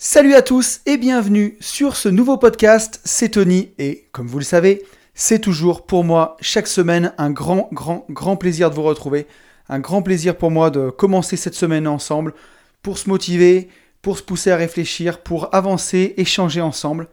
Salut 0.00 0.34
à 0.34 0.42
tous 0.42 0.80
et 0.86 0.96
bienvenue 0.96 1.56
sur 1.58 1.96
ce 1.96 2.08
nouveau 2.08 2.38
podcast, 2.38 3.00
c'est 3.02 3.30
Tony 3.30 3.72
et 3.78 4.06
comme 4.12 4.28
vous 4.28 4.38
le 4.38 4.44
savez, 4.44 4.84
c'est 5.12 5.40
toujours 5.40 5.86
pour 5.86 6.04
moi 6.04 6.36
chaque 6.40 6.68
semaine 6.68 7.12
un 7.18 7.32
grand, 7.32 7.68
grand, 7.72 8.06
grand 8.08 8.36
plaisir 8.36 8.70
de 8.70 8.76
vous 8.76 8.84
retrouver, 8.84 9.26
un 9.68 9.80
grand 9.80 10.02
plaisir 10.02 10.36
pour 10.36 10.52
moi 10.52 10.70
de 10.70 10.90
commencer 10.90 11.36
cette 11.36 11.56
semaine 11.56 11.88
ensemble 11.88 12.32
pour 12.80 12.96
se 12.96 13.08
motiver, 13.08 13.70
pour 14.00 14.16
se 14.16 14.22
pousser 14.22 14.52
à 14.52 14.56
réfléchir, 14.56 15.20
pour 15.20 15.52
avancer, 15.52 16.14
échanger 16.16 16.60
ensemble. 16.60 17.08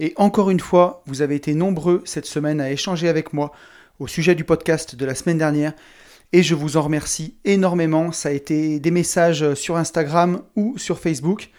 Et 0.00 0.14
encore 0.16 0.48
une 0.48 0.60
fois, 0.60 1.02
vous 1.04 1.20
avez 1.20 1.34
été 1.34 1.52
nombreux 1.52 2.00
cette 2.06 2.24
semaine 2.24 2.58
à 2.58 2.70
échanger 2.70 3.10
avec 3.10 3.34
moi 3.34 3.52
au 3.98 4.06
sujet 4.06 4.34
du 4.34 4.44
podcast 4.44 4.96
de 4.96 5.04
la 5.04 5.14
semaine 5.14 5.36
dernière 5.36 5.74
et 6.32 6.42
je 6.42 6.54
vous 6.54 6.78
en 6.78 6.82
remercie 6.82 7.34
énormément. 7.44 8.12
Ça 8.12 8.30
a 8.30 8.32
été 8.32 8.80
des 8.80 8.90
messages 8.90 9.52
sur 9.52 9.76
Instagram 9.76 10.40
ou 10.56 10.78
sur 10.78 10.98
Facebook. 10.98 11.50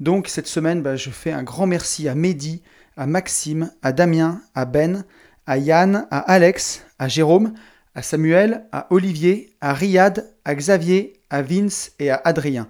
Donc 0.00 0.28
cette 0.28 0.46
semaine, 0.46 0.82
bah, 0.82 0.96
je 0.96 1.10
fais 1.10 1.32
un 1.32 1.42
grand 1.42 1.66
merci 1.66 2.08
à 2.08 2.14
Mehdi, 2.14 2.62
à 2.96 3.06
Maxime, 3.06 3.70
à 3.82 3.92
Damien, 3.92 4.40
à 4.54 4.64
Ben, 4.64 5.04
à 5.46 5.58
Yann, 5.58 6.06
à 6.10 6.18
Alex, 6.18 6.84
à 6.98 7.08
Jérôme, 7.08 7.54
à 7.94 8.02
Samuel, 8.02 8.64
à 8.72 8.86
Olivier, 8.90 9.54
à 9.60 9.72
Riyad, 9.72 10.32
à 10.44 10.54
Xavier, 10.54 11.20
à 11.30 11.42
Vince 11.42 11.92
et 11.98 12.10
à 12.10 12.20
Adrien. 12.24 12.68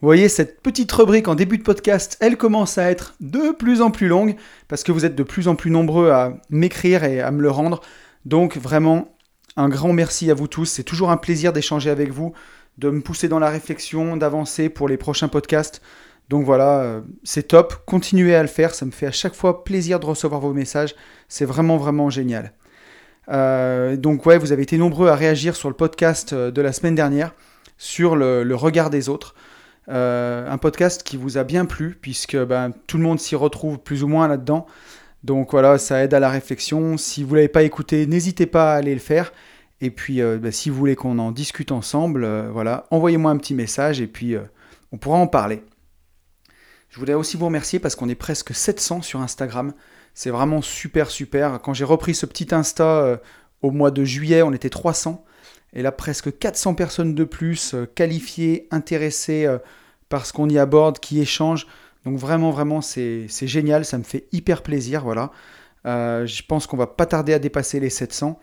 Vous 0.00 0.06
voyez, 0.06 0.28
cette 0.28 0.60
petite 0.62 0.92
rubrique 0.92 1.26
en 1.26 1.34
début 1.34 1.58
de 1.58 1.64
podcast, 1.64 2.16
elle 2.20 2.36
commence 2.36 2.78
à 2.78 2.88
être 2.90 3.14
de 3.20 3.50
plus 3.50 3.80
en 3.82 3.90
plus 3.90 4.06
longue 4.06 4.36
parce 4.68 4.84
que 4.84 4.92
vous 4.92 5.04
êtes 5.04 5.16
de 5.16 5.24
plus 5.24 5.48
en 5.48 5.56
plus 5.56 5.72
nombreux 5.72 6.10
à 6.10 6.34
m'écrire 6.50 7.02
et 7.02 7.20
à 7.20 7.32
me 7.32 7.42
le 7.42 7.50
rendre. 7.50 7.80
Donc 8.24 8.56
vraiment, 8.56 9.16
un 9.56 9.68
grand 9.68 9.92
merci 9.92 10.30
à 10.30 10.34
vous 10.34 10.46
tous. 10.46 10.66
C'est 10.66 10.84
toujours 10.84 11.10
un 11.10 11.16
plaisir 11.16 11.52
d'échanger 11.52 11.90
avec 11.90 12.12
vous, 12.12 12.32
de 12.78 12.90
me 12.90 13.00
pousser 13.00 13.26
dans 13.26 13.40
la 13.40 13.50
réflexion, 13.50 14.16
d'avancer 14.16 14.68
pour 14.68 14.88
les 14.88 14.96
prochains 14.96 15.26
podcasts. 15.26 15.82
Donc 16.28 16.44
voilà, 16.44 16.80
euh, 16.80 17.00
c'est 17.24 17.48
top, 17.48 17.74
continuez 17.86 18.34
à 18.34 18.42
le 18.42 18.48
faire, 18.48 18.74
ça 18.74 18.84
me 18.84 18.90
fait 18.90 19.06
à 19.06 19.12
chaque 19.12 19.34
fois 19.34 19.64
plaisir 19.64 19.98
de 19.98 20.04
recevoir 20.04 20.40
vos 20.40 20.52
messages, 20.52 20.94
c'est 21.28 21.46
vraiment 21.46 21.78
vraiment 21.78 22.10
génial. 22.10 22.52
Euh, 23.30 23.96
donc 23.96 24.26
ouais, 24.26 24.38
vous 24.38 24.52
avez 24.52 24.62
été 24.62 24.76
nombreux 24.76 25.08
à 25.08 25.14
réagir 25.14 25.56
sur 25.56 25.68
le 25.68 25.74
podcast 25.74 26.32
euh, 26.32 26.50
de 26.50 26.60
la 26.60 26.72
semaine 26.72 26.94
dernière 26.94 27.34
sur 27.78 28.16
le, 28.16 28.42
regard 28.54 28.90
des 28.90 29.08
autres. 29.08 29.34
un 29.88 30.58
podcast 30.58 31.02
qui 31.02 31.16
vous 31.16 31.38
a 31.38 31.44
bien 31.44 31.64
plu 31.64 31.96
puisque 32.00 32.36
ben, 32.36 32.72
tout 32.86 32.98
le 32.98 33.04
monde 33.04 33.20
s'y 33.20 33.36
retrouve 33.36 33.78
plus 33.78 34.02
ou 34.02 34.08
moins 34.08 34.28
là-dedans. 34.28 34.66
Donc 35.24 35.52
voilà, 35.52 35.78
ça 35.78 36.02
aide 36.02 36.12
à 36.12 36.20
la 36.20 36.28
réflexion. 36.28 36.96
Si 36.96 37.22
vous 37.22 37.30
ne 37.30 37.36
l'avez 37.36 37.48
pas 37.48 37.62
écouté, 37.62 38.06
n'hésitez 38.06 38.46
pas 38.46 38.74
à 38.74 38.76
aller 38.76 38.94
le 38.94 39.00
faire. 39.00 39.32
Et 39.80 39.90
puis 39.90 40.20
ben, 40.20 40.50
si 40.50 40.70
vous 40.70 40.76
voulez 40.76 40.96
qu'on 40.96 41.18
en 41.20 41.30
discute 41.30 41.70
ensemble, 41.70 42.26
voilà, 42.52 42.86
envoyez-moi 42.90 43.30
un 43.30 43.36
petit 43.36 43.54
message 43.54 44.00
et 44.00 44.08
puis 44.08 44.34
on 44.90 44.98
pourra 44.98 45.18
en 45.18 45.28
parler. 45.28 45.62
Je 46.88 46.98
voulais 46.98 47.14
aussi 47.14 47.36
vous 47.36 47.46
remercier 47.46 47.78
parce 47.78 47.96
qu'on 47.96 48.08
est 48.08 48.14
presque 48.14 48.54
700 48.54 49.02
sur 49.02 49.20
Instagram. 49.20 49.72
C'est 50.14 50.30
vraiment 50.30 50.62
super, 50.62 51.10
super. 51.10 51.60
Quand 51.62 51.74
j'ai 51.74 51.84
repris 51.84 52.14
ce 52.14 52.26
petit 52.26 52.54
Insta 52.54 53.02
euh, 53.02 53.16
au 53.62 53.70
mois 53.70 53.90
de 53.90 54.04
juillet, 54.04 54.42
on 54.42 54.52
était 54.52 54.70
300. 54.70 55.24
Et 55.74 55.82
là, 55.82 55.92
presque 55.92 56.36
400 56.38 56.74
personnes 56.74 57.14
de 57.14 57.24
plus 57.24 57.74
euh, 57.74 57.86
qualifiées, 57.94 58.68
intéressées 58.70 59.44
euh, 59.44 59.58
par 60.08 60.24
ce 60.24 60.32
qu'on 60.32 60.48
y 60.48 60.58
aborde, 60.58 60.98
qui 60.98 61.20
échangent. 61.20 61.66
Donc 62.06 62.18
vraiment, 62.18 62.50
vraiment, 62.50 62.80
c'est 62.80 63.28
génial. 63.28 63.84
Ça 63.84 63.98
me 63.98 64.02
fait 64.02 64.26
hyper 64.32 64.62
plaisir. 64.62 65.02
Voilà. 65.04 65.30
je 65.84 66.42
pense 66.46 66.66
qu'on 66.66 66.78
va 66.78 66.86
pas 66.86 67.04
tarder 67.04 67.34
à 67.34 67.38
dépasser 67.38 67.80
les 67.80 67.90
700. 67.90 68.40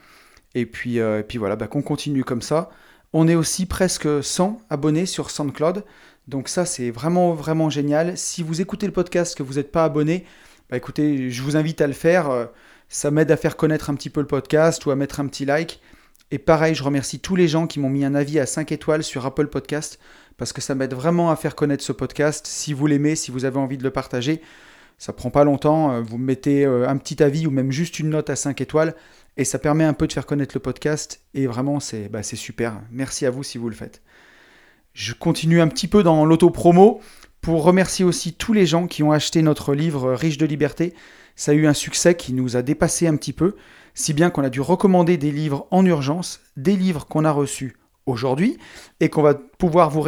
Et 0.53 0.67
puis, 0.67 0.97
et 0.97 1.23
puis 1.27 1.39
voilà, 1.39 1.55
bah, 1.55 1.67
qu'on 1.67 1.81
continue 1.81 2.23
comme 2.23 2.43
ça. 2.43 2.69
On 3.11 3.27
est 3.27 3.33
aussi 3.33 3.65
presque 3.65 4.23
100 4.23 4.59
abonnés 4.69 5.07
sur 5.07 5.31
SoundCloud. 5.31 5.83
Donc 6.27 6.49
ça, 6.49 6.65
c'est 6.65 6.91
vraiment, 6.91 7.33
vraiment 7.33 7.69
génial. 7.69 8.17
Si 8.17 8.43
vous 8.43 8.61
écoutez 8.61 8.85
le 8.85 8.93
podcast, 8.93 9.37
que 9.37 9.43
vous 9.43 9.55
n'êtes 9.55 9.71
pas 9.71 9.83
abonné, 9.83 10.25
bah 10.69 10.77
écoutez, 10.77 11.29
je 11.29 11.41
vous 11.41 11.55
invite 11.55 11.81
à 11.81 11.87
le 11.87 11.93
faire. 11.93 12.29
Euh, 12.29 12.45
ça 12.89 13.11
m'aide 13.11 13.31
à 13.31 13.37
faire 13.37 13.57
connaître 13.57 13.89
un 13.89 13.95
petit 13.95 14.09
peu 14.09 14.21
le 14.21 14.27
podcast 14.27 14.85
ou 14.85 14.91
à 14.91 14.95
mettre 14.95 15.19
un 15.19 15.27
petit 15.27 15.45
like. 15.45 15.81
Et 16.31 16.39
pareil, 16.39 16.73
je 16.73 16.83
remercie 16.83 17.19
tous 17.19 17.35
les 17.35 17.47
gens 17.47 17.67
qui 17.67 17.79
m'ont 17.79 17.89
mis 17.89 18.03
un 18.03 18.15
avis 18.15 18.39
à 18.39 18.45
5 18.45 18.71
étoiles 18.71 19.03
sur 19.03 19.25
Apple 19.25 19.47
Podcast 19.47 19.99
parce 20.37 20.53
que 20.53 20.61
ça 20.61 20.75
m'aide 20.75 20.93
vraiment 20.93 21.29
à 21.29 21.35
faire 21.35 21.55
connaître 21.55 21.83
ce 21.83 21.91
podcast. 21.91 22.47
Si 22.47 22.73
vous 22.73 22.87
l'aimez, 22.87 23.15
si 23.15 23.31
vous 23.31 23.45
avez 23.45 23.57
envie 23.57 23.77
de 23.77 23.83
le 23.83 23.91
partager, 23.91 24.41
ça 24.97 25.13
prend 25.13 25.29
pas 25.29 25.43
longtemps. 25.43 25.91
Euh, 25.91 26.01
vous 26.01 26.17
mettez 26.17 26.65
euh, 26.65 26.89
un 26.89 26.97
petit 26.97 27.21
avis 27.21 27.45
ou 27.47 27.51
même 27.51 27.71
juste 27.71 27.99
une 27.99 28.09
note 28.09 28.29
à 28.29 28.35
5 28.35 28.59
étoiles 28.61 28.95
et 29.37 29.45
ça 29.45 29.59
permet 29.59 29.83
un 29.83 29.93
peu 29.93 30.07
de 30.07 30.13
faire 30.13 30.25
connaître 30.25 30.55
le 30.55 30.61
podcast. 30.61 31.21
Et 31.33 31.47
vraiment, 31.47 31.79
c'est 31.79 32.09
bah, 32.09 32.23
super. 32.23 32.81
Merci 32.91 33.25
à 33.25 33.29
vous 33.29 33.43
si 33.43 33.57
vous 33.57 33.69
le 33.69 33.75
faites. 33.75 34.01
Je 34.95 35.11
continue 35.11 35.59
un 35.59 35.67
petit 35.67 35.89
peu 35.89 36.03
dans 36.03 36.23
l'auto-promo 36.23 37.01
pour 37.41 37.63
remercier 37.65 38.05
aussi 38.05 38.31
tous 38.31 38.53
les 38.53 38.65
gens 38.65 38.87
qui 38.87 39.03
ont 39.03 39.11
acheté 39.11 39.41
notre 39.41 39.75
livre 39.75 40.13
Riche 40.13 40.37
de 40.37 40.45
liberté. 40.45 40.93
Ça 41.35 41.51
a 41.51 41.53
eu 41.53 41.67
un 41.67 41.73
succès 41.73 42.15
qui 42.15 42.31
nous 42.31 42.55
a 42.55 42.61
dépassé 42.61 43.05
un 43.05 43.17
petit 43.17 43.33
peu, 43.33 43.57
si 43.93 44.13
bien 44.13 44.29
qu'on 44.29 44.45
a 44.45 44.49
dû 44.49 44.61
recommander 44.61 45.17
des 45.17 45.33
livres 45.33 45.67
en 45.69 45.85
urgence, 45.85 46.39
des 46.55 46.77
livres 46.77 47.07
qu'on 47.07 47.25
a 47.25 47.31
reçus 47.31 47.75
aujourd'hui 48.05 48.57
et 49.01 49.09
qu'on 49.09 49.21
va 49.21 49.33
pouvoir 49.33 49.89
vous, 49.89 50.01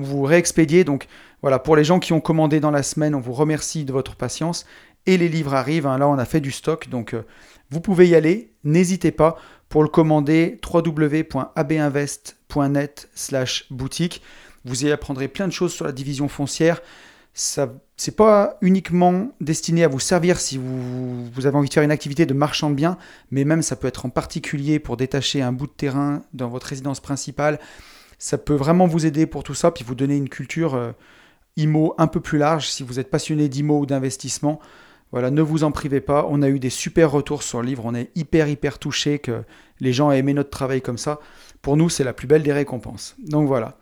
vous 0.00 0.22
réexpédier. 0.22 0.82
Donc 0.82 1.06
voilà, 1.40 1.60
pour 1.60 1.76
les 1.76 1.84
gens 1.84 2.00
qui 2.00 2.12
ont 2.12 2.20
commandé 2.20 2.58
dans 2.58 2.72
la 2.72 2.82
semaine, 2.82 3.14
on 3.14 3.20
vous 3.20 3.34
remercie 3.34 3.84
de 3.84 3.92
votre 3.92 4.16
patience 4.16 4.66
et 5.06 5.16
les 5.16 5.28
livres 5.28 5.54
arrivent. 5.54 5.86
Hein. 5.86 5.98
Là, 5.98 6.08
on 6.08 6.18
a 6.18 6.24
fait 6.24 6.40
du 6.40 6.50
stock, 6.50 6.88
donc 6.88 7.14
euh, 7.14 7.22
vous 7.70 7.80
pouvez 7.80 8.08
y 8.08 8.16
aller. 8.16 8.52
N'hésitez 8.64 9.12
pas 9.12 9.36
pour 9.74 9.82
le 9.82 9.88
commander 9.88 10.60
www.abinvest.net 10.72 13.08
slash 13.16 13.66
boutique. 13.70 14.22
Vous 14.64 14.86
y 14.86 14.92
apprendrez 14.92 15.26
plein 15.26 15.48
de 15.48 15.52
choses 15.52 15.72
sur 15.72 15.84
la 15.84 15.90
division 15.90 16.28
foncière. 16.28 16.80
Ça, 17.32 17.72
c'est 17.96 18.14
pas 18.14 18.56
uniquement 18.60 19.32
destiné 19.40 19.82
à 19.82 19.88
vous 19.88 19.98
servir 19.98 20.38
si 20.38 20.58
vous, 20.58 21.26
avez 21.44 21.56
envie 21.56 21.68
de 21.68 21.74
faire 21.74 21.82
une 21.82 21.90
activité 21.90 22.24
de 22.24 22.34
marchand 22.34 22.70
de 22.70 22.76
biens, 22.76 22.98
mais 23.32 23.42
même 23.42 23.62
ça 23.62 23.74
peut 23.74 23.88
être 23.88 24.06
en 24.06 24.10
particulier 24.10 24.78
pour 24.78 24.96
détacher 24.96 25.42
un 25.42 25.50
bout 25.50 25.66
de 25.66 25.72
terrain 25.72 26.22
dans 26.34 26.48
votre 26.48 26.68
résidence 26.68 27.00
principale. 27.00 27.58
Ça 28.20 28.38
peut 28.38 28.54
vraiment 28.54 28.86
vous 28.86 29.06
aider 29.06 29.26
pour 29.26 29.42
tout 29.42 29.54
ça, 29.54 29.72
puis 29.72 29.82
vous 29.82 29.96
donner 29.96 30.16
une 30.16 30.28
culture 30.28 30.76
euh, 30.76 30.92
IMO 31.56 31.96
un 31.98 32.06
peu 32.06 32.20
plus 32.20 32.38
large 32.38 32.68
si 32.68 32.84
vous 32.84 33.00
êtes 33.00 33.10
passionné 33.10 33.48
d'IMO 33.48 33.80
ou 33.80 33.86
d'investissement. 33.86 34.60
Voilà, 35.14 35.30
ne 35.30 35.42
vous 35.42 35.62
en 35.62 35.70
privez 35.70 36.00
pas. 36.00 36.26
On 36.28 36.42
a 36.42 36.48
eu 36.48 36.58
des 36.58 36.70
super 36.70 37.12
retours 37.12 37.44
sur 37.44 37.62
le 37.62 37.68
livre. 37.68 37.84
On 37.86 37.94
est 37.94 38.10
hyper, 38.16 38.48
hyper 38.48 38.80
touchés 38.80 39.20
que 39.20 39.44
les 39.78 39.92
gens 39.92 40.10
aient 40.10 40.18
aimé 40.18 40.34
notre 40.34 40.50
travail 40.50 40.82
comme 40.82 40.98
ça. 40.98 41.20
Pour 41.62 41.76
nous, 41.76 41.88
c'est 41.88 42.02
la 42.02 42.12
plus 42.12 42.26
belle 42.26 42.42
des 42.42 42.52
récompenses. 42.52 43.14
Donc 43.20 43.46
voilà. 43.46 43.78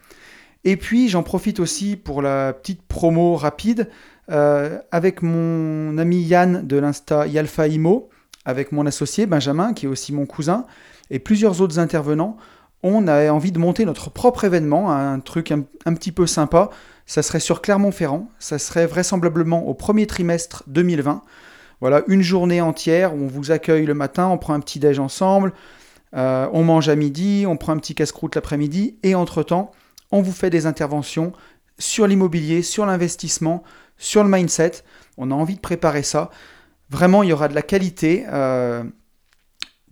Et 0.64 0.76
puis, 0.76 1.08
j'en 1.08 1.22
profite 1.22 1.58
aussi 1.58 1.96
pour 1.96 2.20
la 2.20 2.52
petite 2.52 2.82
promo 2.82 3.34
rapide 3.34 3.88
euh, 4.30 4.78
avec 4.90 5.22
mon 5.22 5.96
ami 5.96 6.20
Yann 6.20 6.66
de 6.66 6.76
l'Insta 6.76 7.26
Yalfa 7.26 7.66
Imo, 7.66 8.10
avec 8.44 8.70
mon 8.70 8.84
associé 8.84 9.24
Benjamin, 9.24 9.72
qui 9.72 9.86
est 9.86 9.88
aussi 9.88 10.12
mon 10.12 10.26
cousin, 10.26 10.66
et 11.08 11.18
plusieurs 11.18 11.62
autres 11.62 11.78
intervenants. 11.78 12.36
On 12.82 13.06
a 13.06 13.30
envie 13.30 13.52
de 13.52 13.58
monter 13.58 13.84
notre 13.84 14.10
propre 14.10 14.44
événement, 14.44 14.90
un 14.90 15.20
truc 15.20 15.52
un 15.52 15.94
petit 15.94 16.12
peu 16.12 16.26
sympa 16.26 16.70
ça 17.06 17.22
serait 17.22 17.40
sur 17.40 17.62
Clermont-Ferrand, 17.62 18.30
ça 18.38 18.58
serait 18.58 18.86
vraisemblablement 18.86 19.66
au 19.66 19.74
premier 19.74 20.06
trimestre 20.06 20.64
2020. 20.68 21.22
Voilà, 21.80 22.02
une 22.06 22.22
journée 22.22 22.60
entière 22.60 23.14
où 23.14 23.24
on 23.24 23.26
vous 23.26 23.50
accueille 23.50 23.86
le 23.86 23.94
matin, 23.94 24.28
on 24.28 24.38
prend 24.38 24.54
un 24.54 24.60
petit 24.60 24.78
déj 24.78 24.98
ensemble, 24.98 25.52
euh, 26.14 26.48
on 26.52 26.62
mange 26.62 26.88
à 26.88 26.94
midi, 26.94 27.44
on 27.46 27.56
prend 27.56 27.72
un 27.72 27.78
petit 27.78 27.94
casse-croûte 27.94 28.36
l'après-midi, 28.36 28.96
et 29.02 29.14
entre-temps, 29.14 29.72
on 30.12 30.22
vous 30.22 30.32
fait 30.32 30.50
des 30.50 30.66
interventions 30.66 31.32
sur 31.78 32.06
l'immobilier, 32.06 32.62
sur 32.62 32.86
l'investissement, 32.86 33.64
sur 33.98 34.22
le 34.22 34.30
mindset. 34.30 34.72
On 35.18 35.30
a 35.30 35.34
envie 35.34 35.56
de 35.56 35.60
préparer 35.60 36.02
ça. 36.02 36.30
Vraiment, 36.88 37.22
il 37.22 37.30
y 37.30 37.32
aura 37.32 37.48
de 37.48 37.54
la 37.54 37.62
qualité. 37.62 38.24
Euh, 38.30 38.84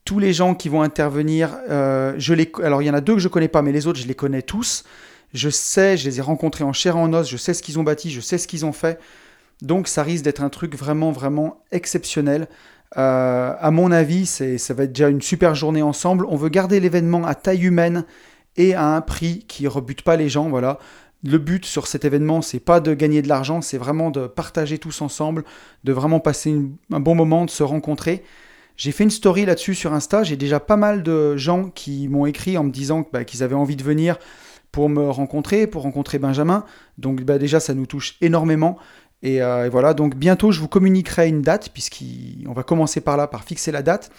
tous 0.04 0.18
les 0.18 0.32
gens 0.32 0.54
qui 0.54 0.68
vont 0.68 0.82
intervenir, 0.82 1.56
euh, 1.68 2.14
je 2.18 2.34
les, 2.34 2.50
alors 2.62 2.82
il 2.82 2.86
y 2.86 2.90
en 2.90 2.94
a 2.94 3.00
deux 3.00 3.14
que 3.14 3.20
je 3.20 3.28
ne 3.28 3.32
connais 3.32 3.48
pas, 3.48 3.62
mais 3.62 3.72
les 3.72 3.86
autres, 3.86 3.98
je 3.98 4.06
les 4.06 4.14
connais 4.14 4.42
tous. 4.42 4.84
Je 5.32 5.48
sais, 5.48 5.96
je 5.96 6.08
les 6.08 6.18
ai 6.18 6.22
rencontrés 6.22 6.64
en 6.64 6.72
chair 6.72 6.96
en 6.96 7.12
os, 7.12 7.28
je 7.28 7.36
sais 7.36 7.54
ce 7.54 7.62
qu'ils 7.62 7.78
ont 7.78 7.84
bâti, 7.84 8.10
je 8.10 8.20
sais 8.20 8.38
ce 8.38 8.48
qu'ils 8.48 8.66
ont 8.66 8.72
fait. 8.72 8.98
Donc 9.62 9.88
ça 9.88 10.02
risque 10.02 10.24
d'être 10.24 10.42
un 10.42 10.48
truc 10.48 10.74
vraiment, 10.76 11.12
vraiment 11.12 11.62
exceptionnel. 11.70 12.48
Euh, 12.96 13.54
à 13.58 13.70
mon 13.70 13.92
avis, 13.92 14.26
ça 14.26 14.74
va 14.74 14.84
être 14.84 14.92
déjà 14.92 15.08
une 15.08 15.22
super 15.22 15.54
journée 15.54 15.82
ensemble. 15.82 16.26
On 16.28 16.36
veut 16.36 16.48
garder 16.48 16.80
l'événement 16.80 17.24
à 17.24 17.34
taille 17.34 17.64
humaine 17.64 18.04
et 18.56 18.74
à 18.74 18.86
un 18.88 19.00
prix 19.00 19.44
qui 19.46 19.68
rebute 19.68 20.02
pas 20.02 20.16
les 20.16 20.28
gens. 20.28 20.48
Voilà. 20.48 20.78
Le 21.22 21.38
but 21.38 21.64
sur 21.66 21.86
cet 21.86 22.04
événement, 22.04 22.42
c'est 22.42 22.60
pas 22.60 22.80
de 22.80 22.94
gagner 22.94 23.20
de 23.22 23.28
l'argent, 23.28 23.60
c'est 23.60 23.76
vraiment 23.76 24.10
de 24.10 24.26
partager 24.26 24.78
tous 24.78 25.02
ensemble, 25.02 25.44
de 25.84 25.92
vraiment 25.92 26.18
passer 26.18 26.56
un 26.90 27.00
bon 27.00 27.14
moment, 27.14 27.44
de 27.44 27.50
se 27.50 27.62
rencontrer. 27.62 28.24
J'ai 28.80 28.92
fait 28.92 29.04
une 29.04 29.10
story 29.10 29.44
là-dessus 29.44 29.74
sur 29.74 29.92
Insta. 29.92 30.22
J'ai 30.22 30.36
déjà 30.38 30.58
pas 30.58 30.78
mal 30.78 31.02
de 31.02 31.36
gens 31.36 31.68
qui 31.68 32.08
m'ont 32.08 32.24
écrit 32.24 32.56
en 32.56 32.64
me 32.64 32.70
disant 32.70 33.06
bah, 33.12 33.24
qu'ils 33.24 33.42
avaient 33.42 33.54
envie 33.54 33.76
de 33.76 33.82
venir 33.82 34.18
pour 34.72 34.88
me 34.88 35.10
rencontrer, 35.10 35.66
pour 35.66 35.82
rencontrer 35.82 36.18
Benjamin. 36.18 36.64
Donc 36.96 37.20
bah, 37.20 37.36
déjà, 37.36 37.60
ça 37.60 37.74
nous 37.74 37.84
touche 37.84 38.16
énormément. 38.22 38.78
Euh, 39.22 39.66
et, 39.66 39.68
voilà, 39.68 39.92
donc 39.92 40.16
bientôt, 40.16 40.50
je 40.50 40.60
vous 40.60 40.68
communiquerai 40.68 41.28
une 41.28 41.42
date, 41.42 41.68
puisqu'on 41.74 42.54
va 42.54 42.62
commencer 42.62 43.02
par 43.02 43.18
là, 43.18 43.26
par 43.26 43.44
fixer 43.44 43.70
la 43.70 43.82
date. 43.82 44.10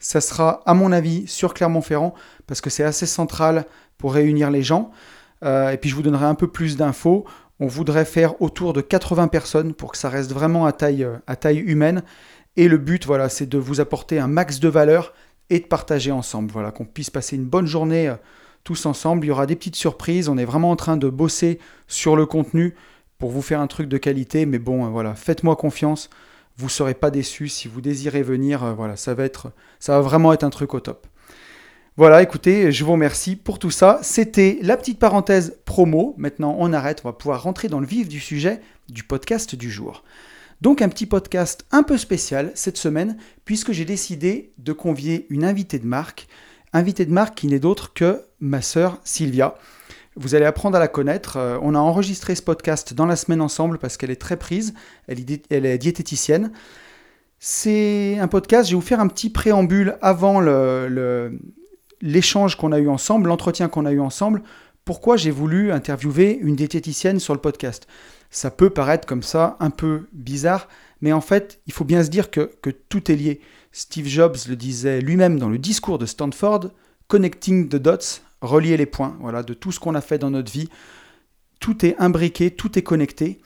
Ça 0.00 0.20
sera, 0.20 0.62
à 0.66 0.74
mon 0.74 0.90
avis, 0.90 1.28
sur 1.28 1.54
Clermont-Ferrand, 1.54 2.12
parce 2.48 2.60
que 2.60 2.70
c'est 2.70 2.82
assez 2.82 3.06
central 3.06 3.66
pour 3.98 4.14
réunir 4.14 4.50
les 4.50 4.64
gens. 4.64 4.90
Euh, 5.44 5.70
et 5.70 5.76
puis, 5.76 5.90
je 5.90 5.94
vous 5.94 6.02
donnerai 6.02 6.26
un 6.26 6.34
peu 6.34 6.48
plus 6.48 6.76
d'infos. 6.76 7.24
On 7.60 7.68
voudrait 7.68 8.04
faire 8.04 8.42
autour 8.42 8.72
de 8.72 8.80
80 8.80 9.28
personnes 9.28 9.74
pour 9.74 9.92
que 9.92 9.98
ça 9.98 10.08
reste 10.08 10.32
vraiment 10.32 10.66
à 10.66 10.72
taille, 10.72 11.06
à 11.28 11.36
taille 11.36 11.58
humaine. 11.58 12.02
Et 12.58 12.68
le 12.68 12.76
but, 12.76 13.06
voilà, 13.06 13.30
c'est 13.30 13.46
de 13.46 13.56
vous 13.56 13.80
apporter 13.80 14.18
un 14.18 14.26
max 14.26 14.60
de 14.60 14.68
valeur 14.68 15.14
et 15.48 15.60
de 15.60 15.64
partager 15.64 16.12
ensemble. 16.12 16.50
Voilà, 16.52 16.70
qu'on 16.70 16.84
puisse 16.84 17.08
passer 17.08 17.36
une 17.36 17.46
bonne 17.46 17.66
journée 17.66 18.12
tous 18.64 18.84
ensemble. 18.84 19.24
Il 19.24 19.28
y 19.28 19.30
aura 19.30 19.46
des 19.46 19.56
petites 19.56 19.76
surprises. 19.76 20.28
On 20.28 20.36
est 20.36 20.44
vraiment 20.44 20.70
en 20.70 20.76
train 20.76 20.98
de 20.98 21.08
bosser 21.08 21.58
sur 21.86 22.16
le 22.16 22.26
contenu 22.26 22.74
pour 23.16 23.30
vous 23.30 23.40
faire 23.40 23.60
un 23.60 23.66
truc 23.66 23.88
de 23.88 23.96
qualité. 23.96 24.44
Mais 24.44 24.58
bon, 24.58 24.86
voilà, 24.90 25.14
faites-moi 25.14 25.56
confiance 25.56 26.10
vous 26.58 26.66
ne 26.66 26.70
serez 26.70 26.94
pas 26.94 27.10
déçus 27.10 27.48
si 27.48 27.68
vous 27.68 27.80
désirez 27.80 28.22
venir. 28.22 28.64
Euh, 28.64 28.72
voilà, 28.74 28.96
ça 28.96 29.14
va, 29.14 29.24
être, 29.24 29.52
ça 29.78 29.92
va 29.92 30.00
vraiment 30.00 30.32
être 30.32 30.44
un 30.44 30.50
truc 30.50 30.74
au 30.74 30.80
top. 30.80 31.06
Voilà, 31.96 32.22
écoutez, 32.22 32.70
je 32.70 32.84
vous 32.84 32.92
remercie 32.92 33.36
pour 33.36 33.58
tout 33.58 33.70
ça. 33.70 34.00
C'était 34.02 34.58
la 34.62 34.76
petite 34.76 34.98
parenthèse 34.98 35.56
promo. 35.64 36.14
Maintenant, 36.18 36.56
on 36.58 36.72
arrête, 36.72 37.00
on 37.04 37.08
va 37.08 37.12
pouvoir 37.12 37.42
rentrer 37.42 37.68
dans 37.68 37.80
le 37.80 37.86
vif 37.86 38.08
du 38.08 38.20
sujet 38.20 38.60
du 38.88 39.02
podcast 39.02 39.54
du 39.54 39.70
jour. 39.70 40.04
Donc 40.60 40.82
un 40.82 40.88
petit 40.88 41.06
podcast 41.06 41.64
un 41.70 41.82
peu 41.82 41.96
spécial 41.96 42.50
cette 42.54 42.76
semaine, 42.76 43.16
puisque 43.44 43.72
j'ai 43.72 43.84
décidé 43.84 44.52
de 44.58 44.72
convier 44.72 45.26
une 45.30 45.44
invitée 45.44 45.78
de 45.78 45.86
marque, 45.86 46.26
invitée 46.72 47.06
de 47.06 47.12
marque 47.12 47.36
qui 47.36 47.46
n'est 47.46 47.60
d'autre 47.60 47.92
que 47.94 48.22
ma 48.40 48.60
sœur 48.60 48.98
Sylvia. 49.04 49.54
Vous 50.16 50.34
allez 50.34 50.46
apprendre 50.46 50.76
à 50.76 50.80
la 50.80 50.88
connaître. 50.88 51.36
Euh, 51.36 51.58
on 51.62 51.76
a 51.76 51.78
enregistré 51.78 52.34
ce 52.34 52.42
podcast 52.42 52.92
dans 52.92 53.06
la 53.06 53.14
semaine 53.14 53.40
ensemble 53.40 53.78
parce 53.78 53.96
qu'elle 53.96 54.10
est 54.10 54.20
très 54.20 54.36
prise. 54.36 54.74
Elle 55.06 55.20
est, 55.20 55.78
diététicienne. 55.78 56.50
C'est 57.38 58.18
un 58.18 58.26
podcast. 58.26 58.68
Je 58.68 58.74
vais 58.74 58.80
vous 58.80 58.86
faire 58.86 58.98
un 58.98 59.06
petit 59.06 59.30
préambule 59.30 59.96
avant 60.02 60.40
l'échange 62.00 62.56
qu'on 62.56 62.72
a 62.72 62.80
eu 62.80 62.88
ensemble, 62.88 63.28
l'entretien 63.28 63.68
qu'on 63.68 63.86
a 63.86 63.92
eu 63.92 64.00
ensemble. 64.00 64.42
Pourquoi 64.84 65.16
j'ai 65.16 65.30
voulu 65.30 65.70
interviewer 65.70 66.36
une 66.42 66.56
diététicienne 66.56 67.20
sur 67.20 67.34
le 67.34 67.40
podcast? 67.40 67.86
Ça 68.30 68.50
peut 68.50 68.70
paraître 68.70 69.06
comme 69.06 69.22
ça 69.22 69.56
un 69.60 69.70
peu 69.70 70.08
bizarre, 70.12 70.68
mais 71.00 71.12
en 71.12 71.20
fait, 71.20 71.60
il 71.66 71.72
faut 71.72 71.84
bien 71.84 72.02
se 72.02 72.10
dire 72.10 72.30
que, 72.30 72.50
tout 72.88 73.10
est 73.10 73.16
lié. 73.16 73.40
Steve 73.72 74.06
Jobs 74.06 74.36
le 74.48 74.56
disait 74.56 75.00
lui-même 75.00 75.38
dans 75.38 75.48
le 75.48 75.58
discours 75.58 75.98
de 75.98 76.06
Stanford, 76.06 76.70
Connecting 77.06 77.68
the 77.68 77.76
Dots, 77.76 78.20
relier 78.40 78.76
les 78.76 78.86
points, 78.86 79.16
voilà, 79.20 79.42
de 79.42 79.54
tout 79.54 79.72
ce 79.72 79.80
qu'on 79.80 79.94
a 79.94 80.00
fait 80.00 80.18
dans 80.18 80.30
notre 80.30 80.52
vie. 80.52 80.68
Tout 81.60 81.84
est 81.84 81.96
imbriqué, 81.98 82.50
tout 82.50 82.78
est 82.78 82.82
connecté. 82.82 83.40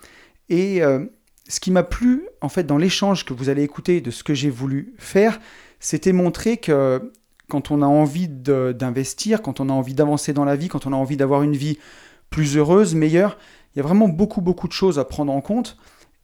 Et 0.48 0.82
euh, 0.82 1.06
ce 1.48 1.60
qui 1.60 1.70
m'a 1.70 1.82
plu, 1.82 2.26
en 2.40 2.48
fait, 2.48 2.64
dans 2.64 2.78
l'échange 2.78 3.24
que 3.24 3.34
vous 3.34 3.48
allez 3.48 3.62
écouter 3.62 4.00
de 4.00 4.10
ce 4.10 4.24
que 4.24 4.34
j'ai 4.34 4.50
voulu 4.50 4.94
faire, 4.98 5.40
c'était 5.80 6.12
montrer 6.12 6.56
que 6.56 7.12
quand 7.48 7.70
on 7.70 7.82
a 7.82 7.86
envie 7.86 8.28
d'investir, 8.28 9.42
quand 9.42 9.60
on 9.60 9.68
a 9.68 9.72
envie 9.72 9.94
d'avancer 9.94 10.32
dans 10.32 10.44
la 10.44 10.56
vie, 10.56 10.68
quand 10.68 10.86
on 10.86 10.92
a 10.92 10.96
envie 10.96 11.16
d'avoir 11.16 11.42
une 11.42 11.56
vie 11.56 11.78
plus 12.30 12.56
heureuse, 12.56 12.94
meilleure, 12.94 13.36
il 13.74 13.78
y 13.78 13.80
a 13.80 13.82
vraiment 13.82 14.08
beaucoup, 14.08 14.40
beaucoup 14.40 14.68
de 14.68 14.72
choses 14.72 14.98
à 14.98 15.04
prendre 15.04 15.32
en 15.32 15.40
compte. 15.40 15.76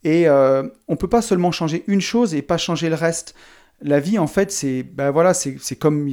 Et 0.05 0.29
euh, 0.29 0.62
on 0.87 0.93
ne 0.93 0.99
peut 0.99 1.09
pas 1.09 1.23
seulement 1.23 1.50
changer 1.50 1.85
une 1.87 2.00
chose 2.00 2.35
et 2.35 2.43
pas 2.43 2.59
changer 2.59 2.89
le 2.89 2.95
reste. 2.95 3.35
La 3.81 4.00
vie, 4.00 4.19
en 4.19 4.27
fait, 4.27 4.50
c'est 4.50 4.87
voilà, 5.12 5.35
c'est 5.35 5.77
comme 5.77 6.09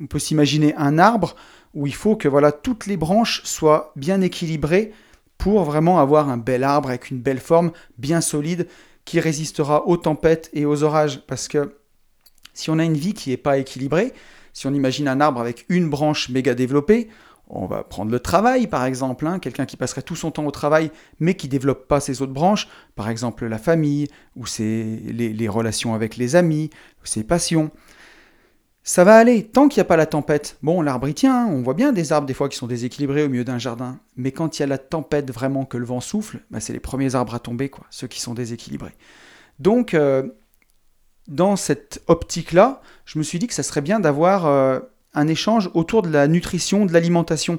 on 0.00 0.06
peut 0.06 0.18
s'imaginer 0.18 0.74
un 0.76 0.98
arbre 0.98 1.36
où 1.74 1.86
il 1.86 1.94
faut 1.94 2.16
que 2.16 2.28
voilà 2.28 2.52
toutes 2.52 2.86
les 2.86 2.96
branches 2.96 3.42
soient 3.44 3.92
bien 3.96 4.20
équilibrées 4.20 4.92
pour 5.38 5.64
vraiment 5.64 5.98
avoir 5.98 6.28
un 6.28 6.36
bel 6.36 6.64
arbre 6.64 6.90
avec 6.90 7.10
une 7.10 7.20
belle 7.20 7.40
forme, 7.40 7.72
bien 7.98 8.20
solide, 8.20 8.68
qui 9.04 9.20
résistera 9.20 9.86
aux 9.86 9.96
tempêtes 9.96 10.50
et 10.52 10.64
aux 10.64 10.82
orages. 10.84 11.22
Parce 11.26 11.48
que 11.48 11.74
si 12.54 12.70
on 12.70 12.78
a 12.78 12.84
une 12.84 12.96
vie 12.96 13.14
qui 13.14 13.30
n'est 13.30 13.36
pas 13.36 13.58
équilibrée, 13.58 14.12
si 14.52 14.66
on 14.66 14.74
imagine 14.74 15.08
un 15.08 15.20
arbre 15.20 15.40
avec 15.40 15.64
une 15.68 15.90
branche 15.90 16.28
méga 16.28 16.54
développée, 16.54 17.08
on 17.52 17.66
va 17.66 17.84
prendre 17.84 18.10
le 18.10 18.18
travail 18.18 18.66
par 18.66 18.84
exemple, 18.84 19.26
hein, 19.26 19.38
quelqu'un 19.38 19.66
qui 19.66 19.76
passerait 19.76 20.02
tout 20.02 20.16
son 20.16 20.30
temps 20.30 20.46
au 20.46 20.50
travail 20.50 20.90
mais 21.20 21.34
qui 21.34 21.48
développe 21.48 21.86
pas 21.86 22.00
ses 22.00 22.22
autres 22.22 22.32
branches, 22.32 22.68
par 22.96 23.08
exemple 23.08 23.46
la 23.46 23.58
famille, 23.58 24.08
ou 24.36 24.44
les, 24.58 25.32
les 25.32 25.48
relations 25.48 25.94
avec 25.94 26.16
les 26.16 26.34
amis, 26.34 26.70
ses 27.04 27.24
passions 27.24 27.70
ça 28.84 29.04
va 29.04 29.16
aller, 29.16 29.44
tant 29.44 29.68
qu'il 29.68 29.78
n'y 29.80 29.82
a 29.82 29.88
pas 29.88 29.96
la 29.96 30.06
tempête. 30.06 30.58
Bon, 30.62 30.82
l'arbre 30.82 31.06
y 31.06 31.14
tient, 31.14 31.46
on 31.46 31.62
voit 31.62 31.74
bien 31.74 31.92
des 31.92 32.12
arbres 32.12 32.26
des 32.26 32.34
fois 32.34 32.48
qui 32.48 32.56
sont 32.56 32.66
déséquilibrés 32.66 33.22
au 33.22 33.28
milieu 33.28 33.44
d'un 33.44 33.58
jardin, 33.58 34.00
mais 34.16 34.32
quand 34.32 34.58
il 34.58 34.62
y 34.62 34.64
a 34.64 34.66
la 34.66 34.78
tempête 34.78 35.30
vraiment 35.30 35.64
que 35.64 35.76
le 35.76 35.84
vent 35.84 36.00
souffle, 36.00 36.40
bah, 36.50 36.58
c'est 36.58 36.72
les 36.72 36.80
premiers 36.80 37.14
arbres 37.14 37.34
à 37.34 37.38
tomber, 37.38 37.68
quoi, 37.68 37.86
ceux 37.90 38.08
qui 38.08 38.20
sont 38.20 38.34
déséquilibrés. 38.34 38.94
Donc, 39.60 39.94
euh, 39.94 40.28
dans 41.28 41.54
cette 41.54 42.02
optique-là, 42.08 42.82
je 43.04 43.18
me 43.18 43.22
suis 43.22 43.38
dit 43.38 43.46
que 43.46 43.54
ça 43.54 43.62
serait 43.62 43.82
bien 43.82 44.00
d'avoir 44.00 44.46
euh, 44.46 44.80
un 45.14 45.28
échange 45.28 45.70
autour 45.74 46.02
de 46.02 46.10
la 46.10 46.28
nutrition, 46.28 46.86
de 46.86 46.92
l'alimentation, 46.92 47.58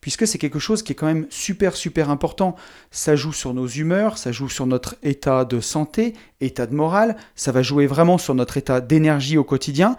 puisque 0.00 0.26
c'est 0.26 0.38
quelque 0.38 0.58
chose 0.58 0.82
qui 0.82 0.92
est 0.92 0.94
quand 0.94 1.06
même 1.06 1.26
super, 1.30 1.76
super 1.76 2.10
important. 2.10 2.56
Ça 2.90 3.16
joue 3.16 3.32
sur 3.32 3.54
nos 3.54 3.66
humeurs, 3.66 4.18
ça 4.18 4.32
joue 4.32 4.48
sur 4.48 4.66
notre 4.66 4.96
état 5.02 5.44
de 5.44 5.60
santé, 5.60 6.14
état 6.40 6.66
de 6.66 6.74
morale, 6.74 7.16
ça 7.34 7.52
va 7.52 7.62
jouer 7.62 7.86
vraiment 7.86 8.18
sur 8.18 8.34
notre 8.34 8.56
état 8.56 8.80
d'énergie 8.80 9.38
au 9.38 9.44
quotidien. 9.44 9.96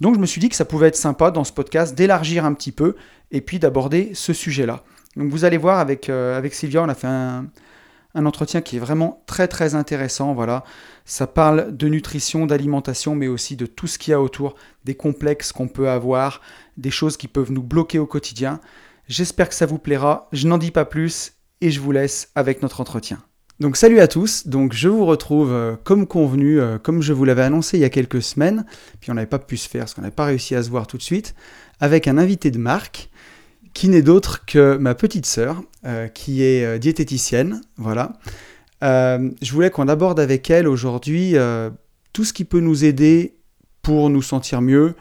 Donc 0.00 0.14
je 0.14 0.20
me 0.20 0.26
suis 0.26 0.40
dit 0.40 0.48
que 0.48 0.56
ça 0.56 0.64
pouvait 0.64 0.88
être 0.88 0.96
sympa 0.96 1.30
dans 1.30 1.44
ce 1.44 1.52
podcast 1.52 1.94
d'élargir 1.94 2.44
un 2.44 2.54
petit 2.54 2.72
peu 2.72 2.96
et 3.30 3.40
puis 3.40 3.58
d'aborder 3.58 4.12
ce 4.14 4.32
sujet-là. 4.32 4.82
Donc 5.16 5.30
vous 5.30 5.44
allez 5.44 5.58
voir 5.58 5.78
avec, 5.78 6.08
euh, 6.08 6.42
Sylvia, 6.50 6.82
on 6.82 6.88
a 6.88 6.94
fait 6.94 7.06
un, 7.06 7.46
entretien 8.14 8.60
qui 8.60 8.76
est 8.76 8.80
vraiment 8.80 9.22
très 9.26 9.48
très 9.48 9.74
intéressant. 9.74 10.34
Voilà, 10.34 10.64
ça 11.04 11.26
parle 11.26 11.76
de 11.76 11.88
nutrition, 11.88 12.46
d'alimentation, 12.46 13.14
mais 13.14 13.28
aussi 13.28 13.56
de 13.56 13.66
tout 13.66 13.86
ce 13.86 13.98
qu'il 13.98 14.10
y 14.10 14.14
a 14.14 14.20
autour, 14.20 14.54
des 14.84 14.94
complexes 14.94 15.52
qu'on 15.52 15.68
peut 15.68 15.88
avoir, 15.88 16.40
des 16.76 16.90
choses 16.90 17.16
qui 17.16 17.28
peuvent 17.28 17.52
nous 17.52 17.62
bloquer 17.62 17.98
au 17.98 18.06
quotidien. 18.06 18.60
J'espère 19.08 19.48
que 19.48 19.54
ça 19.54 19.66
vous 19.66 19.78
plaira. 19.78 20.28
Je 20.32 20.46
n'en 20.46 20.58
dis 20.58 20.70
pas 20.70 20.84
plus 20.84 21.32
et 21.60 21.70
je 21.70 21.80
vous 21.80 21.92
laisse 21.92 22.30
avec 22.34 22.62
notre 22.62 22.80
entretien. 22.80 23.18
Donc 23.60 23.76
salut 23.76 24.00
à 24.00 24.08
tous, 24.08 24.48
donc 24.48 24.72
je 24.72 24.88
vous 24.88 25.06
retrouve 25.06 25.52
euh, 25.52 25.76
comme 25.84 26.06
convenu, 26.06 26.60
euh, 26.60 26.78
comme 26.78 27.00
je 27.00 27.12
vous 27.12 27.24
l'avais 27.24 27.42
annoncé 27.42 27.76
il 27.76 27.80
y 27.80 27.84
a 27.84 27.90
quelques 27.90 28.22
semaines, 28.22 28.64
puis 29.00 29.10
on 29.12 29.14
n'avait 29.14 29.26
pas 29.26 29.38
pu 29.38 29.56
se 29.56 29.68
faire 29.68 29.82
parce 29.82 29.94
qu'on 29.94 30.02
n'avait 30.02 30.10
pas 30.10 30.24
réussi 30.24 30.56
à 30.56 30.62
se 30.62 30.70
voir 30.70 30.88
tout 30.88 30.96
de 30.96 31.02
suite, 31.02 31.36
avec 31.78 32.08
un 32.08 32.18
invité 32.18 32.50
de 32.50 32.58
marque 32.58 33.08
qui 33.74 33.88
n'est 33.88 34.02
d'autre 34.02 34.44
que 34.44 34.76
ma 34.76 34.94
petite 34.94 35.26
sœur, 35.26 35.62
euh, 35.84 36.08
qui 36.08 36.42
est 36.42 36.78
diététicienne, 36.78 37.60
voilà. 37.76 38.12
je 38.82 39.52
voulais 39.52 39.70
qu'on 39.70 39.88
aborde 39.88 40.20
avec 40.20 40.50
elle 40.50 40.68
aujourd'hui 40.68 41.34
tout 42.12 42.24
ce 42.24 42.32
qui 42.32 42.44
peut 42.44 42.60
nous 42.60 42.84
aider 42.84 43.36
pour 43.82 44.10
nous 44.10 44.22
sentir 44.22 44.60
mieux, 44.60 44.94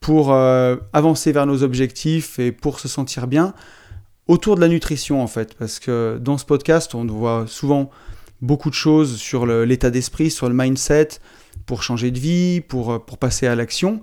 pour 0.00 0.32
avancer 0.32 1.32
vers 1.32 1.46
nos 1.46 1.62
objectifs 1.62 2.38
et 2.38 2.52
pour 2.52 2.80
se 2.80 2.88
sentir 2.88 3.26
bien, 3.26 3.54
autour 4.28 4.56
de 4.56 4.60
la 4.60 4.68
nutrition 4.68 5.22
en 5.22 5.26
fait, 5.26 5.54
parce 5.54 5.78
que 5.78 6.18
dans 6.20 6.38
ce 6.38 6.44
podcast, 6.44 6.94
on 6.94 7.04
voit 7.06 7.44
souvent 7.46 7.90
beaucoup 8.40 8.70
de 8.70 8.74
choses 8.74 9.16
sur 9.16 9.46
l'état 9.46 9.90
d'esprit, 9.90 10.30
sur 10.30 10.48
le 10.48 10.54
mindset, 10.54 11.08
pour 11.66 11.82
changer 11.82 12.10
de 12.10 12.18
vie, 12.18 12.60
pour, 12.60 12.92
euh, 12.92 12.98
pour 12.98 13.18
passer 13.18 13.46
à 13.46 13.54
l'action. 13.54 14.00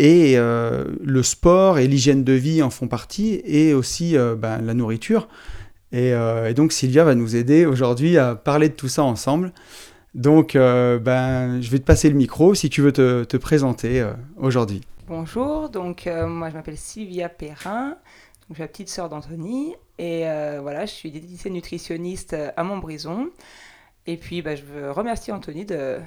Et 0.00 0.34
euh, 0.36 0.84
le 1.02 1.22
sport 1.22 1.78
et 1.78 1.86
l'hygiène 1.86 2.24
de 2.24 2.32
vie 2.32 2.62
en 2.62 2.70
font 2.70 2.88
partie, 2.88 3.40
et 3.44 3.74
aussi 3.74 4.16
euh, 4.16 4.34
ben, 4.34 4.60
la 4.62 4.74
nourriture. 4.74 5.28
Et, 5.92 6.14
donc 6.54 6.72
Sylvia 6.72 7.02
va 7.02 7.16
nous 7.16 7.34
aider 7.34 7.66
aujourd'hui 7.66 8.16
à 8.16 8.36
parler 8.36 8.68
de 8.68 8.74
tout 8.74 8.86
ça 8.86 9.02
ensemble. 9.02 9.52
Donc 10.14 10.52
ben, 10.54 11.60
je 11.60 11.68
vais 11.68 11.80
te 11.80 11.84
passer 11.84 12.08
le 12.08 12.14
micro 12.14 12.54
si 12.54 12.70
tu 12.70 12.80
veux 12.80 12.92
te, 12.92 13.24
te 13.24 13.36
présenter 13.36 14.06
aujourd'hui. 14.36 14.82
Bonjour, 15.08 15.68
donc 15.68 16.08
moi 16.28 16.48
je 16.48 16.54
m'appelle 16.54 16.76
Sylvia 16.76 17.28
Perrin, 17.28 17.96
je 18.50 18.54
suis 18.54 18.62
la 18.62 18.68
petite 18.68 18.88
sœur 18.88 19.08
d'Anthony. 19.08 19.74
Et 19.98 20.26
euh, 20.26 20.60
voilà, 20.60 20.86
je 20.86 20.92
suis 20.92 21.10
diététicienne 21.10 21.52
nutritionniste 21.52 22.32
euh, 22.32 22.50
à 22.56 22.64
Montbrison. 22.64 23.28
Et 24.06 24.16
puis, 24.16 24.42
bah, 24.42 24.56
je 24.56 24.62
veux 24.62 24.90
remercier 24.90 25.32
Anthony 25.32 25.64
de, 25.64 25.98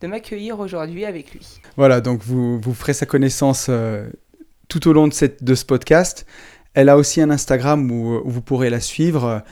de 0.00 0.06
m'accueillir 0.06 0.60
aujourd'hui 0.60 1.04
avec 1.04 1.32
lui. 1.32 1.60
Voilà, 1.76 2.00
donc 2.00 2.22
vous, 2.22 2.60
vous 2.60 2.74
ferez 2.74 2.94
sa 2.94 3.06
connaissance 3.06 3.66
euh, 3.68 4.08
tout 4.68 4.88
au 4.88 4.92
long 4.92 5.08
de, 5.08 5.12
cette, 5.12 5.42
de 5.42 5.54
ce 5.54 5.64
podcast. 5.64 6.26
Elle 6.74 6.88
a 6.88 6.96
aussi 6.96 7.20
un 7.20 7.30
Instagram 7.30 7.90
où, 7.90 8.20
vous 8.24 8.42
pourrez 8.42 8.70
la 8.70 8.80
suivre. 8.80 9.42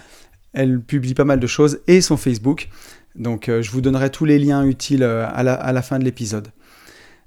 Elle 0.52 0.80
publie 0.80 1.14
pas 1.14 1.24
mal 1.24 1.40
de 1.40 1.46
choses 1.46 1.80
et 1.86 2.00
son 2.00 2.16
Facebook. 2.16 2.68
Donc, 3.14 3.46
je 3.48 3.70
vous 3.70 3.80
donnerai 3.80 4.10
tous 4.10 4.26
les 4.26 4.38
liens 4.38 4.64
utiles 4.64 5.02
à 5.02 5.42
la, 5.42 5.54
à 5.54 5.72
la 5.72 5.82
fin 5.82 5.98
de 5.98 6.04
l'épisode. 6.04 6.48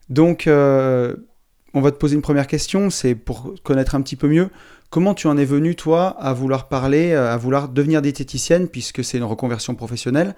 Donc, 0.09 0.47
on 0.47 1.81
va 1.81 1.91
te 1.91 1.97
poser 1.97 2.15
une 2.15 2.21
première 2.21 2.47
question. 2.47 2.89
C'est 2.89 3.15
pour 3.15 3.55
connaître 3.63 3.95
un 3.95 4.01
petit 4.01 4.15
peu 4.15 4.27
mieux. 4.27 4.49
Comment 4.89 5.13
tu 5.13 5.27
en 5.27 5.37
es 5.37 5.45
venu, 5.45 5.75
toi, 5.75 6.15
à 6.19 6.33
vouloir 6.33 6.67
parler, 6.67 7.11
euh, 7.11 7.31
à 7.31 7.37
vouloir 7.37 7.69
devenir 7.69 8.01
diététicienne, 8.01 8.67
puisque 8.67 9.03
c'est 9.03 9.19
une 9.19 9.23
reconversion 9.23 9.75
professionnelle? 9.75 10.35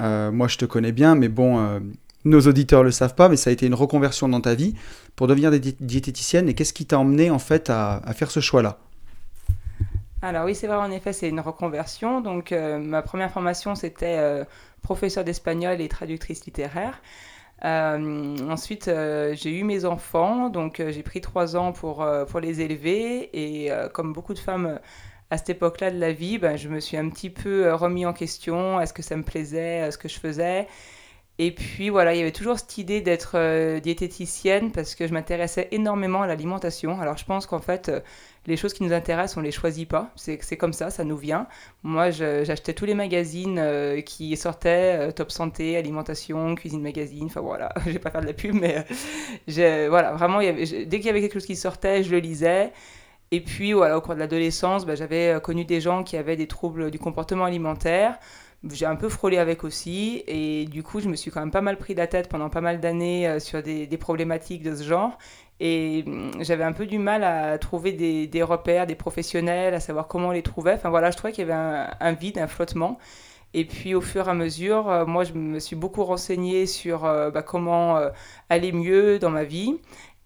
Euh, 0.00 0.32
Moi, 0.32 0.48
je 0.48 0.58
te 0.58 0.64
connais 0.64 0.90
bien, 0.90 1.14
mais 1.14 1.28
bon, 1.28 1.60
euh, 1.60 1.78
nos 2.26 2.40
auditeurs 2.42 2.80
ne 2.80 2.86
le 2.86 2.90
savent 2.90 3.14
pas, 3.14 3.28
mais 3.28 3.36
ça 3.36 3.50
a 3.50 3.52
été 3.52 3.66
une 3.66 3.74
reconversion 3.74 4.28
dans 4.28 4.40
ta 4.40 4.54
vie 4.54 4.74
pour 5.14 5.26
devenir 5.26 5.50
diététicienne. 5.50 6.48
Et 6.48 6.54
qu'est-ce 6.54 6.74
qui 6.74 6.84
t'a 6.84 6.98
emmené, 6.98 7.30
en 7.30 7.38
fait, 7.38 7.70
à, 7.70 8.00
faire 8.14 8.30
ce 8.30 8.40
choix-là? 8.40 8.78
Alors 10.22 10.44
oui, 10.44 10.54
c'est 10.54 10.66
vrai, 10.66 10.76
en 10.76 10.90
effet, 10.90 11.12
c'est 11.12 11.28
une 11.28 11.40
reconversion. 11.40 12.20
Donc 12.20 12.52
ma 12.52 13.02
première 13.02 13.30
formation, 13.30 13.74
c'était 13.74 14.44
professeur 14.82 15.24
d'espagnol 15.24 15.80
et 15.80 15.88
traductrice 15.88 16.44
littéraire. 16.46 17.00
Euh, 17.64 18.36
ensuite, 18.50 18.88
euh, 18.88 19.34
j'ai 19.34 19.58
eu 19.58 19.64
mes 19.64 19.84
enfants, 19.84 20.50
donc 20.50 20.78
euh, 20.78 20.92
j'ai 20.92 21.02
pris 21.02 21.20
trois 21.20 21.56
ans 21.56 21.72
pour, 21.72 22.06
pour 22.28 22.40
les 22.40 22.60
élever. 22.60 23.30
Et 23.32 23.70
comme 23.92 24.12
beaucoup 24.12 24.34
de 24.34 24.38
femmes 24.38 24.78
à 25.30 25.38
cette 25.38 25.50
époque-là 25.50 25.90
de 25.90 25.98
la 25.98 26.12
vie, 26.12 26.38
ben, 26.38 26.56
je 26.56 26.68
me 26.68 26.80
suis 26.80 26.96
un 26.96 27.08
petit 27.08 27.30
peu 27.30 27.72
remis 27.74 28.06
en 28.06 28.12
question, 28.12 28.80
est-ce 28.80 28.92
que 28.92 29.02
ça 29.02 29.16
me 29.16 29.22
plaisait, 29.22 29.90
ce 29.90 29.98
que 29.98 30.08
je 30.08 30.18
faisais? 30.18 30.68
Et 31.38 31.50
puis 31.50 31.90
voilà, 31.90 32.14
il 32.14 32.18
y 32.18 32.22
avait 32.22 32.32
toujours 32.32 32.58
cette 32.58 32.78
idée 32.78 33.02
d'être 33.02 33.32
euh, 33.34 33.78
diététicienne 33.78 34.72
parce 34.72 34.94
que 34.94 35.06
je 35.06 35.12
m'intéressais 35.12 35.68
énormément 35.70 36.22
à 36.22 36.26
l'alimentation. 36.26 36.98
Alors 36.98 37.18
je 37.18 37.26
pense 37.26 37.46
qu'en 37.46 37.58
fait, 37.58 37.90
euh, 37.90 38.00
les 38.46 38.56
choses 38.56 38.72
qui 38.72 38.82
nous 38.84 38.94
intéressent, 38.94 39.36
on 39.36 39.42
les 39.42 39.50
choisit 39.50 39.86
pas. 39.86 40.10
C'est 40.16 40.56
comme 40.56 40.72
ça, 40.72 40.88
ça 40.88 41.04
nous 41.04 41.18
vient. 41.18 41.46
Moi, 41.82 42.10
j'achetais 42.10 42.72
tous 42.72 42.86
les 42.86 42.94
magazines 42.94 43.58
euh, 43.58 44.00
qui 44.00 44.34
sortaient, 44.38 45.12
Top 45.12 45.30
Santé, 45.30 45.76
Alimentation, 45.76 46.54
Cuisine 46.54 46.80
Magazine, 46.80 47.26
enfin 47.26 47.42
voilà, 47.42 47.70
je 47.84 47.90
vais 47.90 47.98
pas 47.98 48.10
faire 48.10 48.22
de 48.22 48.26
la 48.26 48.32
pub, 48.32 48.54
mais 48.54 48.86
voilà, 49.88 50.12
vraiment, 50.14 50.38
dès 50.40 50.64
qu'il 50.64 51.06
y 51.06 51.10
avait 51.10 51.20
quelque 51.20 51.34
chose 51.34 51.46
qui 51.46 51.56
sortait, 51.56 52.02
je 52.02 52.10
le 52.12 52.18
lisais. 52.18 52.72
Et 53.32 53.40
puis 53.40 53.72
voilà, 53.72 53.98
au 53.98 54.00
cours 54.00 54.14
de 54.14 54.20
l'adolescence, 54.20 54.86
bah, 54.86 54.94
j'avais 54.94 55.38
connu 55.42 55.64
des 55.64 55.80
gens 55.80 56.04
qui 56.04 56.16
avaient 56.16 56.36
des 56.36 56.46
troubles 56.46 56.90
du 56.92 56.98
comportement 56.98 57.44
alimentaire 57.44 58.18
j'ai 58.72 58.86
un 58.86 58.96
peu 58.96 59.08
frôlé 59.08 59.38
avec 59.38 59.64
aussi. 59.64 60.22
Et 60.26 60.66
du 60.66 60.82
coup, 60.82 61.00
je 61.00 61.08
me 61.08 61.16
suis 61.16 61.30
quand 61.30 61.40
même 61.40 61.50
pas 61.50 61.60
mal 61.60 61.76
pris 61.78 61.94
la 61.94 62.06
tête 62.06 62.28
pendant 62.28 62.50
pas 62.50 62.60
mal 62.60 62.80
d'années 62.80 63.28
euh, 63.28 63.38
sur 63.38 63.62
des, 63.62 63.86
problématiques 63.98 64.62
de 64.62 64.74
ce 64.74 64.84
genre. 64.84 65.18
Et 65.60 66.04
hum, 66.06 66.30
j'avais 66.40 66.64
un 66.64 66.72
peu 66.72 66.86
du 66.86 66.98
mal 66.98 67.24
à 67.24 67.58
trouver 67.58 67.92
des, 67.92 68.26
des, 68.26 68.42
repères, 68.42 68.86
des 68.86 68.94
professionnels, 68.94 69.74
à 69.74 69.80
savoir 69.80 70.08
comment 70.08 70.28
on 70.28 70.32
les 70.32 70.42
trouvait. 70.42 70.74
Enfin 70.74 70.90
voilà, 70.90 71.10
je 71.10 71.16
trouvais 71.16 71.32
qu'il 71.32 71.46
y 71.46 71.50
avait 71.50 71.88
un, 72.00 72.12
vide, 72.12 72.38
un 72.38 72.46
flottement. 72.46 72.98
Et 73.54 73.64
puis 73.64 73.94
au 73.94 74.00
fur 74.00 74.28
et 74.28 74.30
à 74.30 74.34
mesure, 74.34 74.90
euh, 74.90 75.06
moi 75.06 75.24
je 75.24 75.32
me 75.32 75.58
suis 75.60 75.76
beaucoup 75.76 76.04
renseignée 76.04 76.66
sur 76.66 77.04
euh, 77.06 77.30
bah, 77.30 77.42
comment 77.42 77.98
aller 78.50 78.72
mieux 78.72 79.18
dans 79.18 79.30
ma 79.30 79.44
vie. 79.44 79.76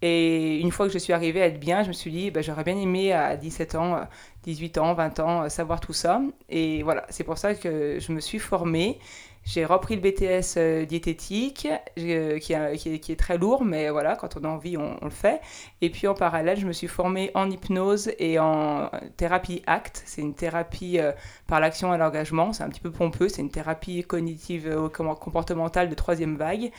Et 0.02 0.58
une 0.60 0.70
fois 0.70 0.86
que 0.86 0.92
je 0.92 0.98
suis 0.98 1.12
arrivée 1.12 1.42
à 1.42 1.46
être 1.46 1.60
bien, 1.60 1.82
je 1.82 1.88
me 1.88 1.92
suis 1.92 2.10
dit, 2.10 2.30
bah, 2.30 2.40
j'aurais 2.40 2.64
bien 2.64 2.76
aimé 2.76 3.12
à 3.12 3.36
17 3.36 3.74
ans, 3.74 4.00
18 4.44 4.78
ans, 4.78 4.94
20 4.94 5.20
ans, 5.20 5.48
savoir 5.48 5.80
tout 5.80 5.92
ça. 5.92 6.22
Et 6.48 6.82
voilà, 6.82 7.04
c'est 7.10 7.24
pour 7.24 7.36
ça 7.36 7.54
que 7.54 7.98
je 8.00 8.12
me 8.12 8.20
suis 8.20 8.38
formée. 8.38 8.98
J'ai 9.44 9.64
repris 9.64 9.96
le 9.96 10.02
BTS 10.02 10.58
euh, 10.58 10.84
diététique, 10.84 11.66
euh, 11.98 12.38
qui, 12.38 12.52
est, 12.52 13.18
très 13.18 13.38
lourd, 13.38 13.64
mais 13.64 13.88
voilà, 13.88 14.14
quand 14.14 14.36
on 14.36 14.44
a 14.44 14.48
envie, 14.48 14.76
on, 14.76 14.98
le 15.02 15.10
fait. 15.10 15.40
Et 15.80 15.90
puis 15.90 16.06
en 16.06 16.14
parallèle, 16.14 16.58
je 16.58 16.66
me 16.66 16.72
suis 16.72 16.86
formée 16.86 17.30
en 17.34 17.50
hypnose 17.50 18.10
et 18.18 18.38
en 18.38 18.90
thérapie 19.16 19.62
ACT. 19.66 20.02
C'est 20.04 20.20
une 20.20 20.34
thérapie 20.34 20.98
euh, 20.98 21.12
par 21.46 21.58
l'action 21.58 21.90
à 21.90 21.96
l'engagement. 21.96 22.52
C'est 22.52 22.62
un 22.62 22.68
petit 22.68 22.80
peu 22.80 22.90
pompeux. 22.90 23.28
C'est 23.28 23.42
une 23.42 23.50
thérapie 23.50 24.02
cognitive 24.04 24.88
comportementale 24.92 25.88
de 25.88 25.94
troisième 25.94 26.36
vague. 26.36 26.70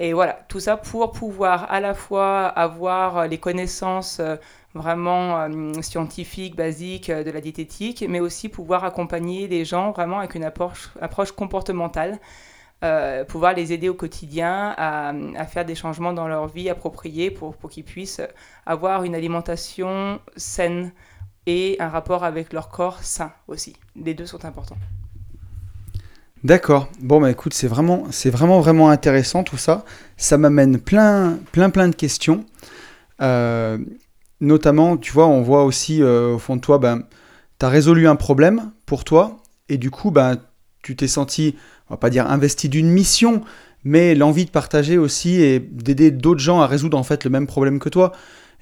Et 0.00 0.12
voilà, 0.12 0.32
tout 0.48 0.58
ça 0.58 0.76
pour 0.76 1.12
pouvoir 1.12 1.70
à 1.70 1.80
la 1.80 1.94
fois 1.94 2.46
avoir 2.46 3.28
les 3.28 3.38
connaissances 3.38 4.18
euh, 4.18 4.36
vraiment 4.74 5.40
euh, 5.40 5.72
scientifiques, 5.82 6.56
basiques 6.56 7.10
euh, 7.10 7.22
de 7.22 7.30
la 7.30 7.40
diététique, 7.40 8.04
mais 8.08 8.18
aussi 8.18 8.48
pouvoir 8.48 8.82
accompagner 8.84 9.46
les 9.46 9.64
gens 9.64 9.92
vraiment 9.92 10.18
avec 10.18 10.34
une 10.34 10.44
approche, 10.44 10.90
comportementale, 11.36 12.18
pouvoir 13.28 13.54
les 13.54 13.72
aider 13.72 13.88
au 13.88 13.94
quotidien 13.94 14.74
à, 14.76 15.14
faire 15.46 15.64
des 15.64 15.74
changements 15.74 16.12
dans 16.12 16.28
leur 16.28 16.48
vie 16.48 16.68
appropriés 16.68 17.30
pour 17.30 17.56
qu'ils 17.70 17.84
puissent 17.84 18.20
avoir 18.66 19.04
une 19.04 19.14
alimentation 19.14 20.20
saine 20.36 20.92
et 21.46 21.76
un 21.80 21.88
rapport 21.88 22.24
avec 22.24 22.52
leur 22.52 22.68
corps 22.68 23.02
sain 23.02 23.32
aussi. 23.48 23.74
Les 23.96 24.12
deux 24.12 24.26
sont 24.26 24.44
importants. 24.44 24.76
D'accord. 26.44 26.90
Bon, 27.00 27.22
bah 27.22 27.30
écoute, 27.30 27.54
c'est 27.54 27.68
vraiment, 27.68 28.04
c'est 28.10 28.28
vraiment, 28.28 28.60
vraiment 28.60 28.90
intéressant 28.90 29.44
tout 29.44 29.56
ça. 29.56 29.86
Ça 30.18 30.36
m'amène 30.36 30.78
plein, 30.78 31.38
plein, 31.52 31.70
plein 31.70 31.88
de 31.88 31.94
questions. 31.94 32.44
Euh, 33.22 33.78
notamment, 34.42 34.98
tu 34.98 35.10
vois, 35.10 35.26
on 35.26 35.40
voit 35.40 35.64
aussi 35.64 36.02
euh, 36.02 36.34
au 36.34 36.38
fond 36.38 36.56
de 36.56 36.60
toi, 36.60 36.78
ben, 36.78 37.04
tu 37.58 37.64
as 37.64 37.70
résolu 37.70 38.06
un 38.06 38.16
problème 38.16 38.72
pour 38.84 39.04
toi, 39.04 39.38
et 39.70 39.78
du 39.78 39.90
coup, 39.90 40.10
ben, 40.10 40.36
tu 40.82 40.96
t'es 40.96 41.08
senti, 41.08 41.56
on 41.88 41.94
va 41.94 41.96
pas 41.96 42.10
dire 42.10 42.30
investi 42.30 42.68
d'une 42.68 42.90
mission, 42.90 43.40
mais 43.82 44.14
l'envie 44.14 44.44
de 44.44 44.50
partager 44.50 44.98
aussi 44.98 45.40
et 45.40 45.60
d'aider 45.60 46.10
d'autres 46.10 46.40
gens 46.40 46.60
à 46.60 46.66
résoudre 46.66 46.98
en 46.98 47.04
fait 47.04 47.24
le 47.24 47.30
même 47.30 47.46
problème 47.46 47.78
que 47.78 47.88
toi. 47.88 48.12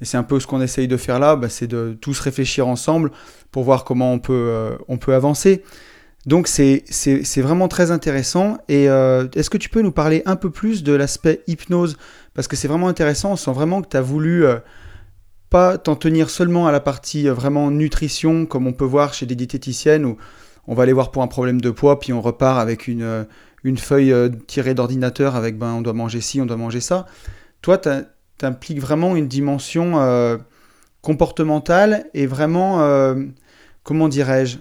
Et 0.00 0.04
c'est 0.04 0.16
un 0.16 0.22
peu 0.22 0.38
ce 0.38 0.46
qu'on 0.46 0.60
essaye 0.60 0.86
de 0.86 0.96
faire 0.96 1.18
là, 1.18 1.34
ben, 1.34 1.48
c'est 1.48 1.66
de 1.66 1.98
tous 2.00 2.20
réfléchir 2.20 2.68
ensemble 2.68 3.10
pour 3.50 3.64
voir 3.64 3.82
comment 3.82 4.12
on 4.12 4.20
peut, 4.20 4.32
euh, 4.32 4.76
on 4.86 4.98
peut 4.98 5.14
avancer. 5.14 5.64
Donc 6.26 6.46
c'est 6.46 6.84
vraiment 7.38 7.68
très 7.68 7.90
intéressant. 7.90 8.58
Et 8.68 8.88
euh, 8.88 9.26
est-ce 9.34 9.50
que 9.50 9.58
tu 9.58 9.68
peux 9.68 9.82
nous 9.82 9.92
parler 9.92 10.22
un 10.24 10.36
peu 10.36 10.50
plus 10.50 10.82
de 10.82 10.92
l'aspect 10.92 11.42
hypnose? 11.46 11.96
Parce 12.34 12.48
que 12.48 12.56
c'est 12.56 12.68
vraiment 12.68 12.88
intéressant, 12.88 13.32
on 13.32 13.36
sent 13.36 13.52
vraiment 13.52 13.82
que 13.82 13.88
tu 13.88 13.96
as 13.96 14.02
voulu 14.02 14.46
euh, 14.46 14.58
pas 15.50 15.78
t'en 15.78 15.96
tenir 15.96 16.30
seulement 16.30 16.66
à 16.66 16.72
la 16.72 16.80
partie 16.80 17.28
euh, 17.28 17.34
vraiment 17.34 17.70
nutrition, 17.70 18.46
comme 18.46 18.66
on 18.66 18.72
peut 18.72 18.84
voir 18.84 19.14
chez 19.14 19.26
des 19.26 19.34
diététiciennes, 19.34 20.04
où 20.04 20.16
on 20.68 20.74
va 20.74 20.84
aller 20.84 20.92
voir 20.92 21.10
pour 21.10 21.22
un 21.22 21.26
problème 21.26 21.60
de 21.60 21.70
poids, 21.70 21.98
puis 21.98 22.12
on 22.12 22.22
repart 22.22 22.58
avec 22.60 22.86
une, 22.86 23.26
une 23.64 23.76
feuille 23.76 24.14
tirée 24.46 24.74
d'ordinateur 24.74 25.34
avec 25.34 25.58
ben, 25.58 25.72
on 25.72 25.82
doit 25.82 25.92
manger 25.92 26.20
ci, 26.20 26.40
on 26.40 26.46
doit 26.46 26.56
manger 26.56 26.80
ça. 26.80 27.06
Toi, 27.62 27.78
tu 27.78 27.90
impliques 28.42 28.80
vraiment 28.80 29.16
une 29.16 29.26
dimension 29.26 30.38
comportementale 31.00 32.06
et 32.14 32.26
vraiment, 32.26 33.14
comment 33.82 34.06
dirais-je? 34.06 34.58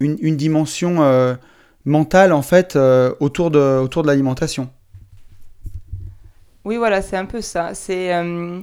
Une, 0.00 0.36
dimension 0.36 1.02
euh, 1.02 1.34
mentale 1.84 2.32
en 2.32 2.42
fait 2.42 2.76
euh, 2.76 3.14
autour 3.20 3.50
de, 3.50 3.78
autour 3.78 4.02
de 4.02 4.08
l'alimentation. 4.08 4.68
Oui, 6.64 6.76
voilà, 6.76 7.00
c'est 7.02 7.16
un 7.16 7.26
peu 7.26 7.40
ça. 7.40 7.74
C'est 7.74 8.12
euh, 8.12 8.60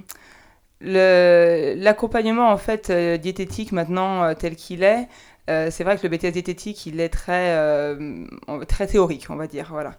l'accompagnement 0.82 2.50
en 2.50 2.58
fait 2.58 2.92
diététique 2.92 3.72
maintenant 3.72 4.34
tel 4.36 4.56
qu'il 4.58 4.84
est. 4.84 5.08
c'est 5.48 5.84
vrai 5.84 5.98
que 5.98 6.06
le 6.06 6.10
BTS 6.10 6.32
diététique, 6.32 6.86
il 6.86 7.00
est 7.00 7.08
très, 7.10 7.58
très 8.68 8.88
théorique, 8.88 9.28
on 9.30 9.38
va 9.38 9.48
dire. 9.48 9.68
Voilà. 9.72 9.94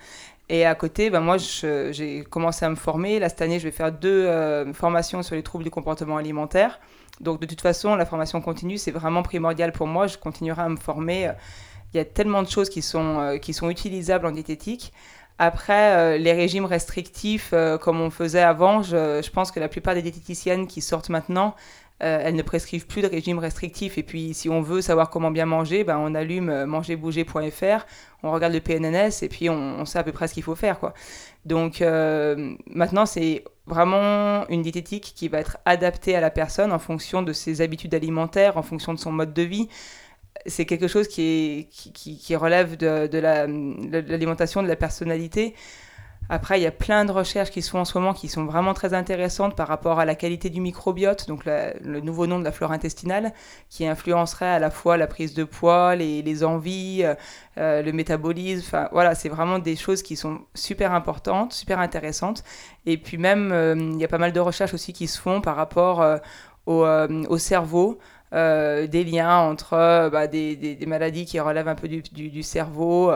Et 0.51 0.67
à 0.67 0.75
côté, 0.75 1.09
ben 1.09 1.21
moi, 1.21 1.39
j'ai 1.39 2.25
commencé 2.29 2.67
à 2.67 2.69
me 2.69 2.75
former. 2.75 3.19
Là, 3.19 3.31
cette 3.31 3.41
année, 3.41 3.59
je 3.59 3.65
vais 3.65 3.71
faire 3.71 3.91
deux 3.91 4.29
formations 4.75 5.23
sur 5.23 5.35
les 5.35 5.43
troubles 5.43 5.65
du 5.65 5.71
comportement 5.71 6.19
alimentaire. 6.19 6.79
Donc 7.21 7.41
de 7.41 7.47
toute 7.47 7.61
façon, 7.61 7.95
la 7.95 8.07
formation 8.07 8.41
continue, 8.41 8.79
c'est 8.79 8.91
vraiment 8.91 9.23
primordial 9.23 9.73
pour 9.73 9.87
moi. 9.87 10.07
Je 10.07 10.19
continuerai 10.19 10.63
à 10.63 10.69
me 10.69 10.77
former. 10.77 11.33
Il 11.95 11.99
y 11.99 12.01
a 12.01 12.05
tellement 12.05 12.43
de 12.43 12.49
choses 12.49 12.69
qui 12.69 12.83
sont, 12.83 13.21
euh, 13.21 13.39
qui 13.39 13.55
sont 13.55 13.71
utilisables 13.71 14.27
en 14.27 14.33
diététique. 14.33 14.93
Après, 15.39 15.93
euh, 15.93 16.19
les 16.19 16.33
régimes 16.33 16.65
restrictifs, 16.65 17.51
euh, 17.53 17.79
comme 17.79 18.01
on 18.01 18.11
faisait 18.11 18.43
avant, 18.43 18.83
je, 18.83 19.23
je, 19.25 19.31
pense 19.31 19.53
que 19.53 19.61
la 19.61 19.69
plupart 19.69 19.95
des 19.95 20.03
diététiciennes 20.03 20.67
qui 20.67 20.81
sortent 20.81 21.09
maintenant, 21.09 21.55
elles 22.01 22.35
ne 22.35 22.43
prescrivent 22.43 22.87
plus 22.87 23.01
de 23.01 23.07
régime 23.07 23.39
restrictif. 23.39 23.97
Et 23.97 24.03
puis, 24.03 24.35
si 24.35 24.51
on 24.51 24.61
veut 24.61 24.83
savoir 24.83 25.09
comment 25.09 25.31
bien 25.31 25.47
manger, 25.47 25.85
ben, 25.85 25.97
on 25.97 26.15
allume 26.15 26.65
mangerbouger.fr, 26.67 27.87
on 28.23 28.31
regarde 28.31 28.53
le 28.53 28.61
PNNS 28.61 29.23
et 29.23 29.29
puis 29.31 29.49
on, 29.49 29.87
sait 29.87 30.01
à 30.01 30.03
peu 30.03 30.13
près 30.13 30.29
ce 30.29 30.35
qu'il 30.35 30.43
faut 30.43 30.57
faire. 30.57 30.81
Quoi. 30.81 30.93
Donc, 31.47 31.83
maintenant, 32.67 33.07
c'est 33.07 33.45
vraiment 33.67 34.47
une 34.49 34.63
diététique 34.63 35.13
qui 35.17 35.29
va 35.29 35.41
être 35.41 35.59
adaptée 35.65 36.15
à 36.17 36.21
la 36.21 36.31
personne 36.31 36.73
en 36.73 36.79
fonction 36.79 37.23
de 37.23 37.33
ses 37.33 37.61
habitudes 37.61 37.95
alimentaires, 37.95 38.57
en 38.57 38.63
fonction 38.63 38.95
de 38.95 38.99
son 38.99 39.13
mode 39.13 39.33
de 39.33 39.43
vie. 39.43 39.69
C'est 40.47 40.67
quelque 40.67 40.89
chose 40.89 41.09
qui, 41.09 41.69
relève 42.37 42.77
de 42.77 43.19
l'alimentation, 43.19 44.63
de 44.63 44.69
la 44.69 44.77
personnalité. 44.77 45.55
Après, 46.31 46.59
il 46.59 46.63
y 46.63 46.67
a 46.67 46.71
plein 46.71 47.05
de 47.05 47.13
recherches 47.13 47.51
qui 47.51 47.61
se 47.61 47.71
font 47.71 47.81
en 47.81 47.85
ce 47.85 47.99
moment 47.99 48.15
qui 48.15 48.29
sont 48.29 48.47
vraiment 48.47 48.73
très 48.73 48.95
intéressantes 48.95 49.55
par 49.55 49.69
rapport 49.69 50.01
à 50.01 50.05
la 50.07 50.15
qualité 50.15 50.49
du 50.49 50.61
microbiote, 50.61 51.29
donc 51.29 51.45
le 51.45 52.01
nouveau 52.01 52.27
nom 52.27 52.39
de 52.39 52.45
la 52.45 52.53
flore 52.53 52.73
intestinale, 52.73 53.33
qui 53.69 53.87
influencerait 53.87 54.49
à 54.49 54.59
la 54.59 54.71
fois 54.71 54.97
la 54.97 55.07
prise 55.07 55.35
de 55.35 55.45
poids, 55.45 55.95
les, 55.97 56.45
envies, 56.45 57.03
euh, 57.05 57.15
euh, 57.59 57.83
le 57.83 57.93
métabolisme. 57.93 58.65
Enfin, 58.67 58.89
voilà, 58.93 59.15
c'est 59.15 59.29
vraiment 59.29 59.59
des 59.59 59.77
choses 59.77 60.03
qui 60.03 60.17
sont 60.17 60.41
super 60.55 60.93
importantes, 60.93 61.53
super 61.53 61.79
intéressantes. 61.79 62.43
Et 62.87 62.97
puis 62.97 63.19
même, 63.19 63.53
euh, 63.53 63.75
il 63.77 64.01
y 64.01 64.05
a 64.05 64.09
pas 64.09 64.19
mal 64.19 64.33
de 64.33 64.41
recherches 64.41 64.75
aussi 64.75 64.95
qui 64.95 65.09
se 65.09 65.21
font 65.21 65.43
par 65.43 65.57
rapport 65.57 66.03
au, 66.67 66.87
au, 66.87 67.39
cerveau. 67.39 67.99
des 68.33 69.05
liens 69.05 69.39
entre 69.39 70.09
bah, 70.11 70.27
des, 70.27 70.79
maladies 70.87 71.27
qui 71.27 71.39
relèvent 71.39 71.69
un 71.69 71.75
peu 71.75 71.89
du 71.89 72.43
cerveau, 72.43 73.13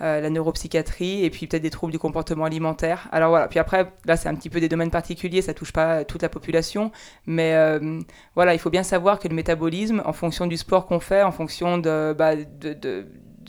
euh, 0.00 0.20
la 0.20 0.28
neuropsychiatrie 0.28 1.24
et 1.24 1.30
puis 1.30 1.46
peut-être 1.46 1.62
des 1.62 1.70
troubles 1.70 1.92
du 1.92 2.00
comportement 2.00 2.44
alimentaire. 2.44 3.08
Alors 3.12 3.30
voilà, 3.30 3.46
puis 3.46 3.60
après, 3.60 3.92
là 4.06 4.16
c'est 4.16 4.28
un 4.28 4.34
petit 4.34 4.50
peu 4.50 4.58
des 4.58 4.68
domaines 4.68 4.90
particuliers, 4.90 5.40
ça 5.40 5.54
touche 5.54 5.72
pas 5.72 6.04
toute 6.04 6.22
la 6.22 6.28
population, 6.28 6.90
mais 7.26 7.54
euh, 7.54 8.00
voilà, 8.34 8.54
il 8.54 8.58
faut 8.58 8.70
bien 8.70 8.82
savoir 8.82 9.20
que 9.20 9.28
le 9.28 9.36
métabolisme, 9.36 10.02
en 10.04 10.12
fonction 10.12 10.48
du 10.48 10.56
sport 10.56 10.86
qu'on 10.86 10.98
fait, 10.98 11.22
en 11.22 11.30
fonction 11.30 11.78
de, 11.78 12.12
bah, 12.12 12.34
de, 12.34 13.06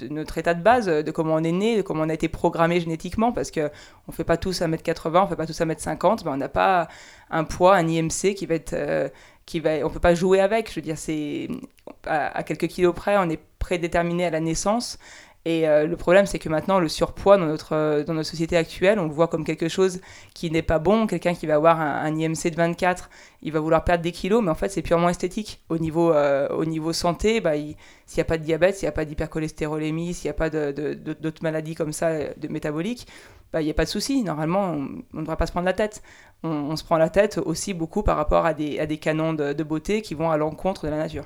notre 0.10 0.38
état 0.38 0.54
de 0.54 0.62
base, 0.62 0.86
de 0.86 1.12
comment 1.12 1.34
on 1.34 1.44
est 1.44 1.52
né, 1.52 1.78
de 1.78 1.82
comment 1.82 2.04
on 2.04 2.10
a 2.10 2.14
été 2.14 2.28
programmé 2.28 2.80
génétiquement, 2.80 3.32
parce 3.32 3.50
que 3.50 3.72
on 4.08 4.12
fait 4.12 4.24
pas 4.24 4.38
tous 4.38 4.62
1m80, 4.62 5.24
on 5.24 5.28
fait 5.28 5.36
pas 5.36 5.48
tous 5.48 5.60
1m50, 5.60 6.24
ben 6.26 6.34
on 6.34 6.38
n'a 6.38 6.50
pas 6.50 6.88
un 7.30 7.44
poids, 7.44 7.76
un 7.76 7.88
IMC 7.88 8.36
qui 8.36 8.46
va 8.46 8.56
être, 8.56 8.74
euh, 8.74 9.10
qui 9.46 9.60
va, 9.60 9.84
on 9.84 9.90
peut 9.90 10.00
pas 10.00 10.16
jouer 10.16 10.40
avec. 10.40 10.70
Je 10.70 10.76
veux 10.76 10.82
dire, 10.82 10.98
c'est 10.98 11.48
à, 12.06 12.44
quelques 12.44 12.68
kilos 12.68 12.94
près, 12.96 13.18
on 13.18 13.30
est 13.30 13.40
prédéterminé 13.60 14.26
à 14.26 14.30
la 14.30 14.40
naissance 14.40 15.00
Et 15.48 15.70
euh, 15.70 15.86
le 15.86 15.96
problème, 15.96 16.26
c'est 16.26 16.40
que 16.40 16.50
maintenant, 16.50 16.80
le 16.80 16.90
surpoids 16.90 17.38
dans 17.38 17.46
notre, 17.46 17.74
euh, 17.74 18.04
dans 18.04 18.16
notre 18.16 18.28
société 18.28 18.58
actuelle, 18.58 18.98
on 18.98 19.06
le 19.06 19.12
voit 19.12 19.28
comme 19.28 19.44
quelque 19.44 19.68
chose 19.68 20.02
qui 20.34 20.50
n'est 20.50 20.64
pas 20.64 20.80
bon. 20.80 21.06
Quelqu'un 21.06 21.36
qui 21.36 21.46
va 21.46 21.54
avoir 21.54 21.80
un, 21.80 22.18
IMC 22.18 22.50
de 22.50 22.56
24, 22.56 23.12
il 23.44 23.52
va 23.52 23.60
vouloir 23.60 23.84
perdre 23.84 24.04
des 24.04 24.12
kilos, 24.12 24.44
mais 24.44 24.50
en 24.50 24.56
fait, 24.56 24.70
c'est 24.70 24.82
purement 24.82 25.08
esthétique. 25.08 25.62
Au 25.70 25.78
niveau, 25.78 26.12
euh, 26.12 26.50
au 26.50 26.66
niveau 26.66 26.94
santé, 26.94 27.42
bah, 27.42 27.54
s'il 27.54 27.76
n'y 28.18 28.22
a 28.22 28.26
pas 28.26 28.40
de 28.40 28.44
diabète, 28.44 28.76
s'il 28.76 28.86
n'y 28.86 28.90
a 28.90 28.94
pas 28.94 29.06
d'hypercholestérolémie, 29.06 30.16
s'il 30.16 30.26
n'y 30.26 30.32
a 30.32 30.34
pas 30.34 30.50
d'autres 30.50 31.44
maladies 31.44 31.76
comme 31.76 31.94
ça, 31.94 32.12
de 32.36 32.48
métaboliques, 32.48 33.06
bah, 33.54 33.62
il 33.62 33.66
n'y 33.66 33.72
a 33.72 33.76
pas 33.76 33.86
de 33.86 33.90
souci. 33.90 34.24
Normalement, 34.24 34.72
on 34.72 35.18
ne 35.18 35.22
devrait 35.22 35.38
pas 35.38 35.46
se 35.46 35.52
prendre 35.52 35.68
la 35.68 35.74
tête. 35.74 36.02
On, 36.42 36.76
se 36.76 36.84
prend 36.84 36.98
la 36.98 37.10
tête 37.10 37.38
aussi 37.38 37.76
beaucoup 37.76 38.02
par 38.02 38.18
rapport 38.18 38.48
à 38.48 38.56
des, 38.56 38.80
à 38.80 38.88
des 38.88 38.98
canons 38.98 39.34
de, 39.34 39.64
beauté 39.64 40.02
qui 40.02 40.16
vont 40.16 40.32
à 40.32 40.38
l'encontre 40.38 40.86
de 40.86 40.92
la 40.92 40.98
nature. 40.98 41.26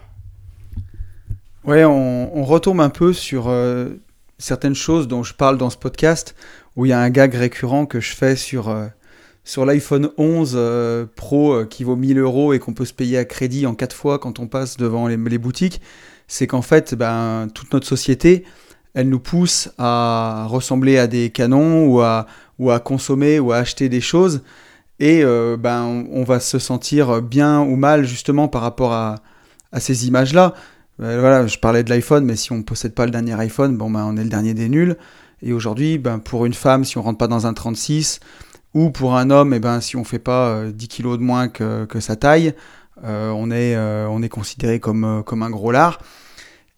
Ouais, 1.63 1.85
on, 1.85 2.43
retombe 2.43 2.81
un 2.81 2.89
peu 2.89 3.13
sur 3.13 3.49
certaines 4.39 4.75
choses 4.75 5.07
dont 5.07 5.21
je 5.21 5.33
parle 5.33 5.57
dans 5.57 5.69
ce 5.69 5.77
podcast, 5.77 6.33
où 6.75 6.85
il 6.85 6.89
y 6.89 6.93
a 6.93 6.99
un 6.99 7.09
gag 7.09 7.35
récurrent 7.35 7.85
que 7.85 7.99
je 7.99 8.15
fais 8.15 8.35
sur, 8.35 8.69
euh, 8.69 8.87
l'iPhone 9.57 10.09
11 10.17 10.53
euh, 10.55 11.05
Pro 11.15 11.53
euh, 11.53 11.65
qui 11.65 11.83
vaut 11.83 11.97
1000 11.97 12.17
euros 12.17 12.53
et 12.53 12.59
qu'on 12.59 12.73
peut 12.73 12.85
se 12.85 12.93
payer 12.93 13.17
à 13.17 13.25
crédit 13.25 13.67
en 13.67 13.75
4 13.75 13.95
fois 13.95 14.17
quand 14.17 14.39
on 14.39 14.47
passe 14.47 14.77
devant 14.77 15.07
les, 15.07 15.37
boutiques, 15.37 15.81
c'est 16.27 16.47
qu'en 16.47 16.61
fait, 16.61 16.95
ben, 16.95 17.49
toute 17.53 17.73
notre 17.73 17.87
société, 17.87 18.45
elle 18.93 19.09
nous 19.09 19.19
pousse 19.19 19.69
à 19.77 20.45
ressembler 20.49 20.97
à 20.97 21.07
des 21.07 21.29
canons 21.29 21.85
ou 21.87 22.01
à, 22.01 22.25
consommer 22.79 23.39
ou 23.39 23.51
à 23.51 23.57
acheter 23.57 23.89
des 23.89 24.01
choses. 24.01 24.41
Et 24.99 25.23
ben, 25.23 26.05
on 26.11 26.23
va 26.23 26.39
se 26.39 26.59
sentir 26.59 27.21
bien 27.21 27.61
ou 27.61 27.75
mal 27.77 28.03
justement 28.03 28.47
par 28.47 28.61
rapport 28.61 28.91
à, 28.91 29.15
à 29.71 29.79
ces 29.79 30.07
images-là. 30.07 30.53
Euh, 31.01 31.19
voilà, 31.19 31.47
je 31.47 31.57
parlais 31.57 31.83
de 31.83 31.89
l'iPhone, 31.89 32.25
mais 32.25 32.35
si 32.35 32.51
on 32.51 32.57
ne 32.57 32.63
possède 32.63 32.93
pas 32.93 33.05
le 33.05 33.11
dernier 33.11 33.33
iPhone, 33.39 33.77
bon, 33.77 33.89
ben, 33.89 34.05
on 34.05 34.17
est 34.17 34.23
le 34.23 34.29
dernier 34.29 34.53
des 34.53 34.69
nuls. 34.69 34.97
Et 35.41 35.53
aujourd'hui, 35.53 35.97
ben, 35.97 36.19
pour 36.19 36.45
une 36.45 36.53
femme, 36.53 36.83
si 36.83 36.97
on 36.97 37.01
rentre 37.01 37.17
pas 37.17 37.27
dans 37.27 37.47
un 37.47 37.53
36, 37.53 38.19
ou 38.73 38.89
pour 38.91 39.15
un 39.15 39.29
homme, 39.29 39.53
eh 39.53 39.59
ben, 39.59 39.79
si 39.79 39.95
on 39.95 40.03
fait 40.03 40.19
pas 40.19 40.65
10 40.65 40.85
euh, 40.85 40.87
kilos 40.87 41.17
de 41.17 41.23
moins 41.23 41.47
que, 41.47 41.87
sa 41.99 42.15
taille, 42.15 42.53
euh, 43.05 43.29
on, 43.29 43.49
est, 43.49 43.77
on 43.77 44.21
est 44.21 44.29
considéré 44.29 44.79
comme, 44.79 45.03
un 45.03 45.49
gros 45.49 45.71
lard. 45.71 45.99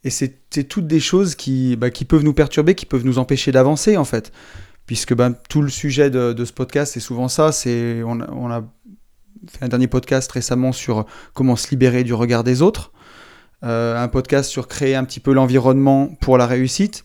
Et 0.04 0.10
c'est 0.10 0.40
toutes 0.68 0.88
des 0.88 1.00
choses 1.00 1.36
qui, 1.36 1.76
ben, 1.76 1.90
qui 1.90 2.06
peuvent 2.06 2.24
nous 2.24 2.34
perturber, 2.34 2.76
qui 2.76 2.86
peuvent 2.86 3.06
nous 3.06 3.18
empêcher 3.18 3.52
d'avancer, 3.52 3.98
en 3.98 4.06
fait. 4.06 4.32
Puisque 4.86 5.16
tout 5.50 5.62
le 5.62 5.70
sujet 5.70 6.10
de, 6.10 6.46
ce 6.46 6.54
podcast, 6.54 6.94
c'est 6.94 7.00
souvent 7.00 7.28
ça. 7.28 7.52
C'est 7.52 8.04
on 8.04 8.52
a 8.52 8.64
fait 9.48 9.66
un 9.66 9.68
dernier 9.68 9.88
podcast 9.88 10.32
récemment 10.32 10.72
sur 10.72 11.06
comment 11.34 11.56
se 11.56 11.70
libérer 11.72 12.04
du 12.04 12.14
regard 12.14 12.44
des 12.44 12.62
autres. 12.62 12.92
Euh, 13.64 13.96
un 13.96 14.08
podcast 14.08 14.50
sur 14.50 14.68
créer 14.68 14.96
un 14.96 15.04
petit 15.04 15.20
peu 15.20 15.34
l'environnement 15.34 16.08
pour 16.20 16.40
la 16.40 16.48
réussite. 16.48 17.04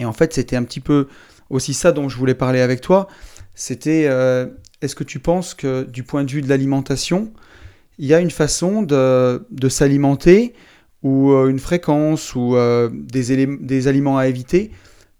Et 0.00 0.04
en 0.04 0.12
fait, 0.12 0.34
c'était 0.34 0.56
un 0.56 0.64
petit 0.64 0.80
peu 0.80 1.08
aussi 1.48 1.72
ça 1.72 1.92
dont 1.92 2.10
je 2.10 2.18
voulais 2.18 2.34
parler 2.34 2.60
avec 2.60 2.82
toi. 2.82 3.08
C'était, 3.54 4.04
euh, 4.06 4.48
est-ce 4.82 4.94
que 4.94 5.04
tu 5.04 5.18
penses 5.18 5.54
que 5.54 5.84
du 5.84 6.02
point 6.02 6.24
de 6.24 6.30
vue 6.30 6.42
de 6.42 6.48
l'alimentation, 6.48 7.32
il 7.98 8.06
y 8.06 8.12
a 8.12 8.20
une 8.20 8.30
façon 8.30 8.82
de, 8.82 9.68
s'alimenter 9.70 10.52
ou 11.02 11.32
euh, 11.32 11.48
une 11.48 11.58
fréquence 11.58 12.34
ou 12.34 12.54
des, 12.92 13.46
des 13.46 13.88
aliments 13.88 14.18
à 14.18 14.26
éviter 14.26 14.72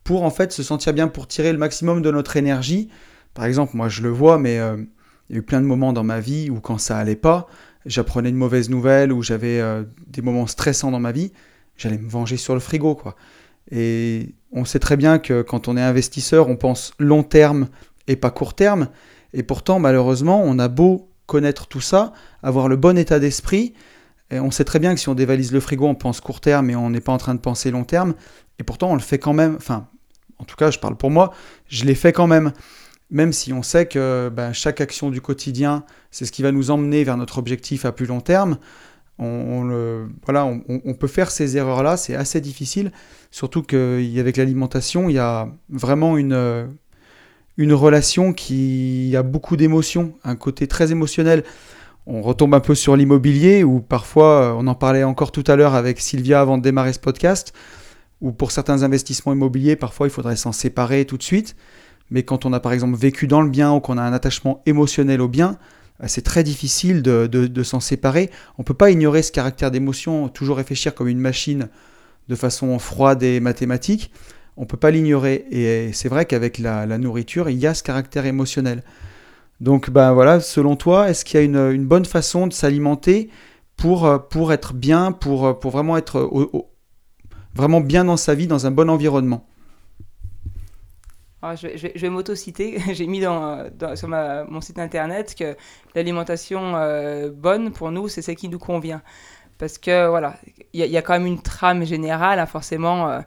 pour 0.04 0.23
en 0.23 0.30
fait 0.30 0.52
se 0.52 0.62
sentir 0.62 0.92
bien, 0.92 1.09
pour 1.09 1.28
tirer 1.28 1.52
le 1.52 1.59
maximum 1.59 2.02
de 2.02 2.11
notre 2.11 2.37
énergie? 2.37 2.90
Par 3.32 3.47
exemple, 3.47 3.75
moi 3.75 3.88
je 3.88 4.02
le 4.02 4.11
vois, 4.11 4.37
mais 4.37 4.56
il 4.56 5.35
y 5.35 5.37
a 5.37 5.38
eu 5.38 5.42
plein 5.42 5.62
de 5.62 5.66
moments 5.66 5.94
dans 5.94 6.04
ma 6.04 6.21
vie 6.21 6.50
où 6.50 6.61
quand 6.61 6.76
ça 6.76 6.99
allait 6.99 7.16
pas, 7.16 7.47
j'apprenais 7.87 8.31
une 8.31 8.37
mauvaise 8.37 8.71
nouvelle 8.71 9.12
ou 9.12 9.23
j'avais 9.23 9.61
euh, 9.61 9.85
des 10.07 10.23
moments 10.23 10.47
stressants 10.47 10.91
dans 10.91 11.01
ma 11.01 11.12
vie, 11.12 11.33
j'allais 11.77 11.99
me 11.99 12.09
venger 12.09 12.37
sur 12.37 12.55
le 12.55 12.61
frigo, 12.61 12.95
quoi. 12.95 13.17
Et 13.71 14.35
on 14.51 14.65
sait 14.65 14.79
très 14.79 14.97
bien 14.97 15.19
que 15.19 15.43
quand 15.43 15.69
on 15.69 15.77
est 15.77 15.83
investisseur, 15.83 16.49
on 16.49 16.57
pense 16.57 16.93
long 16.99 17.23
terme 17.23 17.69
et 18.07 18.17
pas 18.17 18.31
court 18.31 18.55
terme. 18.55 18.89
Et 19.33 19.43
pourtant, 19.43 19.79
malheureusement, 19.79 20.43
on 20.45 20.59
a 20.59 20.69
beau 20.69 21.09
connaître 21.27 21.67
tout 21.69 21.81
ça, 21.81 22.12
avoir 22.43 22.69
le 22.69 22.77
bon 22.77 22.99
état 22.99 23.19
d'esprit, 23.19 23.73
et 24.33 24.41
on 24.41 24.51
sait 24.51 24.65
très 24.65 24.79
bien 24.79 24.95
que 24.95 25.01
si 25.01 25.09
on 25.11 25.15
dévalise 25.15 25.53
le 25.53 25.61
frigo, 25.61 25.87
on 25.87 25.95
pense 25.95 26.21
court 26.21 26.41
terme 26.41 26.71
et 26.71 26.77
on 26.77 26.89
n'est 26.89 27.01
pas 27.01 27.12
en 27.12 27.19
train 27.19 27.35
de 27.35 27.41
penser 27.41 27.71
long 27.71 27.85
terme. 27.85 28.15
Et 28.59 28.62
pourtant, 28.62 28.91
on 28.91 28.95
le 28.95 29.01
fait 29.01 29.19
quand 29.19 29.35
même. 29.35 29.57
Enfin, 29.57 29.89
en 30.39 30.45
tout 30.45 30.57
cas, 30.57 30.71
je 30.71 30.79
parle 30.79 30.97
pour 30.97 31.11
moi, 31.11 31.33
je 31.69 31.85
l'ai 31.85 31.95
fait 31.95 32.12
quand 32.12 32.27
même 32.27 32.53
même 33.12 33.33
si 33.33 33.52
on 33.52 33.62
sait 33.62 33.87
que 33.87 34.31
ben, 34.35 34.52
chaque 34.52 34.81
action 34.81 35.11
du 35.11 35.20
quotidien, 35.20 35.85
c'est 36.11 36.25
ce 36.25 36.33
qui 36.33 36.42
va 36.42 36.51
nous 36.51 36.70
emmener 36.70 37.05
vers 37.05 37.18
notre 37.18 37.38
objectif 37.38 37.85
à 37.85 37.92
plus 37.92 38.07
long 38.07 38.20
terme. 38.20 38.57
On, 39.18 40.09
voilà, 40.25 40.46
on, 40.46 40.94
peut 40.94 41.07
faire 41.07 41.31
ces 41.31 41.57
erreurs-là, 41.57 41.96
c'est 41.96 42.16
assez 42.16 42.40
difficile, 42.40 42.90
surtout 43.31 43.62
qu'avec 43.62 44.37
l'alimentation, 44.37 45.09
il 45.09 45.12
y 45.12 45.18
a 45.18 45.48
vraiment 45.68 46.16
une, 46.16 46.66
une 47.57 47.72
relation 47.72 48.33
qui 48.33 49.14
a 49.16 49.22
beaucoup 49.22 49.57
d'émotions, 49.57 50.14
un 50.25 50.35
côté 50.35 50.66
très 50.66 50.90
émotionnel. 50.90 51.44
On 52.07 52.20
retombe 52.20 52.55
un 52.55 52.61
peu 52.61 52.75
sur 52.75 52.96
l'immobilier, 52.96 53.62
où 53.62 53.81
parfois, 53.81 54.57
on 54.59 54.66
en 54.66 54.75
parlait 54.75 55.05
encore 55.05 55.31
tout 55.31 55.44
à 55.46 55.55
l'heure 55.55 55.75
avec 55.75 56.01
Sylvia 56.01 56.40
avant 56.40 56.59
de 56.59 56.62
démarrer 56.62 56.92
ce 56.92 56.98
podcast, 56.98 57.53
où 58.20 58.33
pour 58.33 58.51
certains 58.51 58.83
investissements 58.83 59.35
immobiliers, 59.35 59.77
parfois 59.77 60.09
il 60.09 60.11
faudrait 60.11 60.37
s'en 60.37 60.53
séparer 60.53 61.05
tout 61.05 61.18
de 61.18 61.22
suite. 61.22 61.55
Mais 62.12 62.25
quand 62.25 62.44
on 62.44 62.53
a 62.53 62.61
par 62.61 62.75
exemple 62.75 62.94
vécu 62.94 63.27
dans 63.27 63.40
le 63.40 63.48
bien 63.48 63.72
ou 63.72 63.81
qu'on 63.81 63.96
a 63.96 64.03
un 64.03 64.12
attachement 64.12 64.62
émotionnel 64.66 65.22
au 65.22 65.29
bien, 65.29 65.57
euh, 66.03 66.05
c'est 66.09 66.20
très 66.20 66.44
difficile 66.44 67.03
de, 67.03 67.62
s'en 67.62 67.81
séparer. 67.81 68.31
On 68.59 68.62
ne 68.62 68.64
peut 68.64 68.75
pas 68.75 68.90
ignorer 68.90 69.22
ce 69.22 69.33
caractère 69.33 69.70
d'émotion, 69.70 70.29
toujours 70.29 70.59
réfléchir 70.59 70.94
comme 70.94 71.09
une 71.09 71.18
machine 71.18 71.68
de 72.29 72.35
façon 72.35 72.79
froide 72.79 73.22
et 73.22 73.40
mathématique. 73.40 74.12
On 74.59 74.62
ne 74.62 74.66
peut 74.66 74.77
pas 74.77 74.90
l'ignorer. 74.90 75.46
Et 75.51 75.90
c'est 75.94 76.11
vrai 76.11 76.27
qu'avec 76.27 76.59
la, 76.59 76.87
nourriture, 76.98 77.48
il 77.48 77.59
y 77.59 77.66
a 77.66 77.72
ce 77.72 77.83
caractère 77.83 78.27
émotionnel. 78.27 78.83
Donc 79.61 79.88
ben 79.88 80.12
voilà, 80.12 80.40
selon 80.40 80.77
toi, 80.77 81.09
est-ce 81.09 81.25
qu'il 81.25 81.40
y 81.40 81.42
a 81.42 81.70
une, 81.70 81.87
bonne 81.87 82.05
façon 82.05 82.46
de 82.46 82.53
s'alimenter 82.53 83.31
pour, 83.79 84.05
euh, 84.05 84.18
pour 84.18 84.53
être 84.53 84.75
bien, 84.75 85.12
pour, 85.12 85.46
euh, 85.46 85.53
pour 85.55 85.70
vraiment 85.70 85.96
être 85.96 86.31
vraiment 87.55 87.81
bien 87.81 88.05
dans 88.05 88.18
sa 88.18 88.35
vie, 88.35 88.46
dans 88.46 88.66
un 88.66 88.70
bon 88.70 88.90
environnement? 88.90 89.46
Je, 91.42 91.98
vais, 91.98 92.09
m'auto-citer. 92.09 92.78
J'ai 92.92 93.07
mis 93.07 93.20
sur 93.20 94.09
mon 94.09 94.61
site 94.61 94.78
internet 94.78 95.35
que 95.35 95.57
l'alimentation 95.94 96.76
euh, 96.76 97.31
bonne, 97.31 97.72
pour 97.72 97.90
nous, 97.90 98.09
c'est 98.09 98.22
celle 98.22 98.37
qui 98.37 98.48
nous 98.48 98.59
convient. 98.59 99.02
Parce 99.59 99.78
que, 99.78 100.09
voilà, 100.09 100.37
il 100.72 100.85
y, 100.85 100.96
a 100.96 101.02
quand 101.02 101.12
même 101.12 101.26
une 101.26 101.42
trame 101.42 101.85
générale. 101.85 102.38
Hein, 102.38 102.46
forcément, 102.46 103.09
euh, 103.09 103.20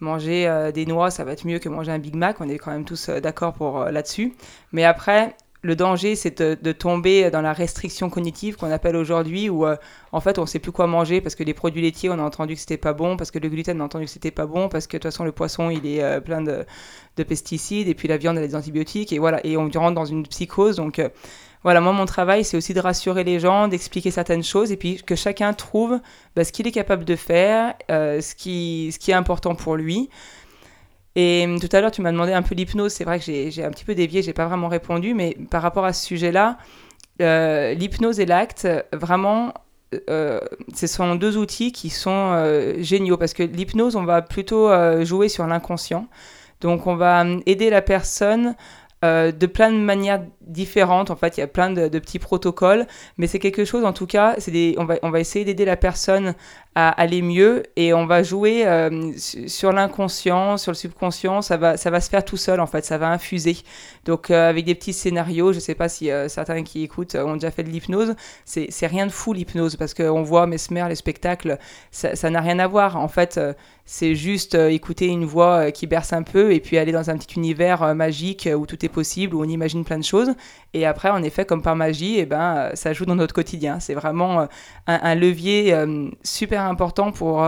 manger 0.00 0.46
euh, 0.48 0.72
des 0.72 0.86
noix, 0.86 1.10
ça 1.10 1.24
va 1.24 1.32
être 1.32 1.46
mieux 1.46 1.58
que 1.58 1.68
manger 1.68 1.92
un 1.92 1.98
Big 1.98 2.14
Mac. 2.14 2.40
On 2.40 2.48
est 2.48 2.58
quand 2.58 2.70
même 2.70 2.84
tous 2.84 3.08
d'accord 3.08 3.52
pour 3.52 3.84
là-dessus. 3.84 4.34
Mais 4.72 4.84
après, 4.84 5.36
le 5.66 5.76
danger, 5.76 6.16
c'est 6.16 6.40
de, 6.40 6.72
tomber 6.72 7.30
dans 7.30 7.42
la 7.42 7.52
restriction 7.52 8.08
cognitive 8.08 8.56
qu'on 8.56 8.70
appelle 8.70 8.96
aujourd'hui, 8.96 9.50
où 9.50 9.66
euh, 9.66 9.76
en 10.12 10.20
fait 10.20 10.38
on 10.38 10.42
ne 10.42 10.46
sait 10.46 10.58
plus 10.58 10.72
quoi 10.72 10.86
manger 10.86 11.20
parce 11.20 11.34
que 11.34 11.42
les 11.42 11.54
produits 11.54 11.82
laitiers, 11.82 12.08
on 12.08 12.18
a 12.18 12.22
entendu 12.22 12.54
que 12.54 12.60
c'était 12.60 12.76
pas 12.76 12.92
bon, 12.92 13.16
parce 13.16 13.30
que 13.30 13.38
le 13.38 13.48
gluten, 13.48 13.76
on 13.78 13.82
a 13.82 13.84
entendu 13.84 14.06
que 14.06 14.10
c'était 14.10 14.30
pas 14.30 14.46
bon, 14.46 14.68
parce 14.68 14.86
que 14.86 14.96
de 14.96 15.02
toute 15.02 15.10
façon 15.10 15.24
le 15.24 15.32
poisson, 15.32 15.68
il 15.68 15.86
est 15.86 16.02
euh, 16.02 16.20
plein 16.20 16.40
de, 16.40 16.64
pesticides, 17.24 17.88
et 17.88 17.94
puis 17.94 18.08
la 18.08 18.16
viande, 18.16 18.38
elle 18.38 18.44
a 18.44 18.46
des 18.46 18.54
antibiotiques, 18.54 19.12
et 19.12 19.18
voilà, 19.18 19.44
et 19.44 19.56
on 19.56 19.68
rentre 19.68 19.94
dans 19.94 20.04
une 20.04 20.26
psychose. 20.26 20.76
Donc 20.76 20.98
euh, 20.98 21.08
voilà, 21.64 21.80
moi 21.80 21.92
mon 21.92 22.06
travail, 22.06 22.44
c'est 22.44 22.56
aussi 22.56 22.72
de 22.72 22.80
rassurer 22.80 23.24
les 23.24 23.40
gens, 23.40 23.68
d'expliquer 23.68 24.10
certaines 24.10 24.44
choses, 24.44 24.70
et 24.70 24.76
puis 24.76 25.02
que 25.04 25.16
chacun 25.16 25.52
trouve 25.52 26.00
bah, 26.36 26.44
ce 26.44 26.52
qu'il 26.52 26.66
est 26.66 26.72
capable 26.72 27.04
de 27.04 27.16
faire, 27.16 27.74
ce 27.88 28.34
qui 28.34 28.90
est 29.08 29.12
important 29.12 29.54
pour 29.54 29.76
lui. 29.76 30.08
Et 31.16 31.44
hum, 31.44 31.58
tout 31.58 31.68
à 31.72 31.80
l'heure, 31.80 31.90
tu 31.90 32.02
m'as 32.02 32.12
demandé 32.12 32.32
un 32.32 32.42
peu 32.42 32.54
l'hypnose. 32.54 32.92
C'est 32.92 33.04
vrai 33.04 33.18
que 33.18 33.24
j'ai 33.24 33.64
un 33.64 33.70
petit 33.70 33.84
peu 33.84 33.94
dévié, 33.94 34.22
j'ai 34.22 34.34
pas 34.34 34.46
vraiment 34.46 34.68
répondu, 34.68 35.14
mais 35.14 35.36
par 35.50 35.62
rapport 35.62 35.84
à 35.84 35.92
ce 35.92 36.06
sujet-là, 36.06 36.58
euh, 37.22 37.74
l'hypnose 37.74 38.20
et 38.20 38.26
l'acte, 38.26 38.68
vraiment, 38.92 39.54
euh, 40.10 40.40
ce 40.74 40.86
sont 40.86 41.14
deux 41.14 41.38
outils 41.38 41.72
qui 41.72 41.88
sont 41.88 42.10
euh, 42.34 42.74
géniaux 42.82 43.16
parce 43.16 43.32
que 43.32 43.42
l'hypnose, 43.42 43.96
on 43.96 44.04
va 44.04 44.22
plutôt 44.22 44.70
jouer 45.04 45.28
sur 45.28 45.46
l'inconscient. 45.46 46.06
Donc, 46.60 46.86
on 46.86 46.94
va 46.96 47.22
hum, 47.22 47.42
aider 47.46 47.70
la 47.70 47.82
personne 47.82 48.54
euh, 49.04 49.30
de 49.30 49.46
plein 49.46 49.70
de 49.70 49.76
manières 49.76 50.22
différentes. 50.40 51.10
En 51.10 51.16
fait, 51.16 51.36
il 51.36 51.40
y 51.40 51.42
a 51.42 51.46
plein 51.46 51.70
de, 51.70 51.88
petits 51.98 52.18
protocoles, 52.18 52.86
mais 53.18 53.26
c'est 53.26 53.38
quelque 53.38 53.66
chose, 53.66 53.84
en 53.84 53.92
tout 53.92 54.06
cas, 54.06 54.36
c'est 54.38 54.74
on, 54.78 54.86
va, 54.86 54.96
on 55.02 55.10
va 55.10 55.20
essayer 55.20 55.44
d'aider 55.44 55.66
la 55.66 55.76
personne 55.76 56.34
à 56.78 56.90
aller 56.90 57.22
mieux 57.22 57.62
et 57.76 57.94
on 57.94 58.04
va 58.04 58.22
jouer 58.22 58.66
euh, 58.66 59.10
sur 59.16 59.72
l'inconscient, 59.72 60.58
sur 60.58 60.72
le 60.72 60.76
subconscient. 60.76 61.40
Ça 61.40 61.56
va, 61.56 61.78
ça 61.78 61.88
va 61.88 62.02
se 62.02 62.10
faire 62.10 62.22
tout 62.22 62.36
seul, 62.36 62.60
en 62.60 62.66
fait, 62.66 62.84
ça 62.84 62.98
va 62.98 63.08
infuser. 63.08 63.56
Donc, 64.04 64.30
euh, 64.30 64.50
avec 64.50 64.66
des 64.66 64.74
petits 64.74 64.92
scénarios, 64.92 65.52
je 65.52 65.56
ne 65.56 65.62
sais 65.62 65.74
pas 65.74 65.88
si 65.88 66.10
certains 66.28 66.62
qui 66.64 66.82
écoutent 66.82 67.14
ont 67.14 67.32
déjà 67.34 67.50
fait 67.50 67.62
de 67.62 67.70
l'hypnose. 67.70 68.14
C'est 68.44 68.86
rien 68.86 69.06
de 69.06 69.10
fou 69.10 69.32
l'hypnose 69.32 69.76
parce 69.76 69.94
qu'on 69.94 70.22
voit 70.22 70.46
Mesmer, 70.46 70.84
les 70.90 70.96
spectacles, 70.96 71.56
ça 71.90 72.30
n'a 72.30 72.40
rien 72.42 72.58
à 72.58 72.66
voir. 72.66 72.96
En 72.96 73.08
fait, 73.08 73.40
c'est 73.88 74.16
juste 74.16 74.56
euh, 74.56 74.68
écouter 74.68 75.06
une 75.06 75.24
voix 75.24 75.66
euh, 75.66 75.70
qui 75.70 75.86
berce 75.86 76.12
un 76.12 76.24
peu 76.24 76.52
et 76.52 76.58
puis 76.58 76.76
aller 76.76 76.90
dans 76.90 77.08
un 77.08 77.16
petit 77.16 77.36
univers 77.36 77.84
euh, 77.84 77.94
magique 77.94 78.48
où 78.52 78.66
tout 78.66 78.84
est 78.84 78.88
possible, 78.88 79.36
où 79.36 79.40
on 79.40 79.48
imagine 79.48 79.84
plein 79.84 79.98
de 79.98 80.04
choses. 80.04 80.32
Et 80.74 80.84
après, 80.84 81.08
en 81.08 81.22
effet, 81.22 81.44
comme 81.44 81.62
par 81.62 81.76
magie, 81.76 82.18
eh 82.18 82.26
ben, 82.26 82.72
ça 82.74 82.92
joue 82.92 83.06
dans 83.06 83.14
notre 83.14 83.32
quotidien. 83.32 83.78
C'est 83.78 83.94
vraiment 83.94 84.48
un, 84.88 85.14
levier 85.14 85.74
super 86.22 86.65
important 86.66 87.12
pour 87.12 87.42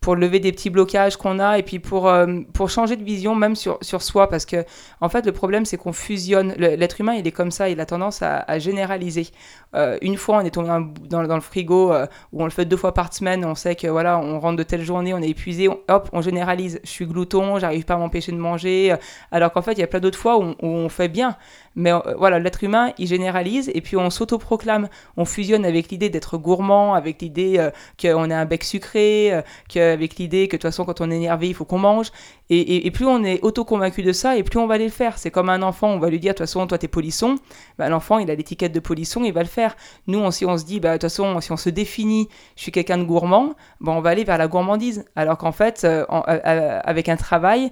pour 0.00 0.16
lever 0.16 0.40
des 0.40 0.50
petits 0.50 0.70
blocages 0.70 1.16
qu'on 1.16 1.38
a 1.38 1.58
et 1.58 1.62
puis 1.62 1.78
pour, 1.78 2.08
euh, 2.08 2.40
pour 2.54 2.70
changer 2.70 2.96
de 2.96 3.04
vision 3.04 3.34
même 3.34 3.54
sur, 3.54 3.78
sur 3.82 4.00
soi. 4.00 4.28
Parce 4.28 4.46
que, 4.46 4.64
en 5.00 5.10
fait, 5.10 5.26
le 5.26 5.32
problème, 5.32 5.66
c'est 5.66 5.76
qu'on 5.76 5.92
fusionne. 5.92 6.54
L'être 6.56 7.00
humain, 7.00 7.14
il 7.14 7.26
est 7.26 7.32
comme 7.32 7.50
ça, 7.50 7.68
il 7.68 7.80
a 7.80 7.86
tendance 7.86 8.22
à, 8.22 8.58
généraliser. 8.58 9.28
Euh, 9.74 9.98
une 10.00 10.16
fois, 10.16 10.38
on 10.38 10.40
est 10.40 10.50
tombé 10.50 10.68
dans, 11.08 11.22
dans 11.24 11.34
le 11.34 11.40
frigo 11.40 11.92
euh, 11.92 12.06
où 12.32 12.42
on 12.42 12.44
le 12.44 12.50
fait 12.50 12.64
deux 12.64 12.76
fois 12.76 12.94
par 12.94 13.12
semaine, 13.12 13.44
on 13.44 13.54
sait 13.54 13.76
que 13.76 13.86
voilà, 13.86 14.18
on 14.18 14.40
rentre 14.40 14.56
de 14.56 14.62
telle 14.62 14.82
journée, 14.82 15.14
on 15.14 15.18
est 15.18 15.28
épuisé, 15.28 15.68
hop, 15.68 16.08
on 16.12 16.22
généralise. 16.22 16.80
Je 16.82 16.88
suis 16.88 17.06
glouton, 17.06 17.58
j'arrive 17.58 17.84
pas 17.84 17.94
à 17.94 17.98
m'empêcher 17.98 18.32
de 18.32 18.38
manger. 18.38 18.96
alors 19.30 19.52
qu'en 19.52 19.62
fait, 19.62 19.72
il 19.72 19.80
y 19.80 19.84
a 19.84 19.86
plein 19.86 20.00
d'autres 20.00 20.18
fois 20.18 20.38
où 20.38 20.54
on 20.60 20.88
fait 20.88 21.08
bien. 21.08 21.36
Mais 21.76 21.92
voilà, 22.18 22.38
l'être 22.38 22.64
humain, 22.64 22.92
il 22.98 23.06
généralise 23.06 23.70
et 23.74 23.80
puis 23.80 23.96
on 23.96 24.10
s'autoproclame. 24.10 24.88
On 25.16 25.24
fusionne 25.24 25.64
avec 25.64 25.90
l'idée 25.90 26.10
d'être 26.10 26.36
gourmand, 26.36 26.94
avec 26.94 27.22
l'idée 27.22 27.70
qu'on 28.00 28.30
a 28.30 28.36
un 28.36 28.44
bec 28.44 28.64
sucré, 28.64 29.42
que 29.68 29.92
avec 29.92 30.16
l'idée 30.16 30.48
que 30.48 30.56
de 30.56 30.60
toute 30.60 30.70
façon, 30.70 30.84
quand 30.84 31.00
on 31.00 31.10
est 31.10 31.16
énervé, 31.16 31.48
il 31.48 31.54
faut 31.54 31.64
qu'on 31.64 31.78
mange. 31.78 32.10
Et, 32.52 32.90
plus 32.90 33.06
on 33.06 33.22
est 33.22 33.40
auto-convaincu 33.42 34.02
de 34.02 34.12
ça, 34.12 34.36
et 34.36 34.42
plus 34.42 34.58
on 34.58 34.66
va 34.66 34.74
aller 34.74 34.84
le 34.84 34.90
faire. 34.90 35.18
C'est 35.18 35.30
comme 35.30 35.48
un 35.48 35.62
enfant, 35.62 35.88
on 35.88 36.00
va 36.00 36.10
lui 36.10 36.18
dire, 36.18 36.32
de 36.32 36.38
toute 36.38 36.46
façon, 36.46 36.66
toi, 36.66 36.78
t'es 36.78 36.88
polisson. 36.88 37.36
Bah, 37.78 37.88
L'enfant, 37.88 38.18
il 38.18 38.28
a 38.28 38.34
l'étiquette 38.34 38.72
de 38.72 38.80
polisson, 38.80 39.22
il 39.22 39.32
va 39.32 39.42
le 39.42 39.48
faire. 39.48 39.76
Nous, 40.08 40.18
on, 40.18 40.32
si 40.32 40.44
on 40.44 40.58
se 40.58 40.64
dit, 40.64 40.80
bah, 40.80 40.88
de 40.88 40.94
toute 40.94 41.02
façon, 41.02 41.40
si 41.40 41.52
on 41.52 41.56
se 41.56 41.70
définit, 41.70 42.28
je 42.56 42.62
suis 42.62 42.72
quelqu'un 42.72 42.98
de 42.98 43.04
gourmand, 43.04 43.54
bah, 43.80 43.92
on 43.92 44.00
va 44.00 44.10
aller 44.10 44.24
vers 44.24 44.36
la 44.36 44.48
gourmandise. 44.48 45.04
Alors 45.14 45.38
qu'en 45.38 45.52
fait, 45.52 45.82
euh, 45.84 46.04
euh, 46.10 46.40
euh, 46.44 46.80
avec 46.82 47.08
un 47.08 47.16
travail, 47.16 47.70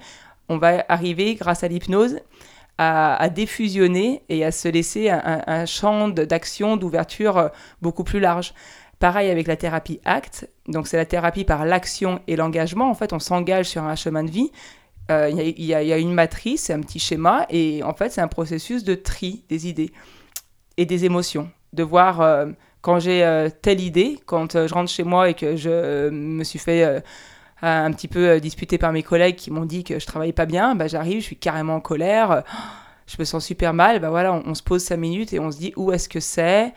on 0.48 0.58
va 0.58 0.84
arriver, 0.88 1.34
grâce 1.34 1.64
à 1.64 1.68
l'hypnose, 1.68 2.20
à, 2.78 3.28
défusionner 3.28 4.22
et 4.28 4.44
à 4.44 4.52
se 4.52 4.68
laisser 4.68 5.10
un, 5.10 5.66
champ 5.66 6.08
d'action, 6.08 6.76
d'ouverture 6.76 7.50
beaucoup 7.82 8.04
plus 8.04 8.20
large. 8.20 8.54
Pareil 9.00 9.30
avec 9.30 9.46
la 9.46 9.56
thérapie 9.56 10.00
ACT, 10.04 10.48
donc 10.66 10.88
c'est 10.88 10.96
la 10.96 11.06
thérapie 11.06 11.44
par 11.44 11.64
l'action 11.64 12.20
et 12.26 12.34
l'engagement. 12.34 12.90
En 12.90 12.94
fait, 12.94 13.12
on 13.12 13.20
s'engage 13.20 13.66
sur 13.66 13.84
un 13.84 13.94
chemin 13.94 14.24
de 14.24 14.30
vie. 14.30 14.50
Euh, 15.10 15.30
il 15.30 15.64
y, 15.64 15.74
a 15.74 15.98
une 15.98 16.12
matrice, 16.12 16.68
un 16.70 16.80
petit 16.80 16.98
schéma, 16.98 17.46
et 17.48 17.82
en 17.82 17.94
fait, 17.94 18.10
c'est 18.10 18.20
un 18.20 18.28
processus 18.28 18.84
de 18.84 18.94
tri 18.94 19.44
des 19.48 19.66
idées 19.66 19.90
et 20.76 20.84
des 20.84 21.04
émotions. 21.04 21.48
De 21.72 21.82
voir 21.82 22.20
euh, 22.20 22.46
quand 22.82 22.98
j'ai 22.98 23.24
euh, 23.24 23.48
telle 23.48 23.80
idée, 23.80 24.18
quand 24.26 24.66
je 24.66 24.74
rentre 24.74 24.90
chez 24.90 25.04
moi 25.04 25.30
et 25.30 25.34
que 25.34 25.56
je 25.56 26.10
me 26.10 26.44
suis 26.44 26.58
fait 26.58 27.02
un 27.62 27.92
petit 27.92 28.08
peu 28.08 28.40
disputer 28.40 28.78
par 28.78 28.92
mes 28.92 29.02
collègues 29.02 29.36
qui 29.36 29.50
m'ont 29.50 29.64
dit 29.64 29.84
que 29.84 29.98
je 29.98 30.06
travaillais 30.06 30.32
pas 30.32 30.46
bien, 30.46 30.74
bah, 30.74 30.86
j'arrive, 30.86 31.20
je 31.20 31.24
suis 31.26 31.36
carrément 31.36 31.76
en 31.76 31.80
colère, 31.80 32.44
je 33.06 33.16
me 33.18 33.24
sens 33.24 33.44
super 33.44 33.74
mal. 33.74 34.00
Bah 34.00 34.10
voilà, 34.10 34.32
on, 34.32 34.42
on 34.46 34.54
se 34.54 34.62
pose 34.62 34.82
cinq 34.82 34.98
minutes 34.98 35.32
et 35.32 35.40
on 35.40 35.50
se 35.50 35.58
dit 35.58 35.72
où 35.76 35.92
est-ce 35.92 36.08
que 36.08 36.20
c'est. 36.20 36.72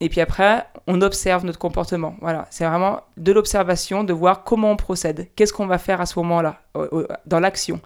Et 0.00 0.08
puis 0.08 0.20
après, 0.20 0.64
on 0.86 1.00
observe 1.00 1.44
notre 1.44 1.58
comportement. 1.58 2.14
Voilà, 2.20 2.46
c'est 2.50 2.64
vraiment 2.64 3.00
de 3.16 3.32
l'observation, 3.32 4.04
de 4.04 4.12
voir 4.12 4.44
comment 4.44 4.70
on 4.70 4.76
procède. 4.76 5.28
Qu'est-ce 5.34 5.52
qu'on 5.52 5.66
va 5.66 5.78
faire 5.78 6.00
à 6.00 6.06
ce 6.06 6.18
moment-là, 6.20 6.60
dans 7.26 7.40
l'action? 7.40 7.80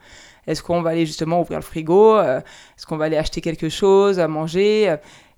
Est-ce 0.46 0.62
qu'on 0.62 0.82
va 0.82 0.90
aller 0.90 1.06
justement 1.06 1.40
ouvrir 1.40 1.58
le 1.58 1.64
frigo? 1.64 2.16
Euh, 2.16 2.40
Est-ce 2.40 2.84
qu'on 2.84 2.96
va 2.96 3.06
aller 3.06 3.16
acheter 3.16 3.40
quelque 3.40 3.68
chose 3.68 4.18
à 4.18 4.28
manger? 4.28 4.94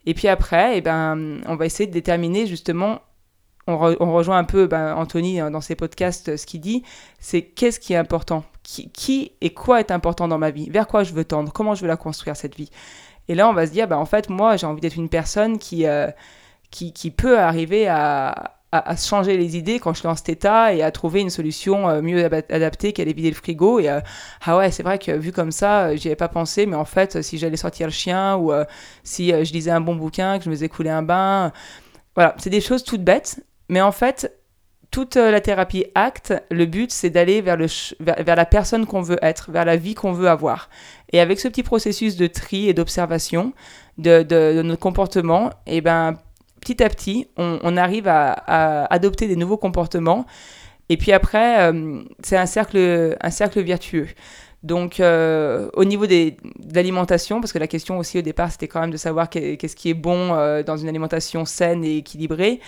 Et 0.06 0.14
puis 0.14 0.28
après, 0.28 0.78
eh 0.78 0.80
ben, 0.80 1.40
on 1.46 1.56
va 1.56 1.66
essayer 1.66 1.86
de 1.86 1.92
déterminer 1.92 2.46
justement 2.46 3.00
on, 3.66 4.12
rejoint 4.12 4.38
un 4.38 4.44
peu 4.44 4.66
ben, 4.66 4.94
Anthony 4.94 5.40
hein, 5.40 5.50
dans 5.50 5.60
ses 5.60 5.74
podcasts, 5.74 6.36
ce 6.36 6.46
qu'il 6.46 6.60
dit, 6.60 6.82
c'est 7.18 7.42
qu'est-ce 7.42 7.80
qui 7.80 7.92
est 7.94 7.96
important? 7.96 8.44
Qui, 8.62 9.32
et 9.40 9.50
quoi 9.50 9.80
est 9.80 9.90
important 9.90 10.28
dans 10.28 10.38
ma 10.38 10.50
vie? 10.50 10.70
Vers 10.70 10.86
quoi 10.86 11.02
je 11.02 11.12
veux 11.12 11.24
tendre? 11.24 11.52
Comment 11.52 11.74
je 11.74 11.82
veux 11.82 11.88
la 11.88 11.96
construire, 11.96 12.36
cette 12.36 12.56
vie? 12.56 12.70
Et 13.28 13.34
là, 13.34 13.48
on 13.48 13.52
va 13.52 13.66
se 13.66 13.72
dire, 13.72 13.88
ben, 13.88 13.96
en 13.96 14.06
fait, 14.06 14.28
moi, 14.30 14.56
j'ai 14.56 14.66
envie 14.66 14.80
d'être 14.80 14.96
une 14.96 15.08
personne 15.08 15.58
qui, 15.58 15.86
euh, 15.86 16.10
qui, 16.70 17.10
peut 17.10 17.38
arriver 17.38 17.86
à, 17.88 18.54
à, 18.74 18.96
changer 18.96 19.36
les 19.36 19.56
idées 19.56 19.78
quand 19.78 19.92
je 19.92 20.00
suis 20.00 20.08
dans 20.08 20.16
cet 20.16 20.28
état 20.28 20.74
et 20.74 20.82
à 20.82 20.90
trouver 20.90 21.20
une 21.20 21.30
solution 21.30 21.88
euh, 21.88 22.02
mieux 22.02 22.24
adaptée 22.24 22.92
qu'aller 22.92 23.12
vider 23.12 23.30
le 23.30 23.36
frigo. 23.36 23.78
Et 23.78 23.88
euh, 23.88 24.00
ah 24.44 24.56
ouais, 24.56 24.70
c'est 24.70 24.82
vrai 24.82 24.98
que 24.98 25.12
vu 25.12 25.32
comme 25.32 25.52
ça, 25.52 25.86
euh, 25.86 25.96
j'y 25.96 26.08
avais 26.08 26.16
pas 26.16 26.28
pensé, 26.28 26.66
mais 26.66 26.76
en 26.76 26.84
fait, 26.84 27.22
si 27.22 27.38
j'allais 27.38 27.56
sortir 27.56 27.86
le 27.86 27.92
chien 27.92 28.36
ou 28.36 28.52
si 29.02 29.28
je 29.28 29.52
lisais 29.52 29.70
un 29.70 29.80
bon 29.80 29.94
bouquin, 29.94 30.38
que 30.38 30.44
je 30.44 30.50
me 30.50 30.54
faisais 30.54 30.68
couler 30.68 30.90
un 30.90 31.02
bain, 31.02 31.52
voilà, 32.14 32.34
c'est 32.38 32.50
des 32.50 32.60
choses 32.60 32.84
toutes 32.84 33.02
bêtes, 33.04 33.40
mais 33.68 33.80
en 33.80 33.92
fait, 33.92 34.38
toute 34.90 35.16
la 35.16 35.40
thérapie 35.40 35.86
acte, 35.94 36.32
le 36.50 36.66
but 36.66 36.92
c'est 36.92 37.10
d'aller 37.10 37.40
vers, 37.40 37.56
vers, 38.00 38.36
la 38.36 38.46
personne 38.46 38.86
qu'on 38.86 39.02
veut 39.02 39.18
être, 39.22 39.50
vers 39.50 39.64
la 39.64 39.76
vie 39.76 39.94
qu'on 39.94 40.12
veut 40.12 40.28
avoir. 40.28 40.68
Et 41.12 41.20
avec 41.20 41.40
ce 41.40 41.48
petit 41.48 41.64
processus 41.64 42.16
de 42.16 42.26
tri 42.26 42.68
et 42.68 42.74
d'observation 42.74 43.52
de, 43.98 44.22
de, 44.22 44.62
notre 44.62 44.80
comportement, 44.80 45.50
et 45.66 45.78
eh 45.78 45.80
ben 45.80 46.16
petit 46.60 46.82
à 46.82 46.88
petit, 46.88 47.28
on, 47.36 47.76
arrive 47.76 48.08
à, 48.08 48.84
adopter 48.86 49.26
des 49.28 49.36
nouveaux 49.36 49.58
comportements. 49.58 50.26
Et 50.88 50.96
puis 50.96 51.12
après, 51.12 51.72
euh, 51.72 52.02
c'est 52.22 52.36
un 52.36 52.46
cercle, 52.46 53.16
un 53.20 53.30
cercle 53.30 53.60
vertueux. 53.62 54.08
Donc, 54.64 54.98
euh, 54.98 55.68
au 55.74 55.84
niveau 55.84 56.06
des, 56.06 56.38
de 56.58 56.74
l'alimentation, 56.74 57.40
parce 57.40 57.52
que 57.52 57.58
la 57.58 57.66
question 57.66 57.98
aussi 57.98 58.18
au 58.18 58.22
départ, 58.22 58.50
c'était 58.50 58.66
quand 58.66 58.80
même 58.80 58.90
de 58.90 58.96
savoir 58.96 59.28
qu'est-ce 59.28 59.76
qui 59.76 59.90
est 59.90 59.94
bon 59.94 60.34
euh, 60.34 60.62
dans 60.62 60.78
une 60.78 60.88
alimentation 60.88 61.44
saine 61.44 61.84
et 61.84 61.98
équilibrée. 61.98 62.60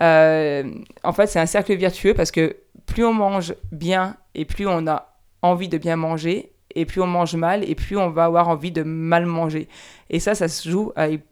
En 0.00 1.12
fait, 1.12 1.26
c'est 1.26 1.40
un 1.40 1.46
cercle 1.46 1.74
vertueux 1.76 2.14
parce 2.14 2.30
que 2.30 2.56
plus 2.86 3.04
on 3.04 3.12
mange 3.12 3.54
bien 3.72 4.16
et 4.34 4.44
plus 4.44 4.66
on 4.66 4.86
a 4.86 5.14
envie 5.42 5.68
de 5.68 5.78
bien 5.78 5.96
manger, 5.96 6.52
et 6.74 6.84
plus 6.84 7.00
on 7.00 7.06
mange 7.06 7.34
mal 7.34 7.68
et 7.68 7.74
plus 7.74 7.96
on 7.96 8.10
va 8.10 8.24
avoir 8.24 8.48
envie 8.48 8.70
de 8.72 8.82
mal 8.82 9.26
manger. 9.26 9.68
Et 10.10 10.20
ça, 10.20 10.34
ça 10.34 10.48
se 10.48 10.68
joue 10.68 10.92
avec 10.96 11.22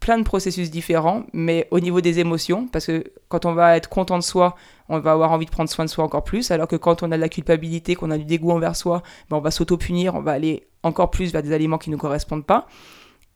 plein 0.00 0.18
de 0.18 0.24
processus 0.24 0.70
différents, 0.70 1.24
mais 1.32 1.68
au 1.70 1.80
niveau 1.80 2.00
des 2.00 2.18
émotions, 2.18 2.66
parce 2.66 2.86
que 2.86 3.04
quand 3.28 3.44
on 3.44 3.52
va 3.52 3.76
être 3.76 3.88
content 3.88 4.18
de 4.18 4.22
soi, 4.22 4.56
on 4.88 4.98
va 4.98 5.12
avoir 5.12 5.32
envie 5.32 5.46
de 5.46 5.50
prendre 5.50 5.68
soin 5.68 5.84
de 5.84 5.90
soi 5.90 6.04
encore 6.04 6.24
plus, 6.24 6.50
alors 6.50 6.66
que 6.66 6.76
quand 6.76 7.02
on 7.02 7.12
a 7.12 7.16
de 7.16 7.20
la 7.20 7.28
culpabilité, 7.28 7.94
qu'on 7.94 8.10
a 8.10 8.18
du 8.18 8.24
dégoût 8.24 8.52
envers 8.52 8.74
soi, 8.74 9.02
ben 9.30 9.36
on 9.36 9.40
va 9.40 9.50
s'auto-punir, 9.50 10.14
on 10.14 10.22
va 10.22 10.32
aller 10.32 10.66
encore 10.82 11.10
plus 11.10 11.32
vers 11.32 11.42
des 11.42 11.52
aliments 11.52 11.78
qui 11.78 11.90
ne 11.90 11.96
nous 11.96 12.00
correspondent 12.00 12.46
pas. 12.46 12.66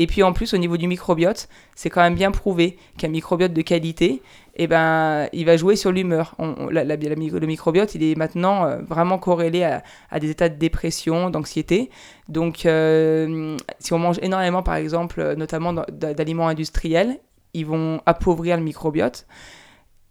Et 0.01 0.07
puis 0.07 0.23
en 0.23 0.33
plus, 0.33 0.55
au 0.55 0.57
niveau 0.57 0.79
du 0.79 0.89
microbiote, 0.89 1.51
c'est 1.77 1.91
quand 1.91 2.01
même 2.01 2.15
bien 2.15 2.31
prouvé 2.31 2.79
qu'un 2.97 3.09
microbiote 3.09 3.53
de 3.53 3.61
qualité, 3.61 4.23
eh 4.57 4.67
ben, 4.67 5.29
il 5.35 5.45
va 5.45 5.59
jouer 5.59 5.77
sur 5.77 5.93
l'humeur. 5.93 6.35
le 6.39 7.47
microbiote, 7.47 7.95
il 7.95 8.03
est 8.05 8.15
maintenant 8.17 8.65
euh, 8.65 8.79
vraiment 8.81 9.19
corrélé 9.19 9.63
à, 9.63 10.19
des 10.19 10.31
états 10.31 10.49
de 10.49 10.57
dépression, 10.57 11.29
d'anxiété. 11.29 11.91
Donc, 12.31 12.65
euh, 12.65 13.59
si 13.79 13.93
on 13.93 13.99
mange 13.99 14.19
énormément, 14.23 14.63
par 14.63 14.77
exemple, 14.77 15.35
notamment 15.37 15.75
d'aliments 15.75 16.49
industriels, 16.49 17.19
ils 17.53 17.67
vont 17.67 18.01
appauvrir 18.07 18.57
le 18.57 18.63
microbiote 18.63 19.27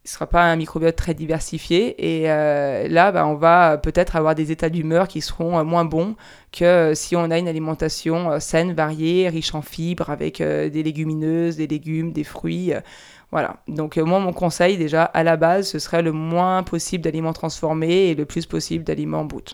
ce 0.10 0.16
sera 0.16 0.26
pas 0.26 0.42
un 0.42 0.56
microbiote 0.56 0.96
très 0.96 1.14
diversifié 1.14 1.94
et 2.00 2.32
euh, 2.32 2.88
là 2.88 3.12
bah, 3.12 3.28
on 3.28 3.36
va 3.36 3.78
peut-être 3.78 4.16
avoir 4.16 4.34
des 4.34 4.52
états 4.52 4.72
d'humeur 4.72 5.08
qui 5.08 5.22
seront 5.22 5.60
euh, 5.60 5.64
moins 5.64 5.86
bons 5.86 6.16
que 6.52 6.66
euh, 6.66 6.96
si 6.96 7.16
on 7.16 7.30
a 7.30 7.38
une 7.38 7.48
alimentation 7.48 8.40
saine, 8.40 8.74
variée, 8.74 9.30
riche 9.30 9.54
en 9.54 9.62
fibres 9.62 10.10
avec 10.10 10.42
des 10.42 10.82
légumineuses, 10.82 11.58
des 11.58 11.68
légumes, 11.68 12.12
des 12.12 12.24
fruits. 12.24 12.74
voilà. 13.30 13.58
Donc 13.68 13.98
moi 13.98 14.20
mon 14.20 14.34
conseil 14.34 14.78
déjà 14.80 15.04
à 15.04 15.22
la 15.22 15.38
base 15.38 15.68
ce 15.68 15.78
serait 15.78 16.02
le 16.02 16.12
moins 16.12 16.64
possible 16.64 17.04
d'aliments 17.04 17.34
transformés 17.34 18.08
et 18.08 18.16
le 18.16 18.26
plus 18.26 18.48
possible 18.48 18.84
d'aliments 18.84 19.26
bruts. 19.26 19.54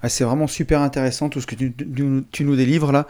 Ah, 0.00 0.08
c'est 0.08 0.24
vraiment 0.24 0.46
super 0.46 0.80
intéressant 0.80 1.28
tout 1.28 1.42
ce 1.42 1.46
que 1.46 1.54
tu 1.54 2.44
nous 2.44 2.56
délivres 2.56 2.92
là. 2.92 3.06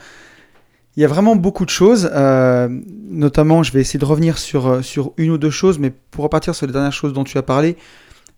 Il 0.97 1.01
y 1.01 1.05
a 1.05 1.09
vraiment 1.09 1.35
beaucoup 1.35 1.65
de 1.65 1.71
choses, 1.71 2.09
euh, 2.13 2.69
notamment 3.09 3.65
je 3.65 3.73
vais 3.73 3.81
essayer 3.81 3.99
de 3.99 4.05
revenir 4.05 4.39
sur, 4.39 4.69
euh, 4.69 4.83
sur 4.83 5.13
une 5.17 5.33
ou 5.33 5.39
deux 5.39 5.51
choses, 5.51 5.79
mais 5.79 5.91
pour 5.91 6.23
repartir 6.23 6.55
sur 6.55 6.67
les 6.67 6.73
dernières 6.73 6.93
choses 6.93 7.13
dont 7.13 7.25
tu 7.25 7.37
as 7.37 7.43
parlé, 7.43 7.77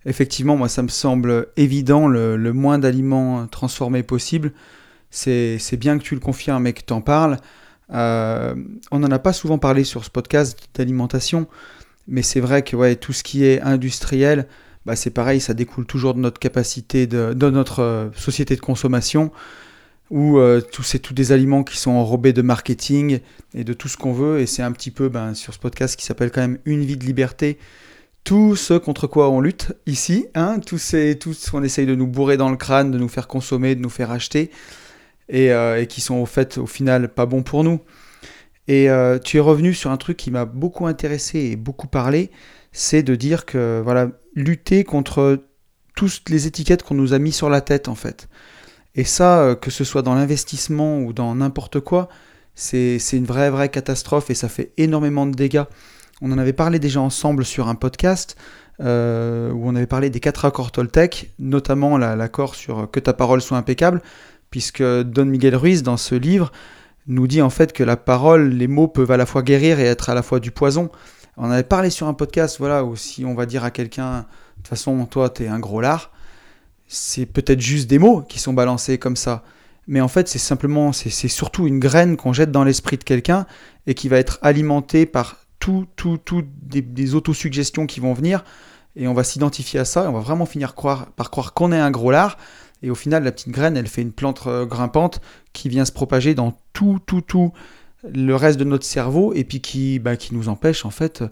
effectivement, 0.07 0.57
moi 0.57 0.69
ça 0.69 0.83
me 0.83 0.89
semble 0.89 1.49
évident, 1.59 2.09
le, 2.09 2.53
moins 2.53 2.79
d'aliments 2.79 3.47
transformés 3.47 4.03
possible. 4.03 4.53
C'est 5.11 5.77
bien 5.79 5.99
que 5.99 6.03
tu 6.03 6.15
le 6.15 6.21
confirmes 6.21 6.67
et 6.67 6.73
que 6.73 6.83
tu 6.87 6.93
en 6.93 7.01
parles. 7.01 7.39
Euh, 7.93 8.55
on 8.91 8.99
n'en 9.01 9.11
a 9.11 9.19
pas 9.19 9.33
souvent 9.33 9.59
parlé 9.59 9.85
sur 9.85 10.05
ce 10.05 10.11
podcast 10.11 10.59
d'alimentation, 10.75 11.47
mais 12.09 12.23
c'est 12.23 12.41
vrai 12.41 12.63
que 12.63 12.75
ouais, 12.75 12.97
tout 12.97 13.13
ce 13.13 13.23
qui 13.23 13.45
est 13.45 13.61
industriel, 13.61 14.47
bah, 14.87 14.97
c'est 14.97 15.11
pareil, 15.11 15.41
ça 15.41 15.53
découle 15.53 15.85
toujours 15.85 16.15
de 16.15 16.21
notre 16.21 16.39
capacité, 16.39 17.07
de, 17.07 17.35
de 17.35 17.51
notre 17.51 18.11
société 18.17 18.57
de 18.57 18.61
consommation 18.61 19.31
où 20.11 20.39
euh, 20.39 20.61
c'est 20.83 20.99
tous 20.99 21.15
des 21.15 21.33
aliments 21.33 21.65
qui 21.65 21.79
sont 21.79 21.91
enrobés 21.91 22.33
de 22.33 22.43
marketing 22.43 23.21
et 23.55 23.65
de 23.65 23.73
tout 23.73 23.89
ce 23.89 23.97
qu'on 23.97 24.13
veut. 24.13 24.41
Et 24.41 24.47
c'est 24.47 24.63
un 24.63 24.73
petit 24.73 24.91
peu 24.91 25.09
ben, 25.09 25.35
sur 25.35 25.55
ce 25.55 25.59
podcast 25.59 25.97
qui 25.97 26.05
s'appelle 26.05 26.31
quand 26.31 26.41
même 26.41 26.59
Une 26.65 26.85
vie 26.85 26.97
de 26.97 27.05
liberté. 27.05 27.59
Tout 28.25 28.57
ce 28.57 28.75
contre 28.75 29.07
quoi 29.07 29.31
on 29.31 29.41
lutte 29.41 29.73
ici, 29.87 30.27
hein, 30.35 30.59
tout, 30.59 30.79
ces, 30.79 31.17
tout 31.17 31.33
ce 31.33 31.51
qu'on 31.51 31.63
essaye 31.63 31.87
de 31.87 31.95
nous 31.95 32.09
bourrer 32.09 32.37
dans 32.37 32.51
le 32.51 32.57
crâne, 32.57 32.91
de 32.91 32.99
nous 32.99 33.09
faire 33.09 33.29
consommer, 33.29 33.77
de 33.77 33.81
nous 33.81 33.91
faire 33.91 34.11
acheter, 34.11 34.51
et, 35.29 35.53
euh, 35.53 35.85
qui 35.85 36.01
sont 36.01 36.17
au 36.17 36.27
fait 36.27 36.59
au 36.59 36.67
final 36.67 37.09
pas 37.09 37.27
bons 37.27 37.45
pour 37.45 37.63
nous. 37.63 37.81
Et 38.67 38.91
euh, 38.91 39.21
tu 39.21 39.37
es 39.37 39.41
revenu 39.41 39.75
sur 39.75 39.93
un 39.93 39.97
truc 39.97 40.17
qui 40.17 40.33
m'a 40.33 40.45
beaucoup 40.45 40.89
intéressé 40.89 41.39
et 41.39 41.57
beaucoup 41.57 41.87
parlé, 41.87 42.33
c'est 42.73 43.05
de 43.05 43.15
dire 43.15 43.47
que 43.47 43.81
voilà, 43.85 44.11
lutter 44.35 44.83
contre 44.83 45.45
toutes 45.95 46.29
les 46.29 46.49
étiquettes 46.49 46.83
qu'on 46.83 46.97
nous 46.97 47.15
a 47.15 47.21
mis 47.21 47.33
sur 47.33 47.49
la 47.49 47.61
tête 47.61 47.87
en 47.87 47.95
fait. 47.95 48.29
Et 48.97 49.05
ça, 49.05 49.41
euh, 49.41 49.55
que 49.55 49.71
ce 49.71 49.85
soit 49.85 50.03
dans 50.03 50.15
l'investissement 50.15 50.99
ou 50.99 51.13
dans 51.13 51.35
n'importe 51.37 51.81
quoi, 51.81 52.09
c'est 52.55 52.99
une 53.13 53.27
vraie, 53.27 53.51
vraie 53.51 53.69
catastrophe 53.69 54.31
et 54.31 54.35
ça 54.35 54.49
fait 54.49 54.73
énormément 54.79 55.27
de 55.27 55.35
dégâts. 55.35 55.65
On 56.23 56.33
en 56.33 56.39
avait 56.39 56.55
parlé 56.55 56.79
déjà 56.79 57.01
ensemble 57.01 57.45
sur 57.45 57.69
un 57.69 57.75
podcast. 57.75 58.37
euh, 58.81 59.51
où 59.53 59.69
on 59.69 59.75
avait 59.75 59.87
parlé 59.87 60.11
des 60.11 60.21
quatre 60.21 60.45
accords 60.45 60.71
Toltec, 60.73 61.31
notamment 61.39 61.97
l'accord 61.99 62.55
sur 62.55 62.91
que 62.91 63.01
ta 63.01 63.13
parole 63.13 63.41
soit 63.41 63.57
impeccable, 63.57 64.03
puisque 64.51 64.83
Don 64.83 65.25
Miguel 65.25 65.57
Ruiz, 65.57 65.83
dans 65.83 65.97
ce 65.97 66.15
livre, 66.15 66.53
nous 67.07 67.27
dit 67.27 67.43
en 67.43 67.51
fait 67.51 67.73
que 67.73 67.85
la 67.85 67.97
parole, 67.97 68.51
les 68.51 68.67
mots 68.69 68.89
peuvent 68.89 69.11
à 69.11 69.17
la 69.17 69.27
fois 69.27 69.43
guérir 69.43 69.81
et 69.81 69.85
être 69.85 70.11
à 70.11 70.15
la 70.15 70.23
fois 70.23 70.41
du 70.41 70.51
poison. 70.51 70.91
On 71.37 71.51
avait 71.51 71.63
parlé 71.63 71.91
sur 71.91 72.07
un 72.07 72.15
podcast, 72.15 72.57
voilà, 72.59 72.85
où 72.85 72.97
si 72.97 73.25
on 73.25 73.35
va 73.35 73.47
dire 73.47 73.65
à 73.65 73.71
quelqu'un, 73.71 74.21
de 74.21 74.25
toute 74.57 74.69
façon, 74.69 75.05
toi, 75.07 75.29
t'es 75.29 75.49
un 75.49 75.59
gros 75.59 75.81
lard, 75.81 76.11
c'est 76.89 77.27
peut-être 77.27 77.61
juste 77.61 77.89
des 77.89 77.99
mots 77.99 78.23
qui 78.23 78.39
sont 78.39 78.53
balancés 78.53 78.99
comme 78.99 79.17
ça. 79.17 79.43
Mais 79.89 80.01
en 80.01 80.09
fait, 80.09 80.29
c'est 80.29 80.39
simplement, 80.39 80.93
c'est 80.93 81.29
surtout 81.29 81.67
une 81.67 81.79
graine 81.79 82.17
qu'on 82.17 82.33
jette 82.33 82.51
dans 82.51 82.65
l'esprit 82.65 82.99
de 82.99 83.05
quelqu'un 83.05 83.47
et 83.87 83.95
qui 83.95 84.09
va 84.09 84.19
être 84.19 84.39
alimentée 84.43 85.07
par 85.07 85.37
tout, 85.61 85.87
tout, 85.97 86.19
tout 86.19 86.45
des, 86.63 87.15
autosuggestions 87.15 87.87
qui 87.87 88.01
vont 88.01 88.13
venir. 88.13 88.45
Et 88.97 89.07
on 89.07 89.15
va 89.15 89.23
s'identifier 89.23 89.79
à 89.79 89.85
ça 89.85 90.05
et 90.05 90.07
on 90.09 90.13
va 90.13 90.21
vraiment 90.21 90.47
finir 90.47 90.75
par 90.75 91.31
croire 91.31 91.55
qu'on 91.55 91.71
est 91.71 91.79
un 91.79 91.91
gros 91.91 92.11
lard. 92.11 92.37
Et 92.83 92.91
au 92.91 92.95
final, 92.95 93.23
la 93.23 93.33
petite 93.33 93.51
graine, 93.51 93.77
elle 93.77 93.87
fait 93.87 94.03
une 94.03 94.13
plante 94.13 94.43
euh, 94.47 94.67
grimpante 94.67 95.21
qui 95.53 95.69
vient 95.69 95.85
se 95.85 95.93
propager 95.93 96.35
dans 96.35 96.59
tout, 96.73 96.99
tout, 97.07 97.21
tout 97.21 97.53
le 98.13 98.35
reste 98.35 98.59
de 98.59 98.65
notre 98.65 98.85
cerveau 98.85 99.33
et 99.35 99.45
puis 99.45 99.61
qui, 99.61 99.99
bah, 99.99 100.17
qui 100.17 100.35
nous 100.35 100.49
empêche 100.49 100.85
en 100.85 100.91
fait 100.91 101.25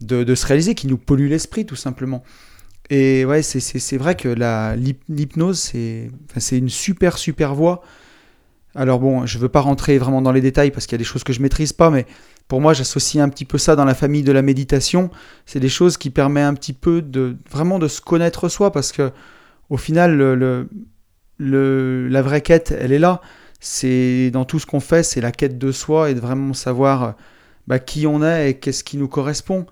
de, 0.00 0.22
de 0.22 0.34
se 0.34 0.46
réaliser, 0.46 0.74
qui 0.74 0.86
nous 0.86 0.98
pollue 0.98 1.28
l'esprit 1.28 1.66
tout 1.66 1.76
simplement. 1.76 2.22
Et 2.90 3.24
ouais, 3.24 3.42
c'est 3.42 3.96
vrai 3.96 4.14
que 4.14 4.28
l'hypnose, 5.08 5.58
c'est 5.58 6.58
une 6.58 6.68
super, 6.68 7.18
super 7.18 7.54
voie. 7.54 7.82
Alors 8.74 9.00
bon, 9.00 9.24
je 9.26 9.38
veux 9.38 9.48
pas 9.48 9.60
rentrer 9.60 9.98
vraiment 9.98 10.20
dans 10.20 10.32
les 10.32 10.42
détails 10.42 10.70
parce 10.70 10.86
qu'il 10.86 10.94
y 10.94 10.96
a 10.96 11.02
des 11.02 11.04
choses 11.04 11.24
que 11.24 11.32
je 11.32 11.40
maîtrise 11.40 11.72
pas, 11.72 11.90
mais 11.90 12.06
pour 12.46 12.60
moi, 12.60 12.74
j'associe 12.74 13.24
un 13.24 13.28
petit 13.28 13.46
peu 13.46 13.58
ça 13.58 13.74
dans 13.74 13.84
la 13.84 13.94
famille 13.94 14.22
de 14.22 14.32
la 14.32 14.42
méditation. 14.42 15.10
C'est 15.46 15.60
des 15.60 15.68
choses 15.68 15.96
qui 15.96 16.10
permettent 16.10 16.44
un 16.44 16.54
petit 16.54 16.74
peu 16.74 17.02
de 17.02 17.36
vraiment 17.50 17.78
de 17.78 17.88
se 17.88 18.00
connaître 18.00 18.48
soi 18.48 18.70
parce 18.70 18.92
que 18.92 19.10
au 19.70 19.78
final, 19.78 20.16
le, 20.16 20.68
le, 21.38 22.08
la 22.08 22.22
vraie 22.22 22.42
quête, 22.42 22.72
elle 22.78 22.92
est 22.92 22.98
là. 22.98 23.20
C'est 23.58 24.30
dans 24.30 24.44
tout 24.44 24.58
ce 24.60 24.66
qu'on 24.66 24.80
fait, 24.80 25.02
c'est 25.02 25.20
la 25.20 25.32
quête 25.32 25.58
de 25.58 25.72
soi 25.72 26.10
et 26.10 26.14
de 26.14 26.20
vraiment 26.20 26.52
savoir 26.54 27.16
bah, 27.66 27.78
qui 27.78 28.06
on 28.06 28.22
est 28.22 28.50
et 28.50 28.54
qu'est-ce 28.58 28.84
qui 28.84 28.96
nous 28.98 29.08
correspond. 29.08 29.66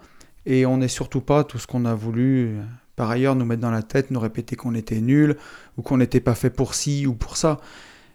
Et 0.46 0.66
on 0.66 0.78
n'est 0.78 0.88
surtout 0.88 1.20
pas 1.20 1.44
tout 1.44 1.58
ce 1.58 1.66
qu'on 1.66 1.84
a 1.84 1.94
voulu 1.94 2.56
par 2.96 3.10
ailleurs 3.10 3.34
nous 3.34 3.44
mettre 3.44 3.62
dans 3.62 3.70
la 3.70 3.82
tête, 3.82 4.10
nous 4.10 4.20
répéter 4.20 4.56
qu'on 4.56 4.74
était 4.74 5.00
nul 5.00 5.36
ou 5.76 5.82
qu'on 5.82 5.96
n'était 5.96 6.20
pas 6.20 6.34
fait 6.34 6.50
pour 6.50 6.74
ci 6.74 7.06
ou 7.06 7.14
pour 7.14 7.36
ça. 7.36 7.60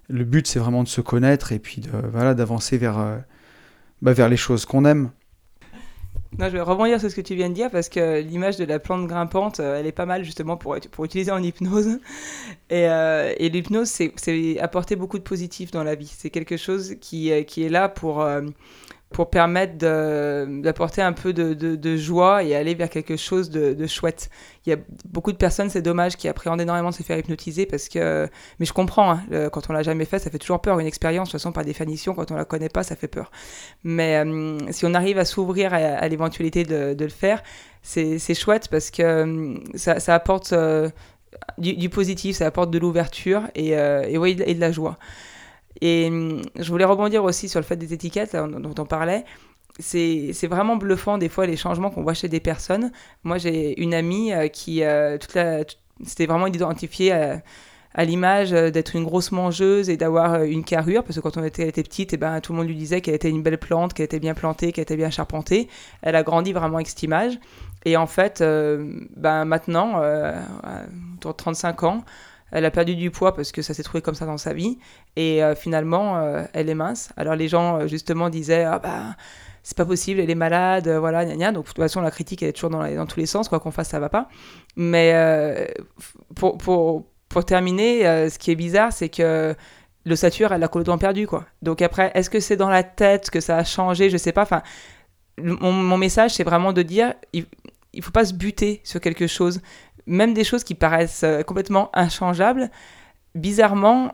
Le 0.08 0.24
but, 0.24 0.48
c'est 0.48 0.60
vraiment 0.60 0.84
de 0.84 0.88
se 0.88 1.02
connaître 1.02 1.52
et 1.52 1.60
puis 1.60 1.82
de, 1.82 1.90
voilà, 2.12 2.34
d'avancer 2.34 2.78
vers, 2.78 2.98
euh, 2.98 3.18
bah, 4.02 4.14
vers 4.14 4.30
les 4.30 4.38
choses 4.38 4.66
qu'on 4.66 4.86
aime. 4.86 5.12
Non, 6.38 6.46
je 6.46 6.52
vais 6.52 6.62
rebondir 6.62 7.00
sur 7.00 7.10
ce 7.10 7.16
que 7.16 7.22
tu 7.22 7.36
viens 7.36 7.50
de 7.50 7.56
dire 7.56 7.72
parce 7.72 7.90
que 7.90 8.22
l'image 8.22 8.58
de 8.58 8.64
la 8.64 8.80
plante 8.80 9.08
grimpante, 9.08 9.60
euh, 9.60 9.80
elle 9.80 9.88
est 9.88 9.92
pas 9.92 10.06
mal 10.06 10.24
justement 10.24 10.58
pour, 10.58 10.78
pour 10.92 11.06
utiliser 11.06 11.32
en 11.32 11.42
hypnose. 11.42 12.00
Et, 12.72 12.88
euh, 12.88 13.34
et 13.38 13.50
l'hypnose, 13.50 13.88
c'est 13.88 14.60
apporter 14.60 14.96
beaucoup 14.96 15.18
de 15.18 15.24
positif 15.24 15.72
dans 15.72 15.84
la 15.84 15.96
vie. 15.96 16.14
C'est 16.16 16.30
quelque 16.30 16.56
chose 16.56 16.98
qui, 17.02 17.32
qui 17.48 17.64
est 17.64 17.70
là 17.70 17.90
pour, 17.90 18.24
pour 19.12 19.32
permettre 19.32 19.76
d'apporter 20.62 21.02
un 21.02 21.14
peu 21.14 21.34
de, 21.34 21.54
de, 21.54 21.98
joie 21.98 22.44
et 22.44 22.56
aller 22.56 22.76
vers 22.76 22.90
quelque 22.90 23.18
chose 23.18 23.50
de, 23.50 23.74
de, 23.74 23.88
chouette. 23.88 24.30
Il 24.66 24.70
y 24.70 24.74
a 24.74 24.78
beaucoup 25.06 25.32
de 25.32 25.38
personnes, 25.38 25.70
c'est 25.70 25.82
dommage, 25.82 26.16
qui 26.16 26.28
appréhendent 26.28 26.62
énormément 26.62 26.92
de 26.92 26.96
se 26.96 27.02
faire 27.02 27.18
hypnotiser 27.18 27.66
parce 27.66 27.90
que, 27.90 28.30
mais 28.60 28.68
je 28.68 28.74
comprends, 28.74 29.12
hein, 29.12 29.50
quand 29.52 29.70
on 29.70 29.74
l'a 29.74 29.82
jamais 29.82 30.06
fait, 30.06 30.20
ça 30.20 30.30
fait 30.30 30.38
toujours 30.38 30.62
peur. 30.62 30.80
Une 30.80 30.86
expérience, 30.86 31.30
de 31.30 31.32
toute 31.32 31.42
façon, 31.42 31.52
par 31.52 31.66
définition, 31.66 32.14
quand 32.14 32.30
on 32.32 32.36
la 32.36 32.46
connaît 32.46 32.70
pas, 32.70 32.84
ça 32.84 32.96
fait 32.96 33.08
peur. 33.08 33.32
Mais 33.84 34.18
euh, 34.18 34.60
si 34.72 34.86
on 34.86 34.94
arrive 34.94 35.18
à 35.18 35.26
s'ouvrir 35.26 35.74
à, 35.74 36.08
l'éventualité 36.08 36.64
de, 36.64 37.04
le 37.04 37.10
faire, 37.10 37.42
c'est 37.82 38.36
chouette 38.36 38.68
parce 38.70 38.92
que 38.92 39.02
euh, 39.02 39.58
ça, 39.74 40.00
ça 40.00 40.14
apporte 40.14 40.54
euh, 40.54 40.88
du, 41.58 41.90
positif, 41.90 42.36
ça 42.38 42.46
apporte 42.46 42.70
de 42.70 42.78
l'ouverture 42.78 43.44
et, 43.56 43.70
et, 43.70 44.18
ouais, 44.20 44.32
et 44.32 44.54
de 44.54 44.60
la 44.60 44.72
joie. 44.72 45.00
Et 45.82 46.08
hum, 46.08 46.42
je 46.56 46.70
voulais 46.70 46.86
rebondir 46.86 47.24
aussi 47.24 47.50
sur 47.50 47.60
le 47.60 47.66
fait 47.66 47.78
des 47.78 47.94
étiquettes 47.94 48.36
dont 48.36 48.76
on 48.78 48.86
parlait. 48.86 49.26
C'est 49.80 50.48
vraiment 50.48 50.76
bluffant 50.76 51.18
des 51.18 51.30
fois 51.30 51.46
les 51.46 51.56
changements 51.56 51.90
qu'on 51.90 52.04
voit 52.04 52.14
chez 52.14 52.28
des 52.28 52.42
personnes. 52.42 52.92
Moi 53.24 53.38
j'ai 53.38 53.82
une 53.82 53.94
amie 53.94 54.34
euh, 54.34 54.48
qui, 54.48 54.84
euh, 54.84 55.18
toute 55.18 55.36
la, 55.36 55.64
c'était 56.06 56.26
vraiment 56.26 56.48
identifiée 56.48 57.14
à, 57.14 57.42
à 57.94 58.06
l'image 58.06 58.54
euh, 58.54 58.72
d'être 58.72 58.96
une 58.96 59.04
grosse 59.04 59.32
mangeuse 59.32 59.90
et 59.90 59.98
d'avoir 59.98 60.44
une 60.44 60.64
carrure, 60.64 61.04
parce 61.04 61.16
que 61.16 61.22
quand 61.22 61.38
on 61.38 61.44
était, 61.44 61.64
elle 61.64 61.70
était 61.70 61.84
petite, 61.84 62.14
et 62.14 62.16
eh 62.16 62.18
ben, 62.18 62.42
tout 62.42 62.52
le 62.52 62.60
monde 62.60 62.68
lui 62.68 62.76
disait 62.76 63.02
qu'elle 63.02 63.16
était 63.16 63.30
une 63.30 63.42
belle 63.42 63.58
plante, 63.58 63.94
qu'elle 63.94 64.06
était 64.06 64.20
bien 64.20 64.34
plantée, 64.34 64.72
qu'elle 64.72 64.84
était 64.84 64.98
bien 64.98 65.10
charpentée. 65.10 65.70
Elle 66.02 66.16
a 66.16 66.24
grandi 66.24 66.54
vraiment 66.54 66.76
avec 66.76 66.88
cette 66.88 67.04
image. 67.04 67.40
Et 67.86 67.98
en 67.98 68.08
fait, 68.08 68.44
ben, 69.16 69.46
maintenant, 69.46 70.02
euh, 70.02 70.40
autour 71.18 71.32
de 71.32 71.38
35 71.38 71.84
ans, 71.84 72.04
elle 72.52 72.66
a 72.66 72.72
perdu 72.72 72.96
du 72.96 73.12
poids 73.12 73.36
parce 73.36 73.52
que 73.52 73.62
ça 73.62 73.74
s'est 73.74 73.84
trouvé 73.84 74.02
comme 74.02 74.16
ça 74.16 74.26
dans 74.26 74.38
sa 74.38 74.54
vie. 74.54 74.78
Et 75.16 75.44
euh, 75.44 75.56
finalement, 75.56 76.18
euh, 76.18 76.44
elle 76.54 76.70
est 76.70 76.76
mince. 76.76 77.10
Alors 77.18 77.36
les 77.36 77.48
gens, 77.48 77.78
euh, 77.78 77.88
justement, 77.88 78.30
disaient 78.30 78.64
Ah 78.64 78.80
bah, 78.80 79.16
c'est 79.64 79.78
pas 79.78 79.86
possible, 79.86 80.20
elle 80.20 80.30
est 80.30 80.36
malade, 80.36 80.88
voilà, 80.88 81.26
gna, 81.26 81.36
gna. 81.36 81.52
Donc, 81.52 81.66
de 81.66 81.70
toute 81.70 81.78
façon, 81.78 82.02
la 82.02 82.12
critique, 82.12 82.42
elle 82.42 82.50
est 82.50 82.54
toujours 82.54 82.70
dans, 82.70 82.88
dans 82.96 83.06
tous 83.06 83.20
les 83.20 83.26
sens. 83.26 83.50
Quoi 83.50 83.60
qu'on 83.60 83.72
fasse, 83.72 83.90
ça 83.90 84.00
va 84.00 84.10
pas. 84.10 84.30
Mais 84.76 85.74
pour, 86.36 86.58
pour, 86.58 87.06
pour, 87.28 87.46
terminer, 87.46 88.30
ce 88.30 88.40
qui 88.40 88.52
est 88.52 88.56
bizarre, 88.56 88.94
c'est 88.94 89.10
que 89.10 89.54
le 90.06 90.16
sature, 90.16 90.54
elle 90.54 90.64
a 90.64 90.68
complètement 90.70 90.98
perdu, 90.98 91.28
quoi. 91.28 91.46
Donc 91.62 91.82
après, 91.82 92.12
est-ce 92.16 92.30
que 92.30 92.40
c'est 92.40 92.56
dans 92.56 92.70
la 92.70 92.84
tête 92.84 93.30
que 93.30 93.42
ça 93.42 93.58
a 93.58 93.64
changé? 93.64 94.10
Je 94.10 94.18
sais 94.18 94.32
pas. 94.32 94.44
Enfin, 94.44 94.64
mon, 95.38 95.72
mon 95.72 95.98
message, 95.98 96.32
c'est 96.32 96.44
vraiment 96.44 96.74
de 96.74 96.82
dire 96.82 97.14
il, 97.34 97.46
il 97.94 98.04
faut 98.04 98.12
pas 98.12 98.26
se 98.26 98.34
buter 98.34 98.82
sur 98.84 99.02
quelque 99.02 99.28
chose 99.28 99.62
même 100.10 100.34
des 100.34 100.44
choses 100.44 100.64
qui 100.64 100.76
paraissent 100.76 101.24
euh, 101.24 101.44
complètement 101.44 101.90
inchangeables, 101.94 102.70
bizarrement, 103.36 104.12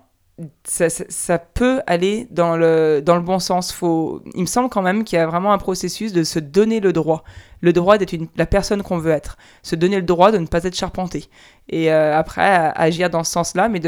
ça, 0.65 1.39
peut 1.39 1.81
aller 1.87 2.27
dans 2.29 2.57
le, 2.57 3.01
dans 3.01 3.15
le 3.15 3.21
bon 3.21 3.39
sens. 3.39 3.71
Faut, 3.71 4.21
il 4.33 4.41
me 4.41 4.45
semble 4.45 4.69
quand 4.69 4.81
même 4.81 5.05
qu'il 5.05 5.17
y 5.17 5.21
a 5.21 5.25
vraiment 5.25 5.53
un 5.53 5.57
processus 5.57 6.11
de 6.11 6.23
se 6.23 6.39
donner 6.39 6.81
le 6.81 6.91
droit. 6.91 7.23
Le 7.61 7.71
droit 7.71 7.97
d'être 7.97 8.13
la 8.35 8.45
personne 8.45 8.83
qu'on 8.83 8.97
veut 8.97 9.13
être. 9.13 9.37
Se 9.63 9.77
donner 9.77 9.95
le 9.95 10.01
droit 10.01 10.33
de 10.33 10.37
ne 10.37 10.45
pas 10.45 10.63
être 10.65 10.75
charpenté. 10.75 11.29
Et 11.69 11.91
euh, 11.91 12.17
après, 12.17 12.73
agir 12.75 13.09
dans 13.09 13.23
ce 13.23 13.31
sens-là, 13.31 13.69
mais 13.69 13.79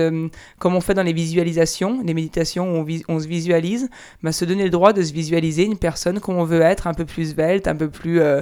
comme 0.58 0.76
on 0.76 0.82
fait 0.82 0.93
dans 0.93 1.04
les 1.04 1.13
visualisations, 1.13 2.02
les 2.06 2.13
méditations 2.13 2.80
où 2.80 2.86
on, 2.88 3.15
on 3.15 3.20
se 3.20 3.28
visualise, 3.28 3.89
bah, 4.24 4.32
se 4.32 4.46
donner 4.46 4.63
le 4.63 4.70
droit 4.70 4.93
de 4.93 5.02
se 5.02 5.12
visualiser 5.12 5.65
une 5.65 5.78
personne 5.78 6.22
qu'on 6.22 6.46
veut 6.46 6.62
être, 6.62 6.88
un 6.88 6.93
peu 6.93 7.06
plus 7.06 7.32
svelte, 7.32 7.67
un 7.67 7.76
peu 7.76 7.89
plus... 7.89 8.22
Euh, 8.22 8.41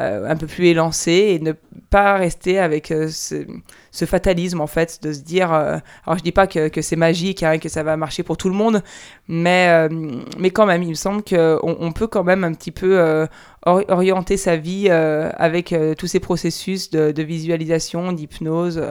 euh, 0.00 0.28
un 0.28 0.34
peu 0.34 0.48
plus 0.48 0.66
élancé 0.66 1.12
et 1.12 1.38
ne 1.38 1.52
pas 1.52 2.16
rester 2.16 2.58
avec 2.58 2.90
euh, 2.90 3.08
ce, 3.10 4.04
fatalisme 4.04 4.60
en 4.60 4.66
fait 4.66 4.98
de 5.04 5.12
se 5.12 5.20
dire 5.20 5.52
euh, 5.52 5.78
alors 6.04 6.18
je 6.18 6.24
dis 6.24 6.32
pas 6.32 6.48
que, 6.48 6.66
que 6.66 6.82
c'est 6.82 6.96
magique 6.96 7.44
hein, 7.44 7.58
que 7.58 7.68
ça 7.68 7.84
va 7.84 7.96
marcher 7.96 8.24
pour 8.24 8.36
tout 8.36 8.48
le 8.48 8.56
monde 8.56 8.82
mais 9.28 9.88
mais 10.36 10.50
quand 10.50 10.66
même 10.66 10.82
il 10.82 10.88
me 10.88 10.94
semble 10.94 11.22
qu'on 11.22 11.76
on 11.78 11.92
peut 11.92 12.08
quand 12.08 12.24
même 12.24 12.42
un 12.42 12.52
petit 12.54 12.72
peu 12.72 13.28
orienter 13.64 14.36
sa 14.36 14.56
vie 14.56 14.90
avec 14.90 15.72
tous 15.96 16.08
ces 16.08 16.18
processus 16.18 16.90
de, 16.90 17.12
de 17.12 17.22
visualisation 17.22 18.10
d'hypnose 18.10 18.82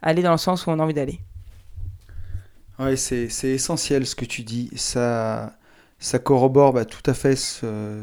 aller 0.00 0.22
dans 0.22 0.32
le 0.32 0.38
sens 0.38 0.66
où 0.66 0.70
on 0.70 0.78
a 0.78 0.82
envie 0.82 0.94
d'aller. 0.94 1.20
Ouais 2.78 2.96
c'est 2.96 3.28
essentiel 3.42 4.06
ce 4.06 4.14
que 4.14 4.24
tu 4.24 4.42
dis. 4.42 4.70
Ça 4.74 5.54
ça 5.98 6.18
corrobore 6.18 6.72
bah, 6.72 6.86
tout 6.86 7.02
à 7.04 7.12
fait 7.12 7.36
ce, 7.36 8.00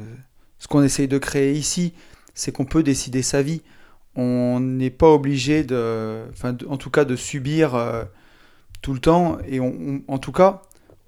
ce 0.60 0.68
qu'on 0.68 0.84
essaye 0.84 1.08
de 1.08 1.18
créer 1.18 1.54
ici 1.54 1.94
c'est 2.34 2.52
qu'on 2.52 2.66
peut 2.66 2.84
décider 2.84 3.22
sa 3.22 3.42
vie. 3.42 3.62
On 4.16 4.60
n'est 4.60 4.90
pas 4.92 5.10
obligé 5.10 5.64
de, 5.64 6.24
enfin, 6.32 6.56
en 6.68 6.78
tout 6.78 6.90
cas, 6.90 7.06
de 7.06 7.16
subir 7.16 7.76
euh, 7.76 8.04
tout 8.82 8.94
le 8.94 9.00
temps. 9.00 9.38
Et 9.48 9.60
en 9.60 10.18
tout 10.20 10.32
cas, 10.32 10.62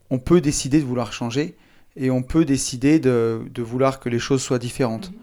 on 0.09 0.19
peut 0.19 0.41
décider 0.41 0.79
de 0.79 0.85
vouloir 0.85 1.13
changer 1.13 1.55
et 1.95 2.11
on 2.11 2.21
peut 2.21 2.45
décider 2.45 2.99
de, 2.99 3.45
vouloir 3.57 3.99
que 3.99 4.09
les 4.09 4.19
choses 4.19 4.41
soient 4.41 4.59
différentes. 4.59 5.11
Mhm. 5.11 5.17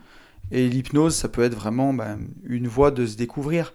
Et 0.53 0.69
l'hypnose, 0.69 1.15
ça 1.15 1.29
peut 1.29 1.43
être 1.43 1.55
vraiment 1.55 1.95
ben, 1.95 2.19
une 2.45 2.69
voie 2.69 2.91
de 2.91 3.07
se 3.07 3.17
découvrir. 3.17 3.73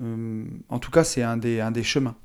Euh, 0.00 0.44
en 0.68 0.78
tout 0.78 0.90
cas, 0.90 1.04
c'est 1.04 1.22
un 1.22 1.36
des, 1.36 1.60
un 1.60 1.70
des 1.70 1.82
chemins. 1.82 2.16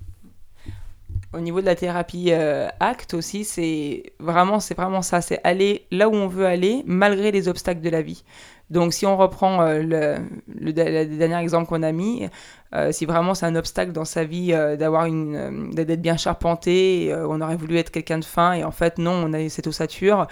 Au 1.34 1.40
niveau 1.40 1.60
de 1.62 1.66
la 1.66 1.76
thérapie 1.76 2.28
euh, 2.32 2.68
ACT 2.80 3.14
aussi, 3.14 3.44
c'est 3.44 4.14
vraiment, 4.20 4.60
c'est 4.60 4.76
vraiment 4.76 5.02
ça, 5.02 5.22
c'est 5.22 5.40
aller 5.44 5.86
là 5.92 6.10
où 6.10 6.14
on 6.14 6.28
veut 6.28 6.46
aller 6.46 6.84
malgré 6.86 7.32
les 7.32 7.48
obstacles 7.48 7.82
de 7.82 7.90
la 7.90 8.02
vie. 8.02 8.24
Donc 8.70 8.94
si 8.94 9.06
on 9.06 9.16
reprend 9.16 9.62
euh, 9.62 9.82
le, 9.82 10.72
dernier 10.72 11.40
exemple 11.40 11.70
qu'on 11.70 11.84
a 11.84 11.92
mis, 11.92 12.28
euh, 12.76 12.92
si 12.92 13.06
vraiment 13.06 13.34
c'est 13.34 13.46
un 13.46 13.56
obstacle 13.56 13.94
dans 13.94 14.06
sa 14.06 14.26
vie 14.26 14.52
euh, 14.52 14.76
d'avoir 14.76 15.08
d'être 15.08 16.02
bien 16.02 16.18
charpenté, 16.18 17.14
on 17.28 17.40
aurait 17.42 17.56
voulu 17.56 17.78
être 17.78 17.92
quelqu'un 17.92 18.20
de 18.20 18.26
fin 18.26 18.54
et 18.54 18.64
en 18.64 18.72
fait 18.72 18.98
non, 18.98 19.12
on 19.12 19.34
a 19.34 19.42
eu 19.42 19.50
cette 19.50 19.68
ossature. 19.68 20.28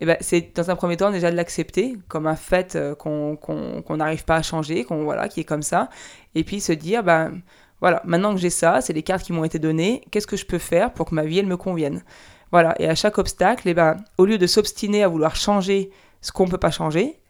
Eh 0.00 0.06
ben, 0.06 0.16
c'est 0.20 0.54
dans 0.54 0.70
un 0.70 0.76
premier 0.76 0.96
temps 0.96 1.10
déjà 1.10 1.30
de 1.30 1.36
l'accepter 1.36 1.96
comme 2.06 2.28
un 2.28 2.36
fait 2.36 2.78
qu'on 2.98 3.96
n'arrive 3.96 4.24
pas 4.24 4.36
à 4.36 4.42
changer, 4.42 4.84
qu'on 4.84 5.02
voilà, 5.04 5.28
qui 5.28 5.40
est 5.40 5.44
comme 5.44 5.62
ça, 5.62 5.88
et 6.36 6.44
puis 6.44 6.60
se 6.60 6.72
dire 6.72 7.02
ben 7.02 7.40
voilà, 7.80 8.02
maintenant 8.04 8.34
que 8.34 8.40
j'ai 8.40 8.50
ça, 8.50 8.80
c'est 8.80 8.92
les 8.92 9.02
cartes 9.02 9.24
qui 9.24 9.32
m'ont 9.32 9.44
été 9.44 9.58
données, 9.58 10.04
qu'est-ce 10.10 10.26
que 10.26 10.36
je 10.36 10.46
peux 10.46 10.58
faire 10.58 10.92
pour 10.92 11.06
que 11.06 11.14
ma 11.14 11.24
vie 11.24 11.38
elle 11.38 11.46
me 11.46 11.56
convienne? 11.56 12.02
Voilà, 12.50 12.74
et 12.80 12.88
à 12.88 12.94
chaque 12.94 13.18
obstacle, 13.18 13.68
eh 13.68 13.74
ben, 13.74 13.96
au 14.16 14.24
lieu 14.24 14.38
de 14.38 14.46
s'obstiner 14.46 15.04
à 15.04 15.08
vouloir 15.08 15.36
changer 15.36 15.90
ce 16.20 16.32
qu'on 16.32 16.46
ne 16.46 16.50
peut 16.50 16.58
pas 16.58 16.70
changer, 16.70 17.20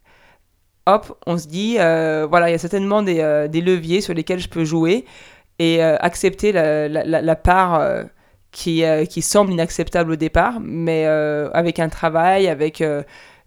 hop, 0.88 1.18
on 1.26 1.38
se 1.38 1.46
dit, 1.46 1.74
voilà, 1.76 2.48
il 2.48 2.52
y 2.52 2.54
a 2.54 2.58
certainement 2.58 3.02
des, 3.02 3.48
des, 3.50 3.60
leviers 3.60 4.00
sur 4.00 4.14
lesquels 4.14 4.40
je 4.40 4.48
peux 4.48 4.64
jouer 4.64 5.04
et 5.58 5.82
accepter 5.82 6.52
la, 6.52 7.36
part 7.36 7.82
qui, 8.50 8.82
qui 9.08 9.22
semble 9.22 9.52
inacceptable 9.52 10.12
au 10.12 10.16
départ, 10.16 10.58
mais 10.60 11.06
avec 11.06 11.78
un 11.78 11.88
travail, 11.88 12.48
avec 12.48 12.82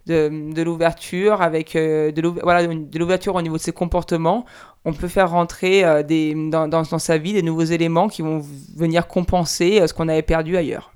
de, 0.06 0.62
l'ouverture, 0.62 1.42
avec 1.42 1.74
de 1.74 2.98
l'ouverture 2.98 3.34
au 3.34 3.42
niveau 3.42 3.56
de 3.56 3.62
ses 3.62 3.72
comportements, 3.72 4.44
on 4.84 4.92
peut 4.92 5.08
faire 5.08 5.30
rentrer 5.30 5.84
euh, 5.84 6.02
dans, 6.02 6.68
dans, 6.68 6.84
sa 6.84 7.18
vie 7.18 7.32
des 7.32 7.42
nouveaux 7.42 7.64
éléments 7.64 8.08
qui 8.08 8.22
vont 8.22 8.42
venir 8.76 9.06
compenser 9.06 9.80
euh, 9.80 9.86
ce 9.86 9.94
qu'on 9.94 10.08
avait 10.08 10.22
perdu 10.22 10.56
ailleurs. 10.56 10.92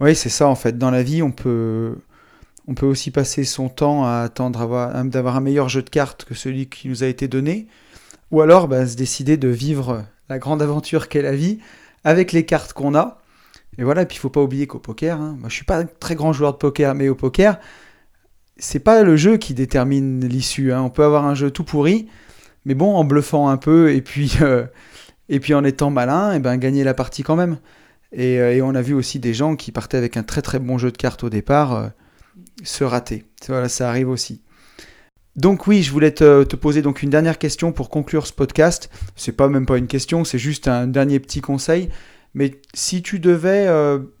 Oui, 0.00 0.14
c'est 0.14 0.28
ça 0.28 0.46
en 0.46 0.54
fait. 0.54 0.78
Dans 0.78 0.90
la 0.90 1.02
vie, 1.02 1.22
on 1.22 1.32
peut, 1.32 1.96
on 2.66 2.74
peut 2.74 2.86
aussi 2.86 3.10
passer 3.10 3.44
son 3.44 3.68
temps 3.68 4.04
à 4.04 4.20
attendre 4.20 4.58
d'avoir 5.04 5.36
un 5.36 5.40
meilleur 5.40 5.68
jeu 5.68 5.82
de 5.82 5.90
cartes 5.90 6.24
que 6.24 6.34
celui 6.34 6.68
qui 6.68 6.88
nous 6.88 7.02
a 7.02 7.06
été 7.06 7.28
donné, 7.28 7.66
ou 8.30 8.40
alors 8.40 8.68
bah, 8.68 8.86
se 8.86 8.96
décider 8.96 9.36
de 9.36 9.48
vivre 9.48 10.04
la 10.28 10.38
grande 10.38 10.62
aventure 10.62 11.08
qu'est 11.08 11.22
la 11.22 11.34
vie 11.34 11.58
avec 12.04 12.32
les 12.32 12.44
cartes 12.44 12.72
qu'on 12.72 12.94
a. 12.94 13.18
Et 13.78 13.84
voilà, 13.84 14.04
puis 14.04 14.16
il 14.16 14.20
faut 14.20 14.30
pas 14.30 14.42
oublier 14.42 14.66
qu'au 14.66 14.78
poker, 14.78 15.20
hein, 15.20 15.36
moi 15.38 15.48
je 15.48 15.54
suis 15.54 15.64
pas 15.64 15.78
un 15.78 15.86
très 15.86 16.14
grand 16.14 16.32
joueur 16.32 16.52
de 16.52 16.58
poker, 16.58 16.94
mais 16.94 17.08
au 17.08 17.14
poker, 17.14 17.58
c'est 18.56 18.80
pas 18.80 19.02
le 19.02 19.16
jeu 19.16 19.36
qui 19.36 19.54
détermine 19.54 20.26
l'issue. 20.26 20.72
Hein. 20.72 20.82
On 20.82 20.90
peut 20.90 21.04
avoir 21.04 21.24
un 21.24 21.34
jeu 21.34 21.50
tout 21.50 21.64
pourri, 21.64 22.08
mais 22.64 22.74
bon, 22.74 22.94
en 22.94 23.04
bluffant 23.04 23.48
un 23.48 23.56
peu 23.56 23.92
et 23.92 24.02
puis, 24.02 24.32
euh, 24.42 24.66
et 25.28 25.40
puis 25.40 25.54
en 25.54 25.64
étant 25.64 25.90
malin, 25.90 26.32
et 26.32 26.38
ben, 26.40 26.56
gagner 26.56 26.84
la 26.84 26.94
partie 26.94 27.22
quand 27.22 27.36
même. 27.36 27.58
Euh, 28.18 28.52
et, 28.52 28.62
on 28.62 28.74
a 28.74 28.82
vu 28.82 28.94
aussi 28.94 29.18
des 29.18 29.34
gens 29.34 29.56
qui 29.56 29.72
partaient 29.72 29.96
avec 29.96 30.16
un 30.16 30.22
très 30.22 30.42
très 30.42 30.58
bon 30.58 30.78
jeu 30.78 30.90
de 30.90 30.96
cartes 30.96 31.22
au 31.24 31.30
départ 31.30 31.74
euh, 31.74 31.88
se 32.64 32.84
rater. 32.84 33.24
Voilà, 33.48 33.68
ça 33.68 33.88
arrive 33.88 34.08
aussi. 34.08 34.42
Donc 35.36 35.66
oui, 35.66 35.82
je 35.82 35.90
voulais 35.92 36.12
te, 36.12 36.56
poser 36.56 36.82
donc 36.82 37.02
une 37.02 37.10
dernière 37.10 37.38
question 37.38 37.72
pour 37.72 37.88
conclure 37.88 38.26
ce 38.26 38.32
podcast. 38.32 38.90
C'est 39.16 39.32
pas 39.32 39.48
même 39.48 39.66
pas 39.66 39.78
une 39.78 39.86
question, 39.86 40.24
c'est 40.24 40.38
juste 40.38 40.68
un 40.68 40.86
dernier 40.86 41.20
petit 41.20 41.40
conseil. 41.40 41.88
Mais 42.34 42.60
si 42.74 43.02
tu 43.02 43.18
devais 43.18 43.66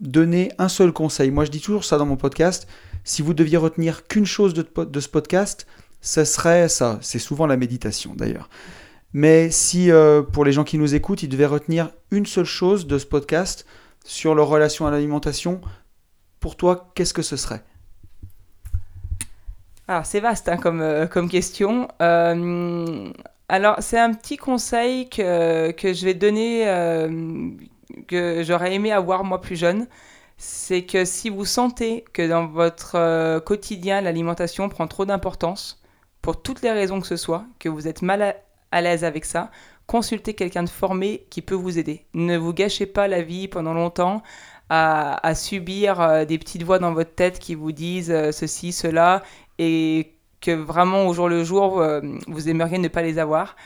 donner 0.00 0.50
un 0.58 0.68
seul 0.68 0.92
conseil, 0.92 1.30
moi 1.30 1.44
je 1.44 1.50
dis 1.50 1.60
toujours 1.60 1.84
ça 1.84 1.98
dans 1.98 2.06
mon 2.06 2.16
podcast, 2.16 2.66
si 3.04 3.22
vous 3.22 3.34
deviez 3.34 3.56
retenir 3.56 4.06
qu'une 4.06 4.26
chose 4.26 4.54
de, 4.54 4.64
ce 5.00 5.08
podcast, 5.08 5.66
ce 6.00 6.24
serait 6.24 6.68
ça. 6.68 6.98
C'est 7.02 7.18
souvent 7.18 7.46
la 7.46 7.56
méditation 7.56 8.14
d'ailleurs. 8.14 8.48
Mais 9.12 9.50
si 9.50 9.90
euh, 9.90 10.22
pour 10.22 10.44
les 10.44 10.52
gens 10.52 10.64
qui 10.64 10.78
nous 10.78 10.94
écoutent, 10.94 11.22
ils 11.22 11.28
devaient 11.28 11.46
retenir 11.46 11.90
une 12.10 12.26
seule 12.26 12.44
chose 12.44 12.86
de 12.86 12.98
ce 12.98 13.06
podcast 13.06 13.66
sur 14.04 14.34
leur 14.34 14.48
relation 14.48 14.86
à 14.86 14.90
l'alimentation, 14.90 15.60
pour 16.38 16.56
toi, 16.56 16.92
qu'est-ce 16.94 17.12
que 17.12 17.22
ce 17.22 17.36
serait? 17.36 17.64
Alors 19.90 20.06
c'est 20.06 20.20
vaste 20.20 20.48
hein, 20.48 20.56
comme, 20.56 20.80
euh, 20.80 21.06
comme 21.06 21.28
question. 21.28 21.88
Euh, 22.00 23.12
alors 23.48 23.76
c'est 23.80 23.98
un 23.98 24.14
petit 24.14 24.36
conseil 24.38 25.10
que, 25.10 25.72
que 25.72 25.92
je 25.92 26.04
vais 26.06 26.14
donner, 26.14 26.64
que 28.06 28.42
j'aurais 28.42 28.74
aimé 28.74 28.92
avoir 28.92 29.24
moi 29.24 29.40
plus 29.40 29.56
jeune 29.56 29.86
c'est 30.40 30.84
que 30.84 31.04
si 31.04 31.28
vous 31.28 31.44
sentez 31.44 32.02
que 32.14 32.26
dans 32.26 32.46
votre 32.46 32.94
euh, 32.94 33.40
quotidien, 33.40 34.00
l'alimentation 34.00 34.70
prend 34.70 34.86
trop 34.86 35.04
d'importance, 35.04 35.82
pour 36.22 36.40
toutes 36.40 36.62
les 36.62 36.72
raisons 36.72 36.98
que 36.98 37.06
ce 37.06 37.18
soit, 37.18 37.44
que 37.58 37.68
vous 37.68 37.86
êtes 37.86 38.00
mal 38.00 38.36
à, 38.72 38.80
l'aise 38.80 39.04
avec 39.04 39.26
ça, 39.26 39.50
consultez 39.86 40.32
quelqu'un 40.32 40.62
de 40.62 40.70
formé 40.70 41.26
qui 41.28 41.42
peut 41.42 41.54
vous 41.54 41.78
aider. 41.78 42.06
Ne 42.14 42.38
vous 42.38 42.54
gâchez 42.54 42.86
pas 42.86 43.06
la 43.06 43.20
vie 43.20 43.48
pendant 43.48 43.74
longtemps 43.74 44.22
à, 44.70 45.34
subir 45.34 46.00
euh, 46.00 46.24
des 46.24 46.38
petites 46.38 46.62
voix 46.62 46.78
dans 46.78 46.92
votre 46.92 47.14
tête 47.14 47.38
qui 47.38 47.54
vous 47.54 47.72
disent 47.72 48.10
euh, 48.10 48.32
ceci, 48.32 48.72
cela, 48.72 49.22
et 49.58 50.14
que 50.40 50.52
vraiment 50.52 51.06
au 51.06 51.12
jour 51.12 51.28
le 51.28 51.44
jour, 51.44 51.84
vous 52.28 52.48
aimeriez 52.48 52.78
ne 52.78 52.88
pas 52.88 53.02
les 53.02 53.18
avoir. 53.18 53.56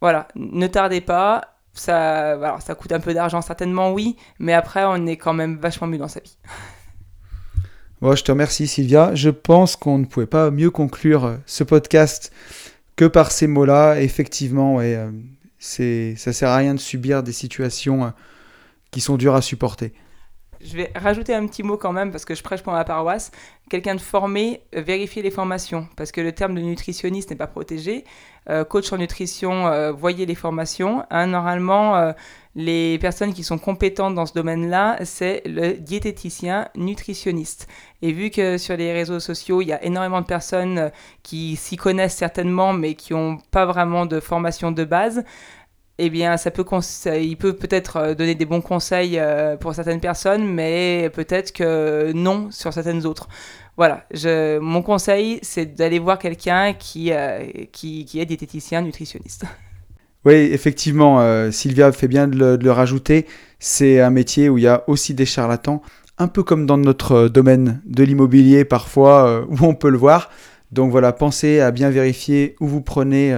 Voilà, 0.00 0.28
ne 0.36 0.68
tardez 0.68 1.00
pas, 1.00 1.56
ça, 1.72 2.60
ça 2.60 2.74
coûte 2.76 2.92
un 2.92 3.00
peu 3.00 3.12
d'argent, 3.12 3.40
certainement, 3.40 3.92
oui, 3.92 4.16
mais 4.38 4.52
après, 4.52 4.84
on 4.84 5.06
est 5.06 5.16
quand 5.16 5.32
même 5.32 5.58
vachement 5.58 5.88
mieux 5.88 5.98
dans 5.98 6.06
sa 6.06 6.20
vie. 6.20 6.36
Bon, 8.02 8.16
je 8.16 8.24
te 8.24 8.32
remercie, 8.32 8.66
Sylvia. 8.66 9.14
Je 9.14 9.30
pense 9.30 9.76
qu'on 9.76 9.96
ne 9.96 10.04
pouvait 10.04 10.26
pas 10.26 10.50
mieux 10.50 10.70
conclure 10.70 11.24
euh, 11.24 11.36
ce 11.46 11.62
podcast 11.62 12.32
que 12.96 13.04
par 13.04 13.30
ces 13.30 13.46
mots-là. 13.46 14.00
Effectivement, 14.00 14.74
ouais, 14.74 14.96
euh, 14.96 15.12
c'est, 15.60 16.16
ça 16.16 16.32
sert 16.32 16.48
à 16.48 16.56
rien 16.56 16.74
de 16.74 16.80
subir 16.80 17.22
des 17.22 17.30
situations 17.30 18.06
euh, 18.06 18.08
qui 18.90 19.00
sont 19.00 19.16
dures 19.16 19.36
à 19.36 19.40
supporter. 19.40 19.92
Je 20.64 20.76
vais 20.76 20.92
rajouter 20.94 21.34
un 21.34 21.46
petit 21.46 21.64
mot 21.64 21.76
quand 21.76 21.92
même 21.92 22.12
parce 22.12 22.24
que 22.24 22.36
je 22.36 22.42
prêche 22.42 22.62
pour 22.62 22.72
ma 22.72 22.84
paroisse. 22.84 23.32
Quelqu'un 23.68 23.96
de 23.96 24.00
formé, 24.00 24.62
euh, 24.76 24.80
vérifiez 24.80 25.20
les 25.20 25.32
formations 25.32 25.88
parce 25.96 26.12
que 26.12 26.20
le 26.20 26.32
terme 26.32 26.54
de 26.54 26.60
nutritionniste 26.60 27.30
n'est 27.30 27.36
pas 27.36 27.48
protégé. 27.48 28.04
Euh, 28.48 28.64
coach 28.64 28.92
en 28.92 28.98
nutrition, 28.98 29.66
euh, 29.66 29.90
voyez 29.90 30.24
les 30.24 30.36
formations. 30.36 31.04
Hein, 31.10 31.26
normalement, 31.26 32.12
les 32.54 32.98
personnes 32.98 33.34
qui 33.34 33.42
sont 33.42 33.58
compétentes 33.58 34.14
dans 34.14 34.26
ce 34.26 34.34
domaine-là, 34.34 34.98
c'est 35.04 35.42
le 35.46 35.72
diététicien 35.72 36.68
nutritionniste. 36.76 37.66
Et 38.02 38.12
vu 38.12 38.30
que 38.30 38.56
sur 38.58 38.76
les 38.76 38.92
réseaux 38.92 39.20
sociaux, 39.20 39.62
il 39.62 39.68
y 39.68 39.72
a 39.72 39.82
énormément 39.82 40.20
de 40.20 40.26
personnes 40.26 40.92
qui 41.22 41.56
s'y 41.56 41.76
connaissent 41.76 42.16
certainement, 42.16 42.72
mais 42.72 42.94
qui 42.94 43.14
n'ont 43.14 43.38
pas 43.50 43.64
vraiment 43.64 44.06
de 44.06 44.20
formation 44.20 44.70
de 44.70 44.84
base, 44.84 45.24
eh 45.98 46.10
bien, 46.10 46.36
ça 46.36 46.50
peut 46.50 46.64
il 47.20 47.36
peut 47.36 47.52
peut-être 47.52 47.96
euh, 47.96 48.14
donner 48.14 48.34
des 48.34 48.46
bons 48.46 48.60
conseils 48.60 49.18
euh, 49.18 49.56
pour 49.56 49.74
certaines 49.74 50.00
personnes, 50.00 50.44
mais 50.44 51.10
peut-être 51.14 51.52
que 51.52 52.12
non 52.12 52.50
sur 52.50 52.72
certaines 52.72 53.04
autres. 53.06 53.28
Voilà, 53.76 54.04
je, 54.12 54.58
mon 54.58 54.82
conseil, 54.82 55.38
c'est 55.42 55.74
d'aller 55.74 55.98
voir 55.98 56.18
quelqu'un 56.18 56.72
qui, 56.72 57.12
euh, 57.12 57.40
qui, 57.72 58.06
est 58.14 58.26
diététicien, 58.26 58.82
nutritionniste. 58.82 59.44
Oui, 60.24 60.34
effectivement, 60.34 61.50
Sylvia 61.50 61.90
fait 61.90 62.06
bien 62.06 62.28
de 62.28 62.56
le 62.62 62.70
rajouter. 62.70 63.26
C'est 63.58 63.98
un 64.00 64.10
métier 64.10 64.48
où 64.48 64.56
il 64.56 64.62
y 64.62 64.68
a 64.68 64.84
aussi 64.86 65.14
des 65.14 65.26
charlatans, 65.26 65.82
un 66.16 66.28
peu 66.28 66.44
comme 66.44 66.64
dans 66.64 66.78
notre 66.78 67.26
domaine 67.26 67.82
de 67.86 68.04
l'immobilier 68.04 68.64
parfois, 68.64 69.44
où 69.48 69.56
on 69.62 69.74
peut 69.74 69.90
le 69.90 69.98
voir. 69.98 70.30
Donc 70.70 70.92
voilà, 70.92 71.12
pensez 71.12 71.58
à 71.58 71.72
bien 71.72 71.90
vérifier 71.90 72.54
où 72.60 72.68
vous 72.68 72.82
prenez 72.82 73.36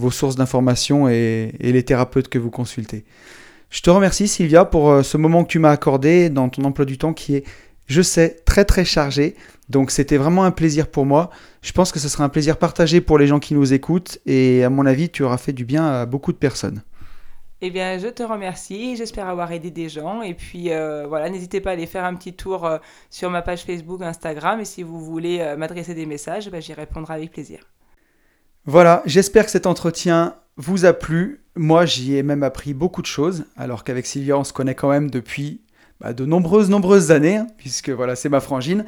vos 0.00 0.10
sources 0.10 0.34
d'informations 0.36 1.08
et, 1.08 1.52
les 1.60 1.82
thérapeutes 1.84 2.28
que 2.28 2.38
vous 2.38 2.50
consultez. 2.50 3.04
Je 3.68 3.82
te 3.82 3.90
remercie 3.90 4.26
Sylvia 4.26 4.64
pour 4.64 4.90
euh, 4.90 5.02
ce 5.02 5.16
moment 5.16 5.44
que 5.44 5.48
tu 5.50 5.60
m'as 5.60 5.70
accordé 5.70 6.28
dans 6.28 6.48
ton 6.48 6.64
emploi 6.64 6.84
du 6.84 6.98
temps 6.98 7.12
qui 7.12 7.36
est, 7.36 7.44
je 7.86 8.02
sais, 8.02 8.40
très 8.44 8.64
très 8.64 8.84
chargé. 8.84 9.36
Donc 9.68 9.92
c'était 9.92 10.16
vraiment 10.16 10.42
un 10.44 10.50
plaisir 10.50 10.88
pour 10.88 11.06
moi. 11.06 11.30
Je 11.62 11.70
pense 11.70 11.92
que 11.92 12.00
ce 12.00 12.08
sera 12.08 12.24
un 12.24 12.28
plaisir 12.28 12.56
partagé 12.56 13.00
pour 13.00 13.18
les 13.18 13.28
gens 13.28 13.38
qui 13.38 13.54
nous 13.54 13.72
écoutent 13.72 14.18
et 14.26 14.64
à 14.64 14.70
mon 14.70 14.86
avis 14.86 15.08
tu 15.10 15.22
auras 15.22 15.36
fait 15.36 15.52
du 15.52 15.64
bien 15.64 15.86
à 15.86 16.06
beaucoup 16.06 16.32
de 16.32 16.38
personnes. 16.38 16.82
Eh 17.62 17.70
bien, 17.70 17.98
je 17.98 18.08
te 18.08 18.22
remercie. 18.22 18.96
J'espère 18.96 19.28
avoir 19.28 19.52
aidé 19.52 19.70
des 19.70 19.90
gens. 19.90 20.22
Et 20.22 20.32
puis, 20.32 20.72
euh, 20.72 21.06
voilà, 21.06 21.28
n'hésitez 21.28 21.60
pas 21.60 21.70
à 21.70 21.72
aller 21.74 21.84
faire 21.84 22.06
un 22.06 22.14
petit 22.14 22.32
tour 22.32 22.64
euh, 22.64 22.78
sur 23.10 23.28
ma 23.28 23.42
page 23.42 23.64
Facebook, 23.64 24.00
Instagram. 24.00 24.60
Et 24.60 24.64
si 24.64 24.82
vous 24.82 24.98
voulez 24.98 25.54
m'adresser 25.58 25.94
des 25.94 26.06
messages, 26.06 26.50
bah, 26.50 26.60
j'y 26.60 26.72
répondrai 26.72 27.12
avec 27.12 27.30
plaisir. 27.30 27.60
Voilà, 28.70 29.02
j'espère 29.04 29.46
que 29.46 29.50
cet 29.50 29.66
entretien 29.66 30.36
vous 30.56 30.84
a 30.84 30.92
plu. 30.92 31.40
Moi, 31.56 31.86
j'y 31.86 32.14
ai 32.14 32.22
même 32.22 32.44
appris 32.44 32.72
beaucoup 32.72 33.02
de 33.02 33.06
choses, 33.06 33.44
alors 33.56 33.82
qu'avec 33.82 34.06
Sylvia, 34.06 34.38
on 34.38 34.44
se 34.44 34.52
connaît 34.52 34.76
quand 34.76 34.88
même 34.88 35.10
depuis 35.10 35.60
bah, 36.00 36.12
de 36.12 36.24
nombreuses, 36.24 36.70
nombreuses 36.70 37.10
années, 37.10 37.38
hein, 37.38 37.48
puisque 37.58 37.90
voilà, 37.90 38.14
c'est 38.14 38.28
ma 38.28 38.38
frangine. 38.38 38.84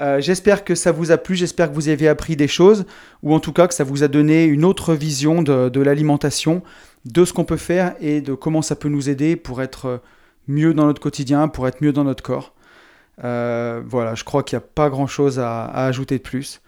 Euh, 0.00 0.20
j'espère 0.20 0.62
que 0.62 0.76
ça 0.76 0.92
vous 0.92 1.10
a 1.10 1.16
plu, 1.16 1.34
j'espère 1.34 1.68
que 1.68 1.74
vous 1.74 1.88
avez 1.88 2.06
appris 2.06 2.36
des 2.36 2.46
choses, 2.46 2.86
ou 3.24 3.34
en 3.34 3.40
tout 3.40 3.52
cas 3.52 3.66
que 3.66 3.74
ça 3.74 3.82
vous 3.82 4.04
a 4.04 4.08
donné 4.08 4.44
une 4.44 4.64
autre 4.64 4.94
vision 4.94 5.42
de, 5.42 5.80
l'alimentation, 5.80 6.62
de 7.04 7.24
ce 7.24 7.32
qu'on 7.32 7.44
peut 7.44 7.56
faire 7.56 7.96
et 7.98 8.20
de 8.20 8.34
comment 8.34 8.62
ça 8.62 8.76
peut 8.76 8.88
nous 8.88 9.10
aider 9.10 9.34
pour 9.34 9.62
être 9.62 10.00
mieux 10.46 10.74
dans 10.74 10.86
notre 10.86 11.00
quotidien, 11.00 11.48
pour 11.48 11.66
être 11.66 11.82
mieux 11.82 11.92
dans 11.92 12.04
notre 12.04 12.22
corps. 12.22 12.54
Euh, 13.24 13.82
voilà, 13.84 14.14
je 14.14 14.22
crois 14.22 14.44
qu'il 14.44 14.56
n'y 14.56 14.62
a 14.62 14.68
pas 14.76 14.90
grand-chose 14.90 15.40
à 15.40 15.64
ajouter 15.86 16.18
de 16.18 16.22
plus. 16.22 16.60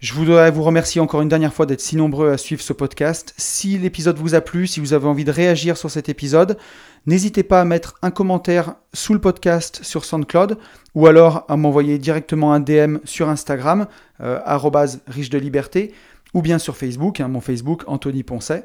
Je 0.00 0.14
voudrais 0.14 0.50
vous 0.50 0.62
remercier 0.62 0.98
encore 0.98 1.20
une 1.20 1.28
dernière 1.28 1.52
fois 1.52 1.66
d'être 1.66 1.82
si 1.82 1.94
nombreux 1.94 2.30
à 2.30 2.38
suivre 2.38 2.62
ce 2.62 2.72
podcast. 2.72 3.34
Si 3.36 3.76
l'épisode 3.76 4.16
vous 4.16 4.34
a 4.34 4.40
plu, 4.40 4.66
si 4.66 4.80
vous 4.80 4.94
avez 4.94 5.06
envie 5.06 5.26
de 5.26 5.30
réagir 5.30 5.76
sur 5.76 5.90
cet 5.90 6.08
épisode, 6.08 6.56
n'hésitez 7.04 7.42
pas 7.42 7.60
à 7.60 7.66
mettre 7.66 7.96
un 8.00 8.10
commentaire 8.10 8.76
sous 8.94 9.12
le 9.12 9.20
podcast 9.20 9.80
sur 9.82 10.06
SoundCloud 10.06 10.56
ou 10.94 11.06
alors 11.06 11.44
à 11.48 11.58
m'envoyer 11.58 11.98
directement 11.98 12.54
un 12.54 12.60
DM 12.60 12.96
sur 13.04 13.28
Instagram, 13.28 13.88
euh, 14.22 14.40
riche 15.06 15.28
de 15.28 15.36
liberté, 15.36 15.92
ou 16.32 16.40
bien 16.40 16.58
sur 16.58 16.78
Facebook, 16.78 17.20
hein, 17.20 17.28
mon 17.28 17.42
Facebook, 17.42 17.82
Anthony 17.86 18.22
Poncet. 18.22 18.64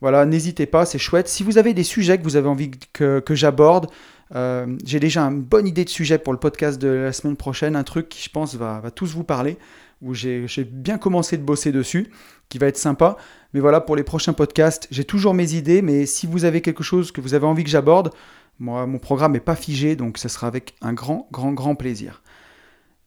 Voilà, 0.00 0.24
n'hésitez 0.24 0.64
pas, 0.64 0.86
c'est 0.86 0.98
chouette. 0.98 1.28
Si 1.28 1.42
vous 1.42 1.58
avez 1.58 1.74
des 1.74 1.84
sujets 1.84 2.16
que 2.16 2.24
vous 2.24 2.36
avez 2.36 2.48
envie 2.48 2.70
que, 2.94 3.22
j'aborde, 3.32 3.90
euh, 4.34 4.64
j'ai 4.86 4.98
déjà 4.98 5.24
une 5.24 5.42
bonne 5.42 5.66
idée 5.66 5.84
de 5.84 5.90
sujet 5.90 6.16
pour 6.16 6.32
le 6.32 6.38
podcast 6.38 6.80
de 6.80 6.88
la 6.88 7.12
semaine 7.12 7.36
prochaine, 7.36 7.76
un 7.76 7.84
truc 7.84 8.08
qui 8.08 8.22
je 8.22 8.30
pense 8.30 8.54
va, 8.54 8.80
va 8.80 8.90
tous 8.90 9.12
vous 9.12 9.24
parler 9.24 9.58
où 10.02 10.14
j'ai 10.14 10.46
bien 10.64 10.98
commencé 10.98 11.36
de 11.36 11.42
bosser 11.42 11.72
dessus, 11.72 12.10
qui 12.48 12.58
va 12.58 12.66
être 12.66 12.78
sympa. 12.78 13.16
Mais 13.52 13.60
voilà, 13.60 13.80
pour 13.80 13.96
les 13.96 14.02
prochains 14.02 14.32
podcasts, 14.32 14.88
j'ai 14.90 15.04
toujours 15.04 15.34
mes 15.34 15.54
idées, 15.54 15.82
mais 15.82 16.06
si 16.06 16.26
vous 16.26 16.44
avez 16.44 16.60
quelque 16.60 16.82
chose 16.82 17.12
que 17.12 17.20
vous 17.20 17.34
avez 17.34 17.46
envie 17.46 17.64
que 17.64 17.70
j'aborde, 17.70 18.10
moi, 18.58 18.86
mon 18.86 18.98
programme 18.98 19.32
n'est 19.32 19.40
pas 19.40 19.56
figé, 19.56 19.96
donc 19.96 20.18
ce 20.18 20.28
sera 20.28 20.46
avec 20.46 20.74
un 20.82 20.92
grand, 20.92 21.28
grand, 21.32 21.52
grand 21.52 21.74
plaisir. 21.74 22.22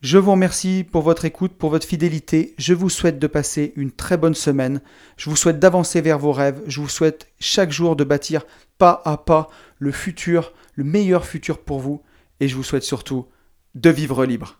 Je 0.01 0.17
vous 0.17 0.31
remercie 0.31 0.83
pour 0.83 1.01
votre 1.01 1.23
écoute, 1.23 1.53
pour 1.53 1.69
votre 1.69 1.87
fidélité. 1.87 2.55
Je 2.57 2.73
vous 2.73 2.89
souhaite 2.89 3.19
de 3.19 3.27
passer 3.27 3.71
une 3.77 3.91
très 3.91 4.17
bonne 4.17 4.33
semaine. 4.33 4.81
Je 5.15 5.29
vous 5.29 5.37
souhaite 5.37 5.59
d'avancer 5.59 6.01
vers 6.01 6.19
vos 6.19 6.33
rêves. 6.33 6.61
Je 6.67 6.81
vous 6.81 6.89
souhaite 6.89 7.27
chaque 7.39 7.71
jour 7.71 7.95
de 7.95 8.03
bâtir 8.03 8.45
pas 8.77 9.01
à 9.05 9.15
pas 9.15 9.47
le 9.79 9.93
futur, 9.93 10.51
le 10.75 10.83
meilleur 10.83 11.25
futur 11.25 11.57
pour 11.57 11.79
vous. 11.79 12.01
Et 12.41 12.49
je 12.49 12.55
vous 12.57 12.63
souhaite 12.63 12.83
surtout 12.83 13.27
de 13.75 13.89
vivre 13.89 14.25
libre. 14.25 14.57